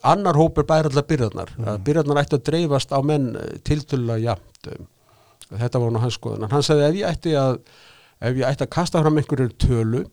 annar 0.05 0.37
hópur 0.37 0.65
bæri 0.69 0.91
allar 0.91 1.05
byrjarnar, 1.09 1.55
að 1.65 1.79
byrjarnar 1.87 2.21
ætti 2.21 2.37
að 2.37 2.45
dreifast 2.51 2.93
á 2.93 2.99
menn 3.01 3.31
tiltölulega 3.65 4.33
jafnt. 4.33 4.69
um, 4.75 4.85
þetta 5.51 5.81
var 5.83 5.93
nú 5.93 6.03
hans 6.03 6.17
skoðun. 6.19 6.45
En 6.45 6.53
hann 6.53 6.65
sagði 6.65 6.87
ef 6.87 6.99
ég 6.99 7.09
ætti 7.11 7.35
að 7.39 7.59
ef 8.17 8.37
ég 8.37 8.45
ætti 8.47 8.65
að 8.65 8.73
kasta 8.73 9.01
fram 9.03 9.19
einhverju 9.21 9.51
tölu 9.61 10.03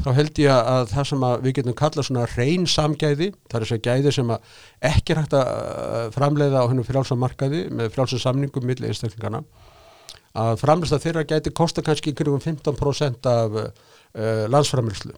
þá 0.00 0.10
held 0.16 0.38
ég 0.40 0.52
að 0.52 0.86
það 0.94 1.08
sem 1.10 1.24
að 1.28 1.42
við 1.44 1.56
getum 1.58 1.76
kallað 1.76 2.06
svona 2.08 2.26
reyn 2.34 2.66
samgæði 2.68 3.30
það 3.50 3.56
er 3.56 3.64
þess 3.64 3.76
að 3.76 3.82
gæði 3.88 4.12
sem 4.16 4.32
að 4.32 4.54
ekki 4.90 5.16
hægt 5.16 5.36
að 5.36 5.50
uh, 5.50 6.04
framleiða 6.14 6.64
á 6.64 6.68
hennum 6.70 6.88
frjálsamarkaði 6.88 7.66
með 7.76 7.92
frjálsarsamningum 7.96 8.68
milli 8.68 8.88
einstaklingana 8.88 9.42
að 10.40 10.60
framleista 10.62 11.00
þeirra 11.02 11.26
gæti 11.28 11.52
kosta 11.56 11.84
kannski 11.84 12.14
ykkur 12.14 12.32
um 12.32 12.40
15% 12.40 13.28
af 13.28 13.58
uh, 13.60 14.44
landsframleyslu 14.52 15.16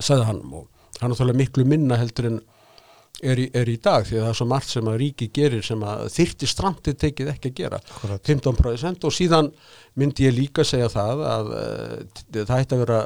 sagði 0.00 0.26
hann. 0.30 0.40
Og 0.54 0.68
hann 1.00 1.14
er 1.14 1.36
miklu 1.36 1.66
minna 1.68 1.98
heldur 2.00 2.30
en 2.30 2.40
er 3.22 3.40
í, 3.40 3.46
er 3.56 3.68
í 3.70 3.76
dag 3.82 4.06
því 4.06 4.18
að 4.18 4.24
það 4.24 4.30
er 4.32 4.38
svo 4.38 4.46
margt 4.50 4.72
sem 4.72 4.90
að 4.90 4.98
ríki 5.02 5.28
gerir 5.34 5.64
sem 5.66 5.82
að 5.86 6.04
þyrti 6.14 6.48
strandið 6.50 6.98
tekið 7.04 7.32
ekki 7.34 7.50
að 7.50 7.58
gera. 7.60 7.80
Akkurat. 7.96 8.22
15% 8.28 9.08
og 9.08 9.16
síðan 9.16 9.50
myndi 10.00 10.26
ég 10.26 10.36
líka 10.36 10.64
segja 10.66 10.90
það 10.92 11.24
að 11.28 11.52
uh, 11.56 11.98
það 12.38 12.54
ætti 12.58 12.76
að 12.76 12.84
vera 12.84 13.00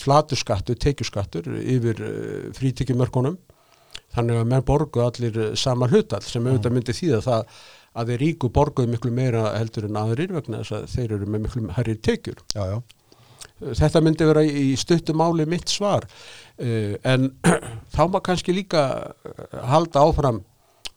flatur 0.00 0.40
skattur, 0.40 0.78
tekjuskattur 0.80 1.50
yfir 1.60 2.02
uh, 2.06 2.48
frítekjumörkunum. 2.56 3.38
Þannig 4.12 4.40
að 4.40 4.50
menn 4.50 4.66
borgu 4.68 5.04
allir 5.04 5.38
uh, 5.38 5.52
sama 5.58 5.88
hlutall 5.90 6.24
sem 6.24 6.48
auðvitað 6.48 6.76
myndi 6.78 6.96
þýða 6.96 7.22
það 7.28 7.62
að 7.92 8.10
þeir 8.12 8.22
ríku 8.24 8.48
borguðu 8.52 8.92
miklu 8.94 9.12
meira 9.12 9.50
heldur 9.58 9.88
en 9.88 10.00
aðrir 10.00 10.32
vegna 10.32 10.62
þess 10.62 10.76
að 10.78 10.90
þeir 10.94 11.16
eru 11.18 11.28
með 11.28 11.46
miklu 11.46 11.64
hærri 11.76 11.96
tekjur. 12.00 12.44
Já, 12.56 12.62
já, 12.72 12.78
þetta 13.78 14.02
myndi 14.02 14.28
vera 14.28 14.42
í 14.44 14.72
stuttum 14.78 15.20
máli 15.20 15.46
mitt 15.48 15.70
svar. 15.72 16.06
Uh, 16.58 16.98
en 17.08 17.30
þá 17.94 18.02
maður 18.06 18.26
kannski 18.28 18.54
líka 18.56 18.84
uh, 19.12 19.62
halda 19.70 20.04
áfram 20.06 20.42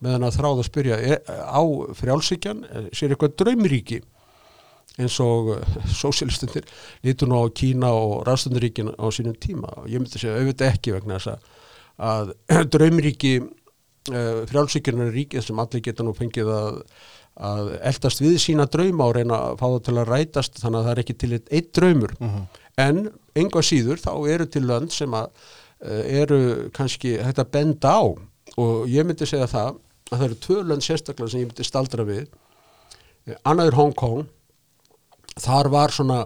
með 0.03 0.17
hann 0.17 0.27
að 0.27 0.37
þráða 0.37 0.59
að 0.59 0.67
spyrja 0.67 0.97
er, 0.99 1.21
á 1.31 1.61
frjálsíkjan 1.95 2.65
eh, 2.67 2.87
sér 2.93 3.13
eitthvað 3.15 3.37
draumríki? 3.39 4.01
Eins 4.99 5.15
og 5.23 5.53
sósialistundir 6.01 6.67
lítur 7.05 7.31
nú 7.31 7.39
á 7.41 7.45
Kína 7.55 7.93
og 7.95 8.25
Rastundaríkin 8.27 8.91
á 8.95 9.05
sínum 9.15 9.37
tíma. 9.39 9.71
Og 9.81 9.89
ég 9.91 10.03
myndi 10.03 10.19
segja 10.19 10.35
auðvitað 10.35 10.73
ekki 10.73 10.95
vegna 10.97 11.19
þess 11.19 11.53
að, 11.95 12.33
draumríki 12.75 13.37
frjálsíkjarnar 14.05 15.09
er 15.09 15.15
ríkið 15.15 15.47
sem 15.47 15.59
allir 15.59 15.81
geta 15.81 16.03
nú 16.05 16.11
fengið 16.13 16.51
að 16.53 16.75
að 17.35 17.73
eldast 17.83 18.21
við 18.23 18.37
sína 18.39 18.65
drauma 18.71 19.09
og 19.09 19.17
reyna 19.17 19.39
að 19.49 19.57
fá 19.59 19.65
það 19.65 19.81
til 19.87 19.95
að 19.97 20.11
rætast 20.11 20.61
þannig 20.61 20.79
að 20.79 20.85
það 20.85 20.93
er 20.93 21.01
ekki 21.03 21.15
til 21.19 21.31
eitt, 21.35 21.71
draumur. 21.75 22.13
En 22.79 23.01
enga 23.35 23.63
síður 23.63 23.99
þá 24.03 24.11
eru 24.31 24.47
til 24.51 24.63
lönd 24.67 24.93
sem 24.95 25.15
að 25.15 25.27
uh, 25.27 26.03
eru 26.21 26.39
kannski 26.75 27.17
hægt 27.19 27.41
að 27.43 27.51
benda 27.51 27.91
á. 27.91 28.03
Og 28.55 28.87
ég 28.87 29.07
myndi 29.07 29.27
segja 29.27 29.49
það 29.51 29.75
að 29.75 30.15
það 30.15 30.25
eru 30.29 30.39
tvö 30.45 30.57
lönd 30.63 30.85
sérstaklega 30.85 31.33
sem 31.33 31.43
ég 31.43 31.51
myndi 31.51 31.67
staldra 31.67 32.07
við. 32.07 32.25
Eh, 33.25 33.37
annað 33.43 33.71
er 33.71 33.79
Hong 33.79 33.95
Kong. 33.97 34.25
Þar 35.35 35.71
var 35.73 35.91
svona 35.91 36.19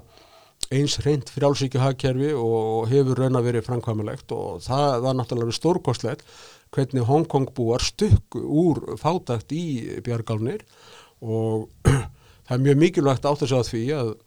eins 0.69 0.99
reynd 1.01 1.29
frjálsíkju 1.33 1.81
hagkerfi 1.81 2.29
og 2.37 2.89
hefur 2.91 3.17
raun 3.17 3.39
að 3.39 3.47
verið 3.47 3.65
framkvæmulegt 3.65 4.33
og 4.35 4.59
það 4.61 4.99
var 5.05 5.15
náttúrulega 5.17 5.55
stórkostlegt 5.57 6.25
hvernig 6.75 7.07
Hong 7.07 7.25
Kong 7.25 7.49
búar 7.57 7.81
stukku 7.81 8.43
úr 8.43 8.83
fátakt 9.01 9.49
í 9.55 9.97
bjargálnir 10.05 10.61
og 11.21 11.69
það 12.47 12.55
er 12.55 12.65
mjög 12.65 12.81
mikilvægt 12.83 13.27
átt 13.29 13.45
að 13.45 13.51
segja 13.51 13.67
því 13.69 13.83
að 13.99 14.17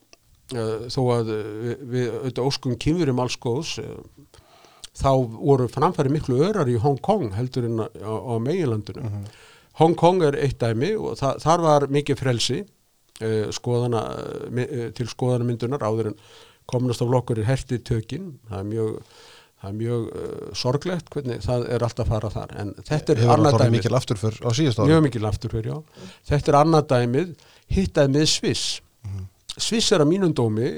þó 0.92 1.00
að 1.14 1.30
við, 1.88 2.08
auðvitað 2.10 2.48
óskum 2.48 2.76
kynverum 2.80 3.22
alls 3.22 3.38
góðs 3.40 3.78
uh, 3.80 4.02
þá 4.98 5.10
voru 5.32 5.68
framfæri 5.72 6.12
miklu 6.12 6.42
örar 6.44 6.68
í 6.68 6.76
Hong 6.80 7.00
Kong 7.00 7.32
heldur 7.36 7.68
en 7.68 7.80
á, 7.80 8.12
á 8.12 8.34
meginlandinu. 8.42 9.08
Hong 9.80 9.96
Kong 9.96 10.20
er 10.26 10.36
eitt 10.36 10.60
dæmi 10.60 10.92
og 10.98 11.16
þa 11.20 11.34
þar 11.40 11.64
var 11.64 11.88
mikið 11.92 12.20
frelsi 12.20 12.58
uh, 12.62 13.48
skoðana, 13.54 14.02
uh, 14.50 14.88
til 14.96 15.08
skoðanamyndunar 15.08 15.84
áður 15.84 16.12
en 16.12 16.18
komunast 16.70 17.02
af 17.02 17.10
lokkur 17.10 17.40
er 17.40 17.48
hertið 17.48 17.82
tökin, 17.88 18.34
það 18.48 18.60
er 18.60 18.68
mjög 18.68 18.98
það 19.62 19.70
er 19.70 19.78
mjög 19.78 20.06
uh, 20.10 20.44
sorglegt 20.58 21.10
hvernig 21.14 21.42
það 21.46 21.66
er 21.70 21.86
alltaf 21.86 22.06
að 22.08 22.14
fara 22.16 22.30
þar. 22.34 22.54
En 22.58 22.74
þetta 22.82 23.14
er 23.14 23.22
annað 23.22 23.46
náttúrulega 23.46 23.64
dæmi 23.64 23.78
mikil 23.78 23.98
afturför 23.98 24.38
á 24.42 24.50
síðust 24.58 24.82
ári? 24.82 24.90
Mjög 24.90 25.02
mikil 25.06 25.28
afturför, 25.30 25.68
já. 25.70 26.06
Þetta 26.32 26.52
er 26.52 26.58
annað 26.60 26.86
dæmið, 26.92 27.34
hittaði 27.78 28.14
með 28.16 28.28
Sviss. 28.34 28.68
Sviss 29.52 29.92
er 29.92 30.02
að 30.02 30.08
mínum 30.08 30.32
dómi 30.34 30.70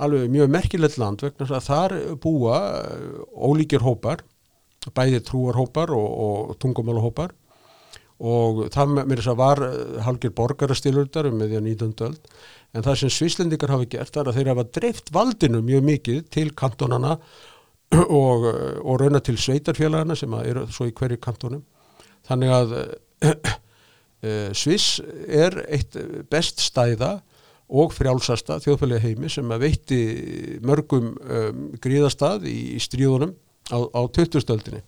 alveg 0.00 0.28
mjög 0.32 0.50
merkilegt 0.52 0.98
land 1.00 1.22
vegna 1.24 1.46
að 1.48 1.66
þar 1.66 1.96
búa 2.22 2.58
uh, 2.80 3.22
ólíkir 3.34 3.82
hópar 3.84 4.22
bæði 4.96 5.20
trúarhópar 5.26 5.92
og, 5.92 6.08
og 6.24 6.56
tungumálahópar. 6.62 7.34
Og 8.20 8.66
það 8.72 8.90
með 8.98 9.20
þess 9.20 9.32
að 9.32 9.40
var 9.40 9.62
uh, 9.64 10.00
hálgir 10.06 10.34
borgarastilurdar 10.36 11.30
um 11.30 11.38
með 11.40 11.52
því 11.52 11.60
að 11.60 11.68
19. 11.68 11.94
öld. 12.08 12.34
En 12.70 12.86
það 12.86 12.98
sem 13.00 13.12
svislendingar 13.12 13.72
hafi 13.74 13.88
gert 13.96 14.16
er 14.16 14.30
að 14.30 14.38
þeir 14.38 14.52
hafa 14.52 14.66
dreift 14.76 15.08
valdinu 15.14 15.62
mjög 15.66 15.86
mikið 15.88 16.20
til 16.32 16.50
kantonana 16.56 17.16
og, 17.96 18.46
uh, 18.46 18.76
og 18.84 19.00
rauna 19.02 19.22
til 19.24 19.38
sveitarfélagana 19.40 20.16
sem 20.18 20.32
eru 20.42 20.66
svo 20.70 20.88
í 20.90 20.94
hverju 20.94 21.20
kantonum 21.22 21.64
þannig 22.28 22.54
að 22.54 22.76
uh, 22.76 23.58
Sviss 24.52 25.00
er 25.26 25.54
eitt 25.72 25.96
best 26.28 26.60
stæða 26.60 27.20
og 27.70 27.94
frjálsasta 27.94 28.58
þjóðfélagi 28.64 29.06
heimi 29.06 29.30
sem 29.30 29.52
veitti 29.62 30.00
mörgum 30.66 31.14
um, 31.14 31.62
gríðastað 31.82 32.44
í, 32.50 32.74
í 32.76 32.80
stríðunum 32.82 33.32
á, 33.70 33.78
á 33.94 34.00
20-stöldinni. 34.10 34.82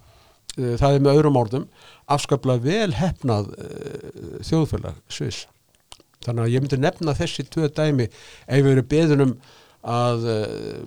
Það 0.53 0.97
er 0.97 1.05
með 1.05 1.17
öðrum 1.17 1.39
orðum 1.41 1.67
afskaplega 2.13 2.61
vel 2.67 2.97
hefnað 2.99 3.53
uh, 3.55 4.39
þjóðfélag 4.45 4.99
Sviss. 5.09 5.47
Þannig 6.27 6.45
að 6.45 6.53
ég 6.53 6.65
myndi 6.65 6.81
nefna 6.83 7.15
þessi 7.19 7.47
tvö 7.51 7.71
dæmi 7.73 8.09
ef 8.11 8.59
við 8.59 8.73
erum 8.75 8.91
beðunum 8.91 9.37
að 9.83 10.29
uh, 10.35 10.83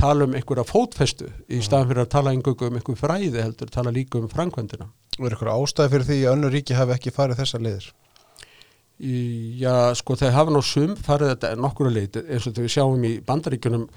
tala 0.00 0.24
um 0.28 0.34
einhverja 0.34 0.64
fótfestu 0.68 1.28
í 1.48 1.60
staðan 1.64 1.90
fyrir 1.92 2.04
að 2.04 2.12
tala 2.16 2.32
einhverju 2.34 2.68
um 2.70 2.78
einhverju 2.80 3.00
fræði 3.00 3.42
heldur, 3.44 3.70
tala 3.74 3.92
líka 3.94 4.18
um 4.20 4.28
framkvæmdina. 4.32 4.88
og 5.18 5.26
er 5.28 5.36
eitthvað 5.36 5.54
ástæði 5.62 5.92
fyrir 5.92 6.08
því 6.08 6.16
að 6.24 6.32
önnur 6.36 6.52
ríki 6.56 6.74
hafi 6.74 6.96
ekki 6.96 7.12
farið 7.14 7.38
þessar 7.44 7.62
leiðir? 7.62 7.92
Í- 9.00 9.58
Já, 9.60 9.94
sko, 9.98 10.14
þeir 10.18 10.32
hafa 10.36 10.52
nú 10.54 10.60
sum 10.62 10.94
farið 10.96 11.32
þetta 11.34 11.54
nokkura 11.58 11.90
leiti 11.90 12.20
eins 12.30 12.46
og 12.46 12.54
þegar 12.54 12.66
við 12.68 12.74
sjáum 12.76 13.04
í 13.08 13.12
bandaríkjunum 13.26 13.88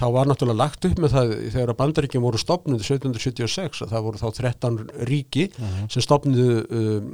þá 0.00 0.04
var 0.14 0.26
náttúrulega 0.30 0.56
lagt 0.58 0.86
upp 0.88 0.98
með 1.02 1.12
það 1.14 1.32
þegar 1.54 1.72
bandaríkjum 1.78 2.22
voru 2.24 2.38
stopnuð 2.40 2.82
1776 2.86 3.82
að 3.84 3.90
það 3.94 4.04
voru 4.06 4.20
þá 4.22 4.28
13 4.40 4.78
ríki 5.10 5.44
sem 5.92 6.02
stopnuðu 6.02 6.54
um, 6.80 7.10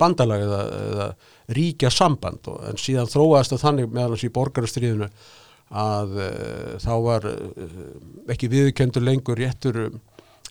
bandalag 0.00 0.44
eða, 0.46 0.60
eða 0.92 1.08
ríkja 1.58 1.90
samband 1.92 2.48
og, 2.52 2.60
en 2.70 2.80
síðan 2.80 3.10
þróaðist 3.12 3.56
það 3.56 3.64
þannig 3.66 3.90
meðal 3.96 4.12
hans 4.14 4.24
í 4.28 4.32
borgarastriðinu 4.36 5.08
að 5.74 6.18
uh, 6.22 6.74
þá 6.82 6.92
var 7.04 7.28
uh, 7.30 7.78
ekki 8.30 8.50
viðkendur 8.52 9.04
lengur 9.04 9.40
réttur 9.40 9.80
um, 9.88 10.02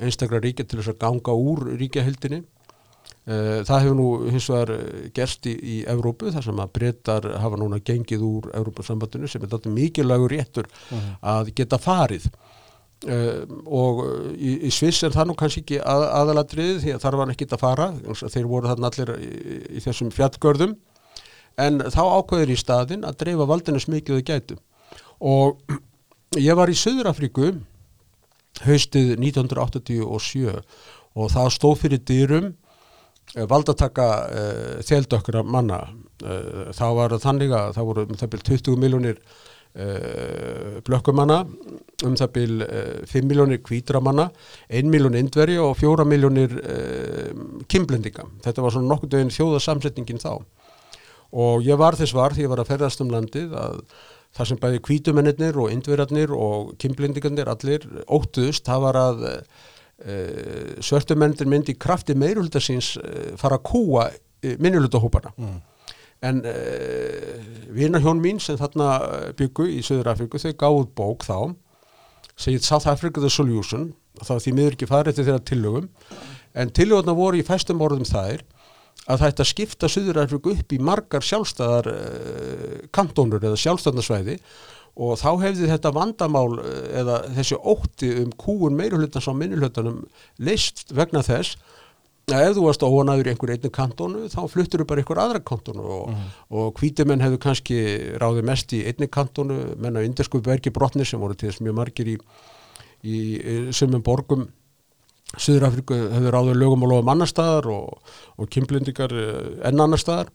einstakra 0.01 0.41
ríkja 0.41 0.65
til 0.65 0.79
þess 0.79 0.93
að 0.93 1.01
ganga 1.03 1.35
úr 1.37 1.67
ríkjahildinni. 1.77 2.43
Eh, 3.23 3.61
Það 3.63 3.83
hefur 3.85 3.95
nú 3.95 4.07
hins 4.33 4.49
vegar 4.51 4.71
eh, 4.75 5.03
gerst 5.15 5.45
í, 5.47 5.53
í 5.55 5.75
Evrópu 5.87 6.31
þar 6.33 6.43
sem 6.43 6.57
að 6.59 6.73
breytar 6.75 7.27
hafa 7.39 7.59
núna 7.59 7.79
gengið 7.79 8.25
úr 8.27 8.49
Evrópusambandinu 8.51 9.29
sem 9.31 9.43
er 9.43 9.51
þetta 9.53 9.71
mikilvægur 9.71 10.33
réttur 10.33 10.67
að 11.21 11.53
geta 11.55 11.79
farið. 11.79 12.27
Uh, 13.03 13.43
og 13.67 13.97
í, 14.31 14.53
í 14.63 14.69
Sviss 14.71 15.03
er 15.03 15.11
það 15.11 15.25
nú 15.27 15.33
kannski 15.35 15.59
ekki 15.59 15.79
að, 15.83 16.05
aðalatriðið 16.21 16.77
því 16.79 16.93
að 16.93 17.01
þar 17.03 17.17
var 17.19 17.31
ekki 17.33 17.47
að 17.49 17.59
fara. 17.59 17.87
Þeir 18.21 18.45
voru 18.47 18.69
þarna 18.71 18.91
allir 18.93 19.11
í, 19.17 19.31
í 19.75 19.81
þessum 19.83 20.11
fjallgörðum. 20.15 20.77
En 21.59 21.83
þá 21.91 21.99
ákveður 21.99 22.53
í 22.53 22.57
staðin 22.61 23.03
að 23.03 23.17
dreifa 23.25 23.49
valdinu 23.49 23.81
smikið 23.83 24.21
þau 24.21 24.29
gætu 24.29 24.57
og 25.19 25.59
ég 26.39 26.55
var 26.57 26.71
í 26.71 26.77
Suður-Afríku 26.77 27.51
haustið 28.63 29.15
1987 29.17 30.59
og 31.13 31.31
það 31.33 31.49
stóð 31.53 31.79
fyrir 31.83 32.03
dyrum 32.07 32.51
eh, 33.35 33.45
valdataka 33.49 34.09
uh, 34.25 34.75
þeldökkra 34.85 35.43
manna. 35.45 35.83
Uh, 36.23 36.69
þá 36.75 36.85
var 36.97 37.17
þannig 37.21 37.53
að 37.53 37.73
það 37.77 37.89
voru 37.89 38.05
um 38.07 38.19
það 38.19 38.31
byrj 38.33 38.45
20 38.49 38.79
miljónir 38.81 39.19
uh, 39.19 40.79
blökkumanna 40.85 41.43
um 42.07 42.17
það 42.19 42.33
byrj 42.37 42.65
uh, 42.65 43.03
5 43.09 43.29
miljónir 43.29 43.61
kvítramanna 43.65 44.29
1 44.69 44.89
miljón 44.89 45.17
indveri 45.19 45.59
og 45.61 45.75
4 45.79 46.07
miljónir 46.07 46.57
kimblendinga 47.69 48.27
þetta 48.45 48.65
var 48.65 48.75
svona 48.75 48.93
nokkuð 48.93 49.15
dögin 49.15 49.33
þjóðasamsetningin 49.33 50.21
þá. 50.23 50.33
Og 51.33 51.63
ég 51.65 51.77
var 51.81 51.97
þess 51.97 52.13
var 52.13 52.35
því 52.35 52.45
ég 52.45 52.51
var 52.51 52.61
að 52.61 52.69
ferðast 52.69 53.01
um 53.01 53.09
landið 53.09 53.55
að 53.57 53.79
það 54.33 54.49
sem 54.49 54.61
bæði 54.63 54.81
kvítumennir 54.87 55.59
og 55.61 55.73
indverjarnir 55.73 56.33
og 56.33 56.73
kimblendingarnir 56.81 57.51
allir 57.51 57.85
óttuðust 58.07 58.65
það 58.65 58.85
var 58.87 58.99
að 59.01 59.27
uh, 59.29 59.43
svörtumennir 60.81 61.49
myndi 61.49 61.77
krafti 61.77 62.15
meirulda 62.17 62.61
síns 62.63 62.95
uh, 62.97 63.35
fara 63.37 63.59
að 63.59 63.67
kúa 63.69 64.09
uh, 64.09 64.55
minnulutahóparna 64.59 65.35
Mm. 65.37 65.61
en 66.23 66.37
vinahjón 67.73 68.21
mín 68.21 68.39
sem 68.39 68.57
þarna 68.59 68.89
eh, 69.01 69.29
byggu 69.37 69.67
í 69.67 69.81
Söður 69.85 70.13
Afríku 70.13 70.39
þau 70.41 70.53
gáðu 70.61 70.85
bók 70.95 71.25
þá 71.27 71.37
segið 72.39 72.65
South 72.65 72.87
Africa 72.89 73.21
the 73.21 73.29
Solution. 73.29 73.91
Var 74.21 74.41
því 74.41 74.53
miður 74.55 74.77
ekki 74.77 74.89
farið 74.89 75.17
til 75.17 75.25
þeirra 75.27 75.43
tillögum. 75.49 75.89
En 76.53 76.71
tillögurna 76.73 77.15
voru 77.17 77.41
í 77.41 77.45
fæstum 77.45 77.81
orðum 77.81 78.05
þær 78.07 78.43
að 79.11 79.25
að 79.43 79.49
skipta 79.49 79.89
Suður-Afriku 79.91 80.53
upp 80.55 80.73
í 80.75 80.79
margar 80.79 81.25
sjálfstæðar 81.25 81.89
uh, 81.91 82.77
kantónur 82.95 83.43
eða 83.43 83.59
sjálfstæðnarsvæði 83.59 84.37
og 85.03 85.17
þá 85.17 85.29
hefði 85.41 85.69
þetta 85.71 85.93
vandamál 85.95 86.59
uh, 86.61 86.73
eða 87.01 87.19
þessi 87.35 87.59
ótti 87.59 88.11
um 88.23 88.33
kúun 88.39 88.77
meirulhutans 88.79 89.27
á 89.27 89.33
minnulhutanum 89.35 90.03
leist 90.39 90.85
vegna 90.95 91.23
þess 91.25 91.57
að 92.31 92.45
ef 92.45 92.55
þú 92.55 92.63
varst 92.63 92.83
óanaður 92.87 93.27
í 93.27 93.31
einhver 93.33 93.51
einni 93.51 93.71
kantónu 93.73 94.27
þá 94.31 94.39
fluttur 94.47 94.83
þú 94.83 94.87
bara 94.87 95.03
einhver 95.03 95.19
aðra 95.19 95.43
kantónu 95.43 95.83
og, 95.83 96.09
mm. 96.13 96.27
og 96.55 96.79
hvítumenn 96.79 97.23
hefðu 97.23 97.39
kannski 97.43 97.79
ráði 98.21 98.45
mest 98.47 98.71
í 98.77 98.85
einni 98.87 99.09
kantónu 99.11 99.57
menn 99.75 99.99
að 99.99 100.07
indersku 100.07 100.39
verki 100.45 100.71
brotni 100.71 101.03
sem 101.07 101.19
voru 101.19 101.35
til 101.35 101.49
þess 101.49 101.63
mjög 101.65 101.75
margir 101.81 102.13
í, 102.13 102.17
í, 103.03 103.17
í 103.17 103.57
sumum 103.75 104.05
borgum 104.05 104.47
Suður-Afriku 105.33 105.97
hefur 106.13 106.35
ráðið 106.35 106.59
lögum 106.61 106.85
og 106.85 106.91
lofum 106.91 107.11
annar 107.13 107.29
staðar 107.29 107.69
og, 107.73 108.15
og 108.37 108.49
kymblindikar 108.53 109.13
eh, 109.17 109.51
enn 109.69 109.81
annar 109.81 110.01
staðar. 110.01 110.29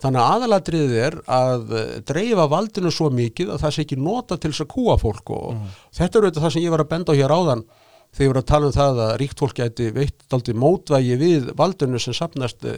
Þannig 0.00 0.22
að 0.22 0.34
aðalatriðið 0.36 0.96
er 1.04 1.18
að 1.28 1.74
eh, 1.76 1.92
dreifa 2.08 2.46
valdinu 2.48 2.92
svo 2.94 3.10
mikið 3.12 3.52
að 3.52 3.62
það 3.64 3.76
sé 3.76 3.84
ekki 3.84 4.00
nota 4.00 4.38
til 4.40 4.52
þess 4.52 4.64
að 4.64 4.72
kúa 4.72 4.96
fólk 5.00 5.34
og 5.36 5.52
mm. 5.56 5.76
þetta 5.98 6.10
er 6.18 6.26
auðvitað 6.26 6.46
það 6.46 6.54
sem 6.56 6.64
ég 6.64 6.74
var 6.74 6.84
að 6.84 6.90
benda 6.94 7.16
á 7.16 7.18
hér 7.20 7.36
áðan 7.36 7.66
þegar 8.10 8.24
ég 8.24 8.32
var 8.32 8.40
að 8.40 8.48
tala 8.50 8.70
um 8.70 8.74
það 8.78 9.02
að 9.04 9.14
ríkt 9.20 9.44
fólk 9.44 9.60
gæti 9.60 9.92
veitt 9.94 10.34
aldrei 10.34 10.56
mótvægi 10.58 11.20
við 11.20 11.52
valdinu 11.58 12.00
sem 12.02 12.16
sapnast 12.16 12.64
e, 12.66 12.74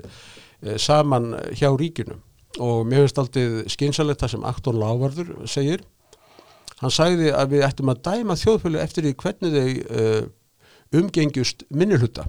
saman 0.83 1.31
hjá 1.57 1.71
ríkinu 1.73 2.19
og 2.61 2.83
mér 2.85 3.07
finnst 3.07 3.23
aldrei 3.23 3.71
skynsalegt 3.73 4.21
það 4.21 4.35
sem 4.35 4.45
Akton 4.45 4.77
Lávarður 4.77 5.31
segir. 5.49 5.87
Hann 6.83 6.93
sagði 6.93 7.31
að 7.33 7.55
við 7.55 7.65
ættum 7.65 7.93
að 7.95 8.03
dæma 8.11 8.37
þjóðfjölu 8.37 8.83
eftir 8.83 9.07
því 9.07 9.15
hvernig 9.23 9.57
þau 9.57 10.29
umgengjust 10.93 11.67
minnilhutta 11.71 12.27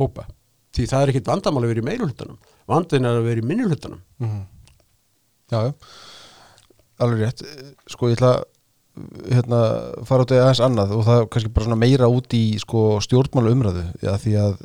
hópa. 0.00 0.26
Því 0.72 0.86
það 0.88 1.02
er 1.02 1.12
ekkit 1.12 1.28
vandamál 1.28 1.64
að 1.64 1.72
vera 1.72 1.82
í 1.82 1.88
meilhuttanum 1.90 2.38
vandin 2.70 3.08
er 3.08 3.18
að 3.18 3.28
vera 3.28 3.42
í 3.42 3.46
minnilhuttanum 3.46 4.00
mm 4.18 4.28
-hmm. 4.28 4.48
Já, 5.52 5.74
alveg 6.98 7.18
rétt. 7.20 7.42
Sko 7.86 8.08
ég 8.08 8.16
ætla 8.16 8.44
hérna 9.28 9.58
fara 10.04 10.24
út 10.24 10.32
í 10.32 10.38
aðeins 10.40 10.60
annað 10.64 10.94
og 10.96 11.04
það 11.04 11.26
kannski 11.32 11.52
bara 11.52 11.76
meira 11.76 12.08
út 12.08 12.32
í 12.36 12.58
sko, 12.60 13.00
stjórnmálu 13.00 13.52
umræðu 13.52 13.84
já, 14.02 14.16
því 14.20 14.32
að 14.36 14.56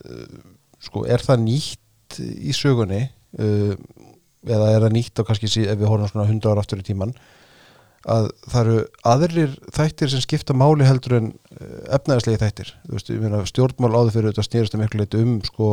sko 0.83 1.05
er 1.07 1.23
það 1.23 1.43
nýtt 1.45 2.19
í 2.19 2.55
sögunni 2.55 3.07
uh, 3.39 3.73
eða 4.47 4.71
er 4.73 4.83
það 4.83 4.95
nýtt 4.95 5.19
og 5.19 5.29
kannski 5.29 5.47
ef 5.47 5.79
við 5.79 5.87
horfum 5.87 6.23
100 6.23 6.51
ára 6.51 6.63
aftur 6.63 6.83
í 6.83 6.87
tíman 6.87 7.15
að 8.07 8.27
það 8.47 8.59
eru 8.61 8.83
aðrir 9.11 9.55
þættir 9.75 10.11
sem 10.11 10.23
skipta 10.23 10.55
máli 10.57 10.87
heldur 10.87 11.17
en 11.17 11.31
eh, 11.57 11.95
efnæðislegi 11.97 12.41
þættir 12.43 12.73
veist, 12.93 13.11
stjórnmál 13.51 13.93
áður 13.95 14.13
fyrir 14.15 14.31
þetta 14.31 14.45
snýrist 14.47 14.77
miklu 14.79 15.01
leitt 15.01 15.17
um 15.19 15.33
sko, 15.45 15.71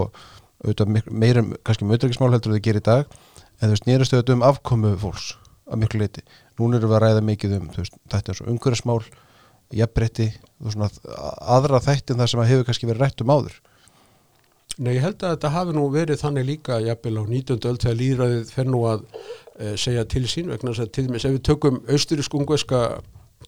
meirum 1.11 1.53
kannski 1.67 1.89
mötryggismál 1.89 2.33
heldur 2.35 2.57
þau 2.57 2.65
gerir 2.65 2.83
í 2.83 2.89
dag 2.89 3.19
en 3.61 3.71
þau 3.71 3.79
snýrist 3.83 4.17
auðvitað 4.17 4.39
um 4.39 4.47
afkomu 4.49 4.95
fólks 5.01 5.35
að 5.65 5.81
miklu 5.85 6.03
leiti. 6.03 6.25
Nún 6.61 6.77
erum 6.77 6.91
við 6.91 6.99
að 6.99 7.05
ræða 7.07 7.23
mikið 7.25 7.55
um 7.59 7.71
veist, 7.77 7.95
þetta 8.13 8.33
er 8.33 8.41
svona 8.41 8.55
umhverjasmál 8.55 8.99
jafnbretti, 9.75 10.27
aðra 11.41 11.81
þættin 11.83 12.21
þar 12.21 12.31
sem 12.31 12.43
að 12.43 12.51
hefur 12.51 12.69
kannski 12.69 12.91
verið 12.91 13.07
rætt 13.07 13.25
um 13.25 13.33
áður 13.33 13.63
Nei, 14.75 14.97
ég 14.97 15.05
held 15.05 15.21
að 15.23 15.37
þetta 15.37 15.51
hafi 15.55 15.75
nú 15.77 15.85
verið 15.95 16.19
þannig 16.19 16.47
líka 16.49 16.81
jafnvel 16.83 17.21
á 17.23 17.25
19. 17.31 17.59
öll 17.71 17.79
þegar 17.79 17.99
líðræðið 18.01 18.49
fer 18.51 18.67
nú 18.67 18.81
að 18.91 19.05
segja 19.79 20.05
til 20.11 20.25
sín 20.31 20.51
vegna 20.51 20.73
þess 20.73 20.85
að 20.87 20.93
til 20.97 21.07
dæmis 21.09 21.27
ef 21.29 21.37
við 21.37 21.45
tökum 21.47 21.81
austurísk-ungveska 21.87 22.81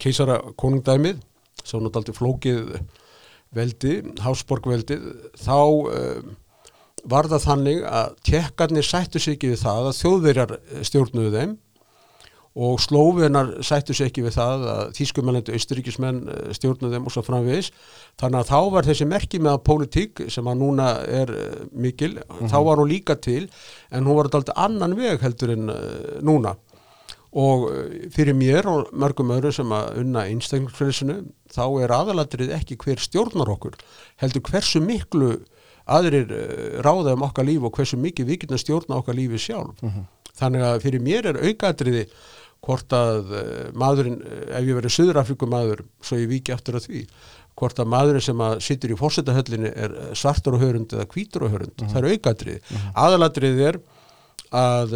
keisara 0.02 0.38
konungdæmið 0.60 1.20
svo 1.64 1.80
náttúrulega 1.82 2.16
flókið 2.16 2.74
veldi, 3.56 3.94
Hásborgveldið 4.20 5.06
þá 5.40 5.58
e, 5.92 6.02
var 7.06 7.28
það 7.30 7.44
þannig 7.46 7.84
að 7.88 8.16
tjekkarnir 8.26 8.86
sættu 8.86 9.22
sig 9.22 9.36
ekki 9.36 9.52
við 9.54 9.62
það 9.62 9.90
að 9.90 9.98
þjóðverjar 10.00 10.54
stjórnuðu 10.88 11.32
þeim 11.36 11.54
og 12.56 12.78
slófinar 12.80 13.50
sættu 13.64 13.92
sér 13.92 14.08
ekki 14.08 14.22
við 14.24 14.38
það 14.38 14.62
að 14.72 14.92
þýskumennandi 14.96 15.56
austuríkismenn 15.58 16.20
eh, 16.32 16.52
stjórnum 16.56 16.92
þeim 16.92 17.08
og 17.08 17.12
svo 17.12 17.22
framvegis 17.26 17.68
þannig 18.16 18.38
að 18.40 18.48
þá 18.48 18.60
var 18.72 18.86
þessi 18.88 19.08
merki 19.10 19.40
með 19.44 19.58
politík 19.66 20.22
sem 20.32 20.48
að 20.48 20.62
núna 20.62 20.86
er 21.04 21.32
eh, 21.36 21.58
mikil 21.72 22.14
mm 22.14 22.22
-hmm. 22.30 22.52
þá 22.52 22.58
var 22.64 22.80
hún 22.80 22.88
líka 22.88 23.16
til 23.20 23.42
en 23.90 24.06
hún 24.08 24.16
var 24.16 24.30
alltaf 24.32 24.56
annan 24.56 24.96
veg 24.96 25.20
heldur 25.20 25.52
en 25.52 25.68
uh, 25.68 25.76
núna 26.22 26.56
og 27.32 27.68
fyrir 28.14 28.32
mér 28.32 28.64
og 28.66 28.88
mörgum 28.92 29.34
öðru 29.36 29.52
sem 29.52 29.68
að 29.68 29.98
unna 30.00 30.24
einstaklingsfrelsinu 30.24 31.26
þá 31.52 31.82
er 31.82 31.92
aðalatrið 31.92 32.54
ekki 32.56 32.76
hver 32.76 32.96
stjórnar 32.96 33.50
okkur 33.52 33.76
heldur 34.16 34.40
hversu 34.40 34.80
miklu 34.80 35.44
aðrir 35.84 36.32
ráða 36.80 37.12
um 37.12 37.22
okkar 37.22 37.44
líf 37.44 37.62
og 37.62 37.76
hversu 37.76 37.96
mikið 37.96 38.26
við 38.26 38.40
getum 38.40 38.58
stjórna 38.58 38.96
okkar 38.96 39.14
lífi 39.14 39.38
sjálf 39.38 39.82
mm 39.82 39.90
-hmm. 39.90 40.04
þannig 40.32 40.62
að 40.62 40.80
fyrir 40.80 41.00
mér 41.00 41.26
er 41.26 41.36
aukatriði 41.44 42.06
hvort 42.66 42.94
að 42.96 43.34
eh, 43.38 43.66
maðurinn, 43.78 44.20
eh, 44.26 44.46
ef 44.58 44.68
ég 44.68 44.78
verið 44.78 44.94
Suðurafrikum 44.96 45.52
maður, 45.52 45.84
svo 46.04 46.18
ég 46.20 46.30
viki 46.30 46.54
aftur 46.54 46.78
að 46.80 46.88
því 46.88 47.02
hvort 47.56 47.78
að 47.80 47.92
maðurinn 47.92 48.24
sem 48.26 48.42
að 48.44 48.56
sittur 48.66 48.92
í 48.92 48.98
fórsetahöllinni 49.00 49.70
er 49.72 49.94
eh, 49.94 50.08
svartur 50.18 50.58
og 50.58 50.64
hörund 50.64 50.96
eða 50.96 51.06
hvítur 51.12 51.46
og 51.46 51.54
hörund, 51.54 51.74
mm 51.76 51.86
-hmm. 51.86 51.92
það 51.94 52.02
er 52.02 52.10
aukatrið 52.12 52.58
mm 52.58 52.76
-hmm. 52.76 52.98
aðalatrið 53.04 53.62
er 53.70 53.80
að 54.56 54.90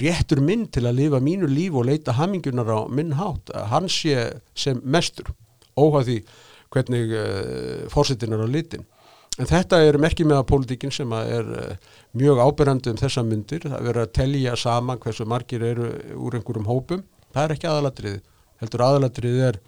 réttur 0.00 0.40
minn 0.40 0.66
til 0.66 0.86
að 0.86 0.96
lifa 0.96 1.20
mínu 1.20 1.46
líf 1.46 1.74
og 1.74 1.84
leita 1.86 2.12
hamingunar 2.12 2.66
á 2.66 2.80
minn 2.88 3.12
hátt, 3.12 3.50
að 3.54 3.68
hans 3.70 3.92
sé 3.92 4.40
sem 4.54 4.80
mestur, 4.82 5.28
óhagði 5.76 6.24
hvernig 6.70 7.12
e, 7.12 7.24
fórsetin 7.92 8.32
er 8.32 8.42
á 8.42 8.48
litin 8.48 8.86
En 9.38 9.46
þetta 9.46 9.78
er 9.86 9.98
merkið 10.00 10.26
með 10.26 10.40
að 10.40 10.48
pólitíkin 10.50 10.92
sem 10.94 11.12
er 11.14 11.50
uh, 11.54 11.90
mjög 12.18 12.40
ábyrrandi 12.42 12.90
um 12.90 12.98
þessa 12.98 13.22
myndir, 13.22 13.62
það 13.62 13.86
verður 13.86 14.02
að 14.02 14.14
telja 14.18 14.56
saman 14.58 14.98
hversu 15.00 15.26
margir 15.28 15.62
eru 15.64 15.90
úr 16.18 16.36
einhverjum 16.38 16.66
hópum, 16.66 17.04
það 17.30 17.44
er 17.44 17.54
ekki 17.54 17.68
aðalatrið, 17.70 18.16
heldur 18.60 18.84
aðalatrið 18.88 19.42
er 19.46 19.60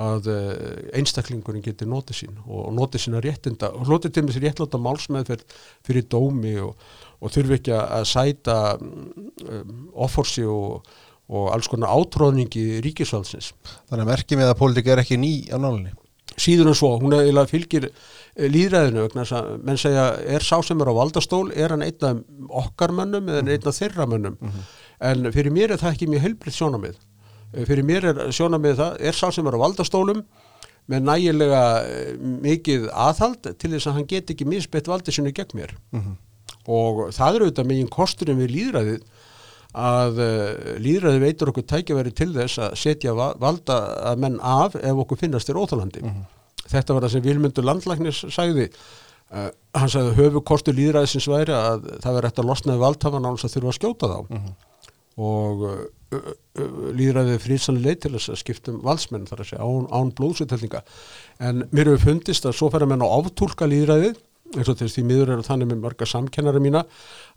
að 0.00 0.30
uh, 0.32 0.56
einstaklingurinn 0.96 1.64
getur 1.66 1.90
notið 1.92 2.22
sín 2.22 2.40
og 2.46 2.72
notið 2.72 3.04
sína 3.04 3.20
réttinda 3.20 3.74
og 3.76 3.90
hlutið 3.90 4.16
til 4.16 4.24
þessi 4.30 4.44
réttláta 4.46 4.80
málsmeðferð 4.80 5.56
fyrir 5.84 6.08
dómi 6.08 6.56
og, 6.64 6.72
og 7.20 7.34
þurfi 7.34 7.58
ekki 7.58 7.76
að 7.76 8.06
sæta 8.08 8.58
um, 8.80 9.90
offorsi 9.92 10.46
og, 10.48 10.88
og 11.28 11.52
alls 11.52 11.68
konar 11.68 11.92
átróðningi 11.92 12.80
ríkisvaldsins. 12.88 13.52
Þannig 13.92 14.06
að 14.06 14.12
merkið 14.14 14.40
með 14.40 14.54
að 14.54 14.58
pólitík 14.64 14.90
er 14.94 15.04
ekki 15.04 15.20
ný 15.20 15.34
á 15.52 15.60
nálinni? 15.60 15.92
Síður 16.40 16.70
en 16.72 16.76
svo, 16.78 16.94
hún 16.96 17.12
er, 17.12 17.28
fylgir 17.44 17.90
Eh, 17.92 18.21
líðræðinu 18.32 19.08
þess 19.12 19.34
að 19.36 19.48
menn 19.66 19.80
segja 19.80 20.04
er 20.24 20.44
sá 20.44 20.56
sem 20.64 20.80
er 20.80 20.88
á 20.88 20.94
valdastól, 20.96 21.50
er 21.52 21.74
hann 21.74 21.84
einn 21.84 22.06
af 22.08 22.22
okkar 22.62 22.94
mönnum 22.96 23.28
eða 23.28 23.42
einn 23.44 23.68
af 23.68 23.76
þeirra 23.76 24.06
mönnum 24.08 24.38
mm 24.40 24.48
-hmm. 24.48 24.70
en 25.10 25.32
fyrir 25.32 25.52
mér 25.52 25.72
er 25.72 25.82
það 25.82 25.92
ekki 25.92 26.08
mjög 26.08 26.22
heilbriðt 26.22 26.56
sjónamið 26.56 26.96
eh, 27.52 27.66
fyrir 27.66 27.84
mér 27.84 28.04
er 28.04 28.32
sjónamið 28.32 28.76
það 28.80 28.96
er 29.00 29.12
sá 29.12 29.30
sem 29.30 29.46
er 29.46 29.56
á 29.56 29.64
valdastólum 29.64 30.24
með 30.88 31.00
nægilega 31.02 31.62
eh, 31.84 32.16
mikið 32.18 32.88
aðhald 32.90 33.52
til 33.58 33.70
þess 33.70 33.86
að 33.86 33.92
hann 33.92 34.08
get 34.08 34.30
ekki 34.30 34.48
misbett 34.48 34.88
valdið 34.88 35.14
sinni 35.14 35.32
gegn 35.32 35.52
mér 35.52 35.76
mm 35.92 36.00
-hmm. 36.00 36.16
og 36.66 37.12
það 37.12 37.34
eru 37.34 37.44
auðvitað 37.44 37.68
megin 37.68 37.88
kosturinn 37.88 38.40
við 38.40 38.54
líðræðið 38.56 39.02
að 39.72 40.16
líðræði 40.84 41.20
veitur 41.20 41.48
okkur 41.48 41.64
tækjaværi 41.64 42.10
til 42.12 42.32
þess 42.34 42.58
að 42.58 42.76
setja 42.76 43.12
valda 43.14 43.76
að 44.04 44.18
menn 44.18 44.40
af 44.40 44.74
ef 44.76 44.96
okkur 44.96 45.16
finnast 45.16 45.48
þér 45.48 45.60
óþálandi 45.64 46.00
mm 46.00 46.08
-hmm 46.08 46.41
þetta 46.72 46.96
var 46.96 47.06
það 47.06 47.14
sem 47.14 47.24
Vilmundur 47.26 47.66
Landlæknis 47.68 48.20
sagði 48.34 48.68
uh, 48.68 49.48
hann 49.78 49.92
sagði 49.92 50.16
höfu 50.18 50.44
kostu 50.52 50.74
líðræðisins 50.76 51.30
væri 51.30 51.56
að 51.56 51.88
það 52.04 52.18
verði 52.18 52.30
eftir 52.30 52.44
að 52.44 52.52
losnaði 52.52 52.84
valdhafan 52.84 53.28
án 53.28 53.38
að 53.38 53.56
þurfa 53.56 53.74
að 53.74 53.78
skjóta 53.80 54.12
þá 54.12 54.18
mhm. 54.22 54.46
-huh. 54.46 54.86
og 55.30 55.66
uh, 55.70 55.82
uh 56.12 56.32
líðræðið 56.92 57.38
frýðsanlega 57.40 57.88
leið 57.88 58.00
til 58.02 58.10
þess 58.12 58.32
að 58.34 58.42
skiptum 58.42 58.82
valdsmenn 58.84 59.28
þar 59.30 59.40
að 59.40 59.46
segja 59.48 59.64
án, 59.64 59.86
án 59.88 60.10
blóðsuttelninga 60.18 60.82
en 61.40 61.62
mér 61.72 61.88
hefur 61.88 62.10
fundist 62.10 62.44
að 62.44 62.58
svo 62.58 62.68
fer 62.68 62.84
að 62.84 62.90
menna 62.92 63.08
áftúlka 63.08 63.64
líðræðið 63.64 64.18
eins 64.52 64.68
og 64.68 64.78
þess 64.78 64.96
því 64.96 65.04
miður 65.08 65.32
eru 65.34 65.46
þannig 65.46 65.70
með 65.70 65.80
marga 65.86 66.08
samkennara 66.08 66.60
mína 66.62 66.82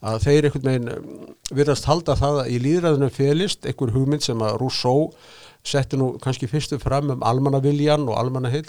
að 0.05 0.17
þeir 0.25 0.47
einhvern 0.49 0.69
veginn 0.69 0.91
um, 0.91 1.05
virðast 1.55 1.87
halda 1.89 2.15
það 2.19 2.41
að 2.43 2.51
í 2.51 2.59
líðræðinu 2.65 3.09
felist 3.15 3.67
einhver 3.67 3.93
hugmynd 3.95 4.25
sem 4.25 4.43
að 4.43 4.57
Rousseau 4.61 5.07
setti 5.65 5.99
nú 5.99 6.11
kannski 6.21 6.49
fyrstu 6.51 6.79
fram 6.81 7.13
um 7.13 7.23
almannaviljan 7.25 8.05
og 8.09 8.19
almannahill 8.19 8.67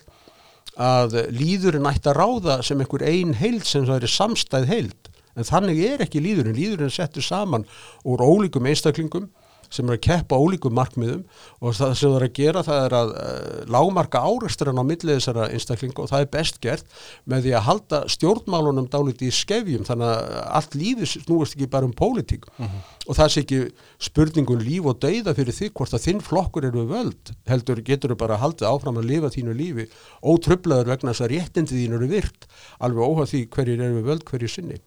að 0.77 1.19
líðurinn 1.33 1.89
ætti 1.89 2.11
að 2.13 2.19
ráða 2.21 2.57
sem 2.67 2.81
einhver 2.81 3.05
ein 3.09 3.35
heild 3.39 3.65
sem 3.65 3.87
það 3.89 4.03
er 4.03 4.13
samstæð 4.13 4.67
heild. 4.71 5.11
En 5.37 5.45
þannig 5.45 5.81
er 5.85 6.05
ekki 6.05 6.23
líðurinn, 6.25 6.57
líðurinn 6.57 6.93
settur 6.93 7.25
saman 7.25 7.67
úr 8.09 8.25
ólíkum 8.25 8.69
einstaklingum 8.69 9.29
sem 9.71 9.89
er 9.89 9.97
að 9.97 10.05
keppa 10.07 10.39
ólíkum 10.39 10.75
markmiðum 10.77 11.23
og 11.61 11.77
það 11.77 11.95
sem 11.99 12.13
það 12.13 12.17
er 12.19 12.27
að 12.27 12.35
gera 12.39 12.63
það 12.67 12.83
er 12.85 12.97
að 12.99 13.13
uh, 13.13 13.61
lágmarka 13.77 14.23
áreisturinn 14.23 14.81
á 14.81 14.85
millið 14.87 15.19
þessara 15.19 15.49
einstaklingu 15.53 16.05
og 16.05 16.11
það 16.11 16.25
er 16.25 16.33
best 16.37 16.61
gert 16.65 16.97
með 17.25 17.47
því 17.47 17.55
að 17.57 17.67
halda 17.69 18.01
stjórnmálunum 18.17 18.89
dálítið 18.93 19.31
í 19.31 19.37
skefjum 19.37 19.87
þannig 19.89 20.13
að 20.13 20.41
allt 20.61 20.77
lífið 20.79 21.13
snúist 21.13 21.57
ekki 21.57 21.71
bara 21.73 21.89
um 21.89 21.95
pólitík 21.97 22.49
mhm. 22.57 22.67
-huh. 22.67 22.97
og 23.07 23.21
það 23.21 23.33
sé 23.35 23.45
ekki 23.45 23.61
spurningun 24.09 24.65
líf 24.65 24.87
og 24.87 25.01
dauða 25.03 25.37
fyrir 25.37 25.57
því 25.57 25.71
hvort 25.73 25.95
að 25.95 26.05
þinn 26.07 26.25
flokkur 26.25 26.69
eru 26.71 26.87
völd 26.91 27.35
heldur 27.47 27.83
getur 27.83 28.15
þau 28.15 28.23
bara 28.25 28.41
haldið 28.43 28.71
áfram 28.71 29.01
að 29.01 29.11
lifa 29.13 29.33
þínu 29.35 29.57
lífi 29.57 29.89
ótrublaður 30.23 30.93
vegna 30.93 31.13
þess 31.13 31.27
að 31.27 31.33
réttindi 31.35 31.81
þín 31.81 31.97
eru 31.99 32.11
virt 32.11 32.47
alveg 32.79 33.03
óhað 33.03 33.33
því 33.33 33.41
hverjir 33.55 33.89
eru 33.89 34.05
völd 34.07 34.25
hverjir 34.27 34.53
sinni 34.53 34.79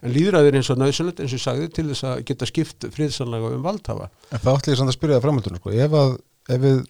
en 0.00 0.14
líðræðir 0.14 0.58
eins 0.60 0.70
og 0.72 0.80
nöðsynlegt 0.80 1.20
eins 1.20 1.34
og 1.34 1.40
ég 1.40 1.44
sagði 1.44 1.68
til 1.76 1.86
þess 1.90 2.06
að 2.08 2.22
geta 2.30 2.48
skipt 2.48 2.88
friðsanlega 2.94 3.52
um 3.56 3.66
valdhafa. 3.66 4.08
En 4.30 4.40
það 4.40 4.60
ætla 4.60 4.74
ég 4.74 4.80
samt 4.80 4.92
að 4.92 4.96
spyrja 4.96 5.18
það 5.18 5.26
framöldunum 5.26 5.60
sko. 5.60 5.74
ef, 5.76 5.98
að, 6.00 6.16
ef 6.54 6.64
við, 6.64 6.80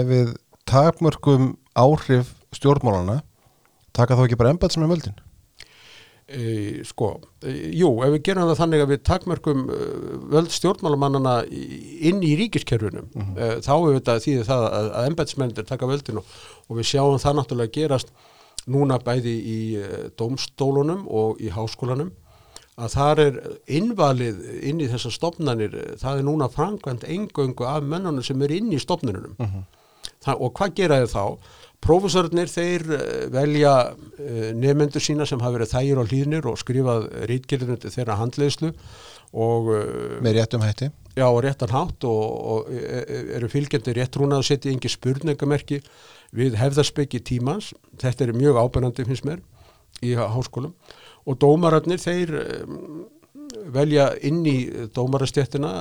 ef 0.00 0.10
við 0.10 0.34
takmörkum 0.66 1.54
áhrif 1.78 2.34
stjórnmálana 2.56 3.20
taka 3.96 4.18
þá 4.18 4.26
ekki 4.26 4.40
bara 4.40 4.52
embætt 4.54 4.74
sem 4.74 4.84
er 4.84 4.90
möldin 4.90 5.16
e, 6.26 6.82
sko, 6.86 7.12
e, 7.44 7.54
jú, 7.78 7.90
ef 8.04 8.14
við 8.16 8.22
gerum 8.28 8.50
það 8.50 8.60
þannig 8.60 8.84
að 8.84 8.92
við 8.92 9.02
takmörkum 9.06 9.64
e, 9.70 9.80
völd 10.34 10.54
stjórnmálamannana 10.54 11.36
inn 11.46 12.22
í 12.26 12.34
ríkiskerfunum 12.40 13.10
e, 13.14 13.50
þá 13.64 13.74
er 13.76 13.98
þetta 13.98 14.16
því 14.24 14.36
það 14.48 14.66
að, 14.68 14.90
að 14.90 15.10
embætsmennir 15.12 15.68
taka 15.68 15.90
völdin 15.90 16.22
og, 16.22 16.36
og 16.66 16.80
við 16.80 16.90
sjáum 16.92 17.20
það 17.22 17.38
náttúrulega 17.40 17.76
gerast 17.78 18.12
núna 18.66 18.98
bæði 19.02 19.36
í 19.38 19.58
e, 19.78 20.04
dómstólunum 20.18 21.06
og 21.06 21.42
í 21.42 21.52
háskólanum 21.54 22.10
að 22.76 22.92
þar 22.92 23.22
er 23.22 23.38
innvalið 23.78 24.42
inn 24.68 24.82
í 24.84 24.88
þessar 24.90 25.14
stofnanir, 25.14 25.72
e, 25.72 25.94
það 26.00 26.20
er 26.20 26.26
núna 26.28 26.50
framkvæmt 26.52 27.06
engöngu 27.08 27.64
af 27.68 27.86
mennunum 27.88 28.24
sem 28.24 28.42
er 28.44 28.52
inn 28.58 28.74
í 28.74 28.82
stofnunum 28.82 29.36
Það, 30.26 30.42
og 30.42 30.52
hvað 30.58 30.74
gera 30.78 30.98
þau 31.04 31.10
þá? 31.12 31.54
Prófessornir 31.86 32.50
þeir 32.50 32.84
eh, 32.96 33.26
velja 33.30 33.72
uh, 33.92 34.46
nefnendur 34.56 35.02
sína 35.02 35.26
sem 35.28 35.42
hafa 35.42 35.58
verið 35.58 35.72
þægir 35.74 36.00
og 36.00 36.08
hlýðnir 36.10 36.48
og 36.50 36.56
skrifað 36.58 37.04
rítgerðinu 37.30 37.76
til 37.82 37.92
þeirra 37.94 38.16
handleiðslu 38.22 38.70
og 39.36 39.68
uh, 39.74 39.82
með 40.24 40.38
réttum 40.40 40.64
hætti 40.64 40.88
já, 40.88 41.26
á 41.26 41.34
réttan 41.44 41.74
hátt 41.74 42.06
og, 42.08 42.22
og 42.54 42.72
e- 42.72 43.02
e- 43.04 43.22
eru 43.38 43.50
fylgjandi 43.52 43.94
réttrúnað 43.98 44.42
að 44.42 44.48
setja 44.50 44.72
engi 44.72 44.90
spurningamerki 44.90 45.82
við 46.36 46.56
hefðarspeki 46.58 47.22
tímans. 47.26 47.70
Þetta 48.00 48.26
er 48.26 48.34
mjög 48.36 48.58
ábyrnandi 48.62 49.06
finnst 49.06 49.28
mér 49.28 49.44
í 50.02 50.16
háskólum 50.16 50.74
og 51.26 51.38
dómararnir 51.42 52.00
þeir 52.02 52.34
um, 52.42 53.06
velja 53.74 54.10
inn 54.26 54.44
í 54.46 54.58
dómarastjættina 54.94 55.72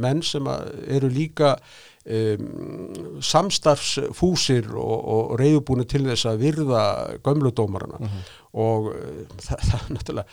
menn 0.00 0.20
sem 0.26 0.46
eru 0.86 1.08
líka 1.12 1.56
um, 2.04 3.20
samstarfsfúsir 3.22 4.68
og, 4.74 4.94
og 5.14 5.32
reyðubúni 5.40 5.86
til 5.88 6.04
þess 6.08 6.28
að 6.28 6.44
virða 6.46 6.82
gömlu 7.24 7.52
dómarana. 7.56 8.12
Og 8.52 8.90
uh, 8.92 9.22
það, 9.40 9.64
það 9.70 9.88
náttúrulega 9.96 10.26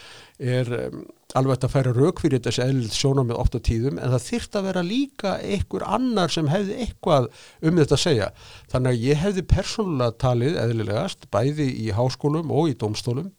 er 0.57 0.73
um, 0.79 1.01
alveg 1.39 1.65
að 1.65 1.73
færa 1.75 1.95
rauk 1.95 2.21
fyrir 2.23 2.43
þessi 2.43 2.63
eðlið 2.65 2.95
sjónum 2.97 3.29
með 3.29 3.41
oft 3.43 3.57
á 3.57 3.59
tíðum 3.69 3.99
en 3.99 4.13
það 4.15 4.27
þyrft 4.27 4.59
að 4.59 4.69
vera 4.69 4.85
líka 4.85 5.35
einhver 5.45 5.85
annar 5.87 6.33
sem 6.33 6.49
hefði 6.51 6.79
eitthvað 6.85 7.29
um 7.61 7.81
þetta 7.81 7.99
að 7.99 8.05
segja. 8.05 8.31
Þannig 8.71 8.95
að 8.95 9.09
ég 9.09 9.23
hefði 9.23 9.47
persónulega 9.55 10.19
talið 10.25 10.61
eðlilegast 10.63 11.29
bæði 11.33 11.69
í 11.85 11.91
háskólum 11.95 12.55
og 12.55 12.73
í 12.73 12.79
dómstólum 12.79 13.29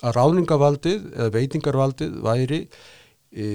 að 0.00 0.16
ráðningavaldið 0.16 1.10
eða 1.12 1.34
veitingarvaldið 1.34 2.16
væri 2.24 2.60
e, 3.30 3.46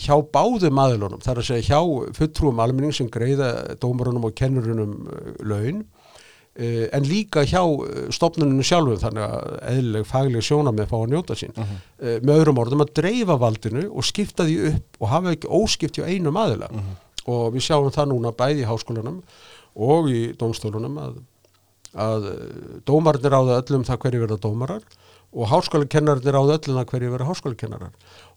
hjá 0.00 0.14
báðum 0.34 0.80
aðilunum, 0.82 1.22
þar 1.24 1.42
að 1.42 1.48
segja 1.50 1.74
hjá 1.74 2.12
fulltrúum 2.16 2.62
almenning 2.62 2.94
sem 2.96 3.10
greiða 3.12 3.76
dómarunum 3.82 4.28
og 4.28 4.36
kennurunum 4.38 4.94
e, 5.02 5.20
laun 5.48 5.82
e, 6.54 6.88
en 6.94 7.08
líka 7.08 7.44
hjá 7.48 7.62
e, 7.62 8.06
stofnuninu 8.14 8.66
sjálfum 8.66 9.00
þannig 9.02 9.26
að 9.26 9.56
eðlileg 9.72 10.08
fagleg 10.08 10.46
sjónamið 10.46 10.90
fá 10.92 10.98
að 11.00 11.08
njóta 11.14 11.38
sín. 11.38 11.56
E, 11.58 12.18
með 12.20 12.36
öðrum 12.38 12.62
orðum 12.64 12.86
að 12.86 12.94
dreifa 13.02 13.38
valdinu 13.42 13.88
og 13.90 14.06
skipta 14.08 14.46
því 14.48 14.58
upp 14.72 15.02
og 15.02 15.12
hafa 15.12 15.34
ekki 15.36 15.52
óskipt 15.60 15.98
hjá 15.98 16.06
einum 16.08 16.40
aðila. 16.40 16.70
Og 17.30 17.52
við 17.54 17.68
sjáum 17.68 17.92
það 17.94 18.14
núna 18.14 18.34
bæði 18.34 18.64
í 18.64 18.70
háskólanum 18.70 19.20
og 19.82 20.08
í 20.10 20.22
dómstólunum 20.38 20.96
að, 21.00 21.20
að 22.02 22.26
dómarnir 22.88 23.32
ráða 23.32 23.60
öllum 23.62 23.86
það 23.88 24.00
hverju 24.02 24.24
verða 24.24 24.42
dómarar 24.42 24.82
og 25.32 25.48
háskólakennarnir 25.48 26.34
ráða 26.36 26.58
öllum 26.58 26.78
það 26.78 26.88
hverju 26.92 27.12
verða 27.14 27.28
háskólakennarar. 27.30 27.92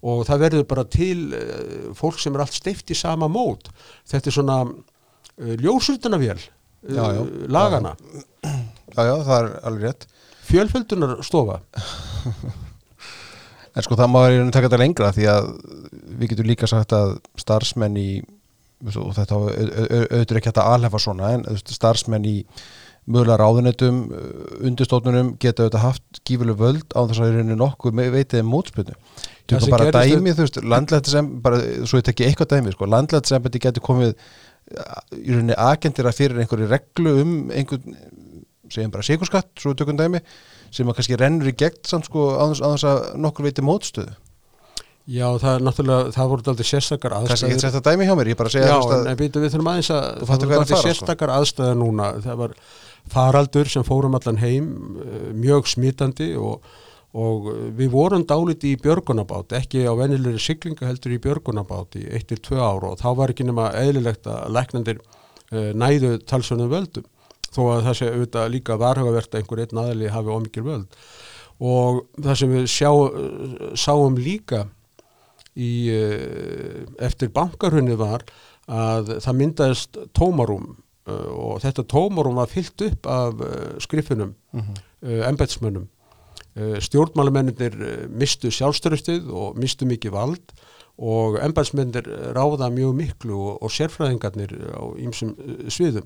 Og 0.06 0.26
það 0.28 0.44
verður 0.46 0.68
bara 0.70 0.86
til 0.88 1.18
uh, 1.36 1.88
fólk 1.98 2.20
sem 2.24 2.36
er 2.36 2.46
allt 2.46 2.56
steift 2.56 2.92
í 2.92 2.98
sama 2.98 3.28
mót. 3.32 3.72
Þetta 4.08 4.32
er 4.32 4.38
svona 4.38 4.60
uh, 4.66 5.56
ljósutanavél 5.60 6.40
Já, 6.86 7.02
já. 7.18 7.22
uh, 7.24 7.48
lagana 7.50 7.96
já, 8.46 9.02
já, 9.10 9.16
það 9.26 9.38
er 9.40 9.50
alveg 9.66 9.88
rétt. 9.90 10.08
Fjölföldunar 10.46 11.18
stofa 11.26 11.60
en 13.76 13.84
sko 13.84 13.98
það 14.00 14.12
má 14.14 14.22
í 14.30 14.36
rauninni 14.38 14.54
taka 14.56 14.70
þetta 14.70 14.82
lengra 14.82 15.12
því 15.16 15.28
að 15.32 15.50
við 16.16 16.32
getum 16.32 16.48
líka 16.48 16.70
sagt 16.70 16.96
að 16.96 17.18
starfsmenn 17.42 17.98
í 18.00 18.10
og 18.86 19.12
þetta 19.16 19.38
auðvitað 19.40 20.32
er 20.36 20.40
ekki 20.40 20.52
að 20.54 20.62
alhefa 20.76 21.02
svona 21.02 21.32
en 21.36 21.46
starfsmenn 21.58 22.28
í 22.30 22.36
mögulega 23.06 23.38
ráðunetum, 23.38 24.02
undirstofnunum 24.66 25.36
geta 25.42 25.66
auðvitað 25.66 25.84
haft 25.84 26.22
gífuleg 26.26 26.58
völd 26.58 26.96
á 26.98 27.06
þess 27.06 27.22
að 27.22 27.36
rauninni 27.36 27.58
nokkuð 27.60 28.00
veitið 28.16 28.42
um 28.42 28.52
mótspilnu 28.56 28.96
Tökum 29.46 29.62
sem 29.62 29.76
bara 29.76 29.92
dæmi, 29.94 30.34
þú 30.34 30.46
veist, 30.48 30.58
landlætti 30.66 31.12
sem 31.14 31.28
bara, 31.44 31.60
svo 31.86 32.00
ég 32.00 32.06
tekki 32.08 32.26
eitthvað 32.26 32.56
dæmi, 32.56 32.74
sko, 32.74 32.88
landlætti 32.90 33.30
sem 33.30 33.44
þetta 33.46 33.62
getur 33.68 33.84
komið 33.86 34.14
uh, 34.16 35.02
í 35.20 35.36
rauninni 35.36 35.58
agendir 35.68 36.10
að 36.10 36.18
fyrir 36.18 36.42
einhverju 36.42 36.70
reglu 36.72 37.14
um 37.22 37.36
einhvern, 37.54 38.00
segjum 38.74 38.94
bara 38.96 39.06
sigurskatt, 39.06 39.52
svo 39.62 39.76
við 39.76 39.84
tökum 39.84 40.00
dæmi, 40.00 40.24
sem 40.74 40.90
að 40.90 40.98
kannski 40.98 41.20
rennur 41.22 41.52
í 41.52 41.54
gegn 41.62 41.78
samt 41.86 42.10
sko 42.10 42.32
á 42.42 42.44
þess, 42.50 42.88
að 42.90 43.04
nokkur 43.22 43.46
veiti 43.46 43.66
mótstöðu. 43.66 44.18
já 45.06 45.28
það 45.38 45.52
er 45.52 45.68
náttúrulega, 45.68 46.10
það 46.18 46.30
voru 46.34 46.50
aldrei 46.50 46.66
sérstakar 46.72 47.14
aðstæður 47.20 47.52
ekki 47.54 47.68
þetta 47.68 47.84
dæmi 47.86 48.10
hjá 48.10 48.16
mér, 48.18 48.32
ég 48.34 48.40
bara 48.40 48.50
segja 48.50 48.72
Já, 48.72 48.80
þú 48.82 48.90
veist, 48.90 49.12
en, 49.12 49.20
við 49.22 49.52
þurfum 49.54 49.70
aðeins 49.70 49.92
að 49.94 50.06
Þú 50.16 50.30
það 50.32 50.46
voru 50.48 50.58
aldrei 50.58 50.80
sko. 50.80 50.88
sérstakar 50.88 51.34
aðstæður 51.36 51.78
núna 51.84 52.08
það 52.26 52.40
var 52.42 52.56
faraldur 53.12 53.70
sem 53.70 53.86
fórum 53.86 54.18
allan 54.18 54.40
heim 54.42 54.68
eh, 55.02 55.30
mjög 55.36 55.70
smitandi 55.70 56.32
og, 56.40 56.64
og 57.16 57.50
eh, 57.52 57.66
við 57.80 57.92
vorum 57.94 58.26
dálítið 58.28 58.74
í 58.76 58.80
björgunabát 58.84 59.58
ekki 59.60 59.86
á 59.86 59.94
venjulegri 59.98 60.42
siglinga 60.42 60.90
heldur 60.90 61.16
í 61.16 61.22
björgunabát 61.24 62.00
í 62.00 62.06
1-2 62.22 62.58
ár 62.60 62.90
og 62.92 62.98
þá 63.02 63.10
var 63.20 63.34
ekki 63.34 63.48
nema 63.48 63.72
eðlilegt 63.78 64.30
að 64.30 64.56
læknandir 64.56 65.02
uh, 65.02 65.72
næðu 65.78 66.18
talsvönum 66.28 66.72
völdum 66.72 67.06
þó 67.56 67.62
að 67.72 67.86
það 67.86 67.98
sé 68.00 68.10
auðvitað 68.12 68.50
líka 68.52 68.80
varhugavert 68.82 69.32
að 69.32 69.42
einhver 69.42 69.62
einn 69.64 69.80
aðli 69.80 70.12
hafi 70.12 70.34
ómikil 70.34 70.64
völd. 70.66 70.98
Og 71.64 72.02
það 72.20 72.40
sem 72.42 72.52
við 72.52 72.66
sjá, 72.68 72.90
sáum 73.80 74.18
líka 74.20 74.66
í, 75.56 75.88
eftir 77.00 77.32
bankarhunni 77.32 77.96
var 77.96 78.26
að 78.68 79.14
það 79.24 79.38
myndaðist 79.40 80.02
tómarum 80.18 80.74
og 81.12 81.60
þetta 81.62 81.84
tómarum 81.92 82.36
var 82.40 82.48
fyllt 82.50 82.82
upp 82.88 83.06
af 83.08 83.44
skriffunum, 83.84 84.34
Mhm. 84.54 84.74
uh, 85.06 85.28
embætsmönnum. 85.30 85.88
Uh, 86.56 86.78
stjórnmálamennir 86.80 87.74
uh, 87.76 88.08
mistu 88.10 88.48
sjálfstörustið 88.50 89.28
og 89.30 89.58
mistu 89.60 89.86
mikið 89.86 90.12
vald 90.16 90.54
og 90.98 91.36
embætsmennir 91.44 92.06
ráða 92.34 92.70
mjög 92.72 92.94
miklu 92.96 93.36
og, 93.36 93.64
og 93.64 93.70
sérfræðingarnir 93.76 94.54
á 94.74 94.82
ýmsum 94.96 95.34
sviðum. 95.68 96.06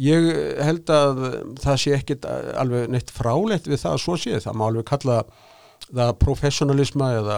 Ég 0.00 0.24
held 0.64 0.88
að 0.90 1.20
það 1.60 1.76
sé 1.78 1.92
ekkit 1.94 2.24
alveg 2.26 2.88
neitt 2.90 3.12
frálegt 3.14 3.68
við 3.68 3.78
það 3.84 3.92
að 3.92 4.00
svo 4.02 4.16
sé. 4.18 4.40
Það 4.40 4.56
má 4.58 4.64
alveg 4.66 4.84
kalla 4.88 5.18
það 5.94 6.14
professionalisma 6.24 7.10
eða 7.20 7.36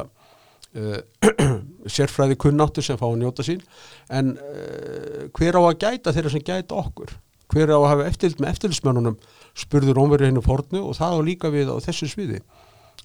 uh, 0.76 1.01
sérfræði 1.93 2.39
kunnáttu 2.41 2.84
sem 2.84 2.99
fá 3.01 3.07
að 3.09 3.20
njóta 3.22 3.47
sín. 3.47 3.62
En 4.11 4.34
uh, 4.37 5.26
hver 5.37 5.59
á 5.59 5.62
að 5.62 5.78
gæta 5.84 6.14
þeirra 6.16 6.34
sem 6.34 6.45
gæta 6.47 6.78
okkur? 6.82 7.16
Hver 7.53 7.70
á 7.70 7.78
að 7.78 7.91
hafa 7.93 8.09
eftirlit 8.11 8.43
með 8.43 8.55
eftirlitsmönnunum? 8.57 9.18
spurður 9.57 10.01
ómverið 10.03 10.30
hennu 10.30 10.45
fornu 10.45 10.82
og 10.84 10.97
það 10.99 11.20
á 11.20 11.20
líka 11.26 11.53
við 11.53 11.72
á 11.72 11.76
þessu 11.84 12.09
sviði. 12.11 12.43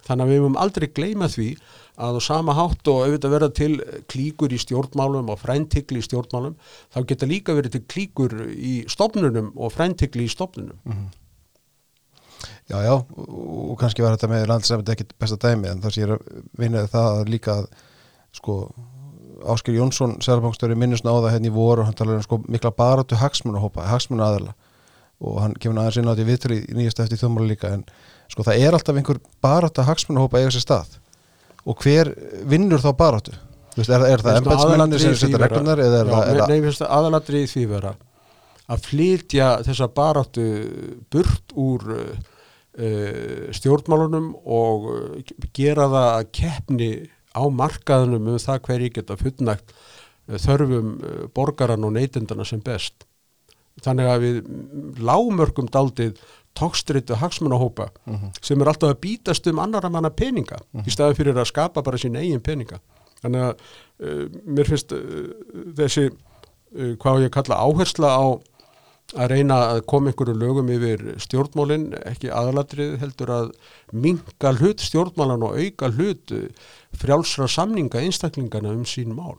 Þannig 0.02 0.26
að 0.26 0.32
við 0.32 0.40
höfum 0.40 0.58
aldrei 0.60 0.88
gleyma 0.90 1.28
því 1.30 1.48
að 2.02 2.18
á 2.18 2.22
sama 2.26 2.56
hátt 2.58 2.90
og 2.90 3.04
auðvitað 3.06 3.34
verða 3.36 3.50
til 3.60 3.72
klíkur 4.10 4.54
í 4.56 4.60
stjórnmálum 4.62 5.30
og 5.30 5.40
fræntikli 5.42 6.02
í 6.02 6.06
stjórnmálum 6.06 6.56
þá 6.94 7.00
geta 7.12 7.30
líka 7.30 7.56
verið 7.56 7.76
til 7.76 7.84
klíkur 7.94 8.36
í 8.50 8.74
stofnunum 8.90 9.52
og 9.56 9.74
fræntikli 9.76 10.26
í 10.26 10.32
stofnunum. 10.32 10.80
Já, 12.72 12.80
já, 12.88 12.94
og 12.96 13.76
kannski 13.78 14.02
var 14.02 14.16
þetta 14.16 14.32
með 14.32 14.48
landsefndi 14.50 14.94
ekkit 14.96 15.14
besta 15.20 15.38
dæmi 15.38 15.70
en 15.70 15.82
það 15.84 15.94
sé 15.94 16.04
ég 16.06 16.14
að 16.16 16.44
vinna 16.58 16.86
það 16.90 17.10
að 17.20 17.32
líka 17.36 17.58
að 17.60 17.72
sko 18.36 18.64
Ásker 19.42 19.74
Jónsson, 19.74 20.20
sérbangstöri 20.22 20.76
minnusna 20.78 21.10
á 21.10 21.18
það 21.18 21.32
hérna 21.34 21.50
í 21.50 21.54
voru 21.56 21.82
og 21.82 21.88
hann 21.90 21.98
talar 21.98 22.20
um 22.20 22.26
sko 22.26 22.38
mikla 22.46 22.70
baráttu 22.78 23.18
hagsmunahópa, 23.18 23.88
hagsmuna 23.90 24.28
aðala 24.28 24.54
og 25.22 25.40
hann 25.42 25.56
kemur 25.58 25.82
aðeins 25.82 25.98
inn 26.02 26.10
á 26.10 26.14
þetta 26.14 26.54
í 26.54 26.60
í 26.62 26.76
nýjast 26.78 27.02
eftir 27.02 27.22
þjóðmáli 27.22 27.54
líka 27.54 27.72
en 27.74 27.86
sko 28.30 28.46
það 28.46 28.66
er 28.66 28.78
alltaf 28.78 29.00
einhver 29.00 29.22
baráttu 29.42 29.86
hagsmunahópa 29.86 30.42
eiga 30.42 30.54
sér 30.54 30.66
stað. 30.66 31.00
Og 31.66 31.78
hver 31.82 32.14
vinnur 32.50 32.82
þá 32.82 32.92
baráttu? 32.98 33.34
Þú 33.72 33.82
Veist, 33.82 33.92
er, 33.94 34.06
er 34.12 34.24
það 34.24 34.40
embætsmenninni 34.42 35.02
sem 35.02 35.18
setja 35.18 35.42
reglunar 35.42 35.80
nei, 35.80 36.58
aðalatrið 36.86 37.46
í 37.46 37.52
því 37.52 37.68
vera 37.72 37.94
að 38.72 38.84
flytja 38.88 39.48
þessa 39.66 39.88
baráttu 39.96 40.46
burt 41.12 41.56
úr 41.60 41.88
uh, 41.94 42.12
stjórnmálunum 43.56 44.34
og 44.44 44.90
uh, 44.92 45.34
gera 45.56 45.88
það 45.92 46.10
að 46.10 46.30
keppni 46.40 46.92
á 47.32 47.44
markaðunum 47.48 48.34
um 48.34 48.42
það 48.42 48.62
hverju 48.68 48.92
geta 48.98 49.18
fullnægt 49.20 49.74
uh, 49.74 50.38
þörfum 50.42 50.92
uh, 51.00 51.24
borgaran 51.36 51.88
og 51.88 51.96
neytendana 51.98 52.46
sem 52.48 52.62
best. 52.64 53.06
Þannig 53.82 54.10
að 54.12 54.24
við 54.26 54.40
lámörkum 55.00 55.70
daldið 55.72 56.20
tókstritu 56.60 57.16
hagsmunahópa 57.16 57.88
sem 58.44 58.60
er 58.60 58.68
alltaf 58.68 58.92
að 58.92 59.00
býtast 59.06 59.48
um 59.48 59.62
annara 59.64 59.90
manna 59.90 60.12
peninga 60.12 60.60
í 60.84 60.92
staðan 60.92 61.16
fyrir 61.16 61.40
að 61.40 61.48
skapa 61.48 61.84
bara 61.86 61.98
sín 62.02 62.18
eigin 62.20 62.44
peninga. 62.44 62.82
Þannig 63.22 63.46
að 63.46 63.64
uh, 64.02 64.26
mér 64.46 64.70
finnst 64.70 64.94
uh, 64.96 65.32
þessi 65.78 66.10
uh, 66.10 66.94
hvað 67.02 67.28
ég 67.28 67.34
kalla 67.34 67.62
áhersla 67.62 68.12
á 68.12 68.26
að 69.12 69.34
reyna 69.34 69.58
að 69.74 69.82
koma 69.92 70.12
einhverju 70.12 70.36
lögum 70.40 70.72
yfir 70.72 71.04
stjórnmálinn, 71.22 71.90
ekki 72.08 72.32
aðalatrið 72.32 72.98
heldur 73.02 73.34
að 73.36 73.52
minga 73.92 74.54
hlut 74.60 74.84
stjórnmálan 74.84 75.44
og 75.48 75.60
auka 75.60 75.92
hlut 75.92 76.34
uh, 76.36 76.48
frjálsra 77.02 77.50
samninga 77.52 78.02
einstaklingana 78.02 78.72
um 78.76 78.86
sín 78.88 79.16
mál. 79.16 79.36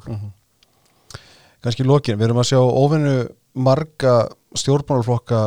kannski 1.63 1.85
í 1.85 1.89
lokin, 1.89 2.19
við 2.19 2.29
erum 2.29 2.43
að 2.43 2.51
sjá 2.51 2.61
óvinnu 2.61 3.17
marga 3.55 4.17
stjórnmálaflokka 4.59 5.43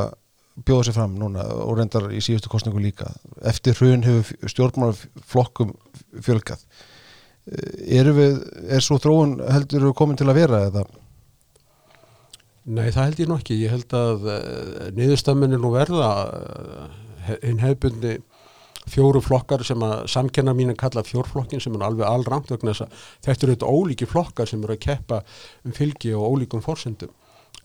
bjóða 0.66 0.88
sér 0.88 0.96
fram 0.96 1.16
núna 1.20 1.44
og 1.66 1.78
reyndar 1.78 2.08
í 2.16 2.22
síðustu 2.24 2.50
kostningu 2.52 2.80
líka. 2.80 3.10
Eftir 3.44 3.76
hrun 3.76 4.06
hefur 4.06 4.52
stjórnmálaflokkum 4.54 5.74
fjölgað. 6.24 6.62
Eh, 7.46 7.98
eru 8.00 8.14
við, 8.16 8.38
er 8.72 8.82
svo 8.82 8.98
þróun 9.02 9.42
heldur 9.52 9.92
komin 9.98 10.18
til 10.18 10.30
að 10.32 10.40
vera 10.40 10.62
eða 10.70 10.86
Nei, 12.66 12.88
það 12.90 13.04
held 13.04 13.20
ég 13.22 13.28
nú 13.30 13.36
ekki. 13.38 13.58
Ég 13.62 13.74
held 13.76 13.94
að 13.94 14.24
uh, 14.26 14.86
niðurstamminni 14.98 15.60
nú 15.62 15.70
verða 15.76 16.08
uh, 16.26 16.88
hinn 17.44 17.62
hefbundi 17.62 18.16
fjóru 18.90 19.22
flokkar 19.22 19.64
sem 19.66 19.82
að 19.86 20.06
samkennar 20.14 20.58
mín 20.58 20.74
að 20.74 20.82
kalla 20.82 21.04
fjórflokkin 21.06 21.62
sem 21.62 21.74
er 21.78 21.86
alveg 21.88 22.06
allramt 22.06 22.52
vegna 22.54 22.74
þess 22.74 22.86
að 22.86 23.06
þetta 23.26 23.46
eru 23.46 23.54
auðvitað 23.54 23.78
ólíki 23.78 24.08
flokkar 24.10 24.50
sem 24.50 24.66
eru 24.66 24.76
að 24.76 24.84
keppa 24.86 25.22
um 25.66 25.74
fylgi 25.74 26.14
og 26.14 26.36
ólíkum 26.36 26.62
fórsendum. 26.66 27.14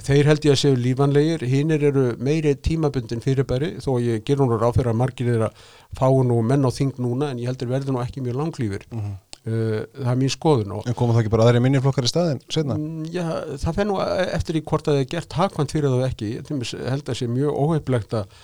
Þeir 0.00 0.30
held 0.30 0.46
ég 0.48 0.54
að 0.54 0.60
séu 0.62 0.76
lífanlegir, 0.80 1.42
hinnir 1.44 1.82
eru 1.90 2.04
meiri 2.24 2.54
tímabundin 2.56 3.20
fyrirbæri 3.20 3.74
þó 3.84 3.98
ég 4.00 4.24
ger 4.24 4.40
nú 4.40 4.48
ráð 4.54 4.78
fyrir 4.78 4.94
að 4.94 5.00
margir 5.00 5.32
er 5.34 5.48
að 5.50 5.66
fá 5.98 6.06
nú 6.08 6.38
menn 6.40 6.64
á 6.64 6.70
þing 6.72 6.96
núna 7.04 7.34
en 7.34 7.42
ég 7.42 7.52
heldur 7.52 7.68
verður 7.72 7.98
nú 7.98 8.04
ekki 8.04 8.24
mjög 8.24 8.40
langlýfir. 8.40 8.86
uh, 8.96 9.12
það 9.44 10.10
er 10.12 10.18
mín 10.20 10.32
skoðun 10.32 10.74
og 10.76 10.88
en 10.88 10.96
koma 10.98 11.14
það 11.14 11.22
ekki 11.22 11.32
bara 11.32 11.46
aðri 11.48 11.62
minniflokkar 11.64 12.04
í 12.04 12.10
staðin 12.10 12.42
setna? 12.52 12.76
Mm, 12.76 13.06
Já, 13.14 13.24
það 13.62 13.78
fer 13.78 13.88
nú 13.88 13.96
eftir 14.04 14.58
í 14.60 14.64
hvort 14.68 14.88
að 14.90 14.98
það 14.98 15.04
er 15.04 15.10
gert 15.14 15.36
hagkvæmt 15.38 15.74
fyrir 15.76 15.94
það 15.94 16.06
ekki. 16.10 16.30
Dæmis 16.50 16.72
held 16.76 17.08
að 17.08 17.18
sé 17.20 17.28
mjög 17.30 17.60
óheflegt 17.64 18.16
að, 18.20 18.34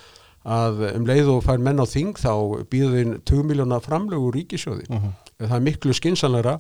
um 0.95 1.09
leið 1.11 1.33
og 1.35 1.43
fær 1.45 1.61
menn 1.61 1.83
á 1.83 1.87
þing 1.91 2.17
þá 2.17 2.33
býða 2.73 2.93
þeim 2.95 3.15
2 3.29 3.43
miljóna 3.51 3.81
framlögu 3.85 4.31
úr 4.31 4.39
ríkisjóði. 4.41 4.87
Mhm. 4.89 5.17
Það 5.43 5.57
er 5.59 5.67
miklu 5.67 5.97
skinsanleira 5.97 6.57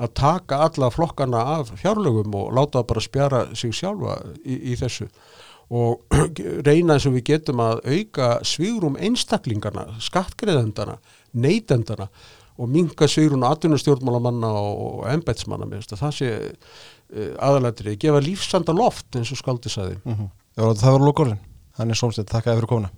að 0.00 0.12
taka 0.16 0.58
alla 0.66 0.90
flokkana 0.92 1.40
af 1.58 1.72
fjárlögum 1.80 2.34
og 2.36 2.52
láta 2.56 2.80
það 2.80 2.86
bara 2.92 3.06
spjara 3.06 3.40
sig 3.56 3.72
sjálfa 3.76 4.18
í, 4.44 4.72
í 4.72 4.76
þessu 4.76 5.08
og 5.72 6.04
reyna 6.68 6.98
eins 6.98 7.06
og 7.08 7.16
við 7.16 7.24
getum 7.32 7.60
að 7.64 7.80
auka 7.88 8.28
svigrum 8.44 8.98
einstaklingarna, 9.00 9.86
skattgreðendana, 10.04 10.98
neytendana 11.32 12.08
og 12.58 12.68
minga 12.68 13.08
svigrun 13.08 13.46
atvinnustjórnmálamanna 13.48 14.50
og 14.60 15.06
embetsmanna 15.12 15.68
með 15.68 15.84
þess 15.84 15.96
að 15.96 16.02
það 16.04 16.16
sé 16.18 16.32
uh, 16.32 17.30
aðalættrið, 17.48 18.00
gefa 18.04 18.24
lífsanda 18.24 18.76
loft 18.76 19.16
eins 19.16 19.32
og 19.32 19.40
skaldi 19.40 19.72
saði. 19.72 19.96
Mm 20.04 20.14
-hmm. 20.14 20.34
Það 20.56 20.90
var 20.92 21.00
að 21.00 21.06
loka 21.06 21.26
orðin 21.26 21.40
Hann 21.78 21.90
er 21.90 21.96
Solstedt, 21.96 22.28
þakka 22.28 22.50
þér 22.50 22.58
fyrir 22.60 22.68
komuna 22.68 22.90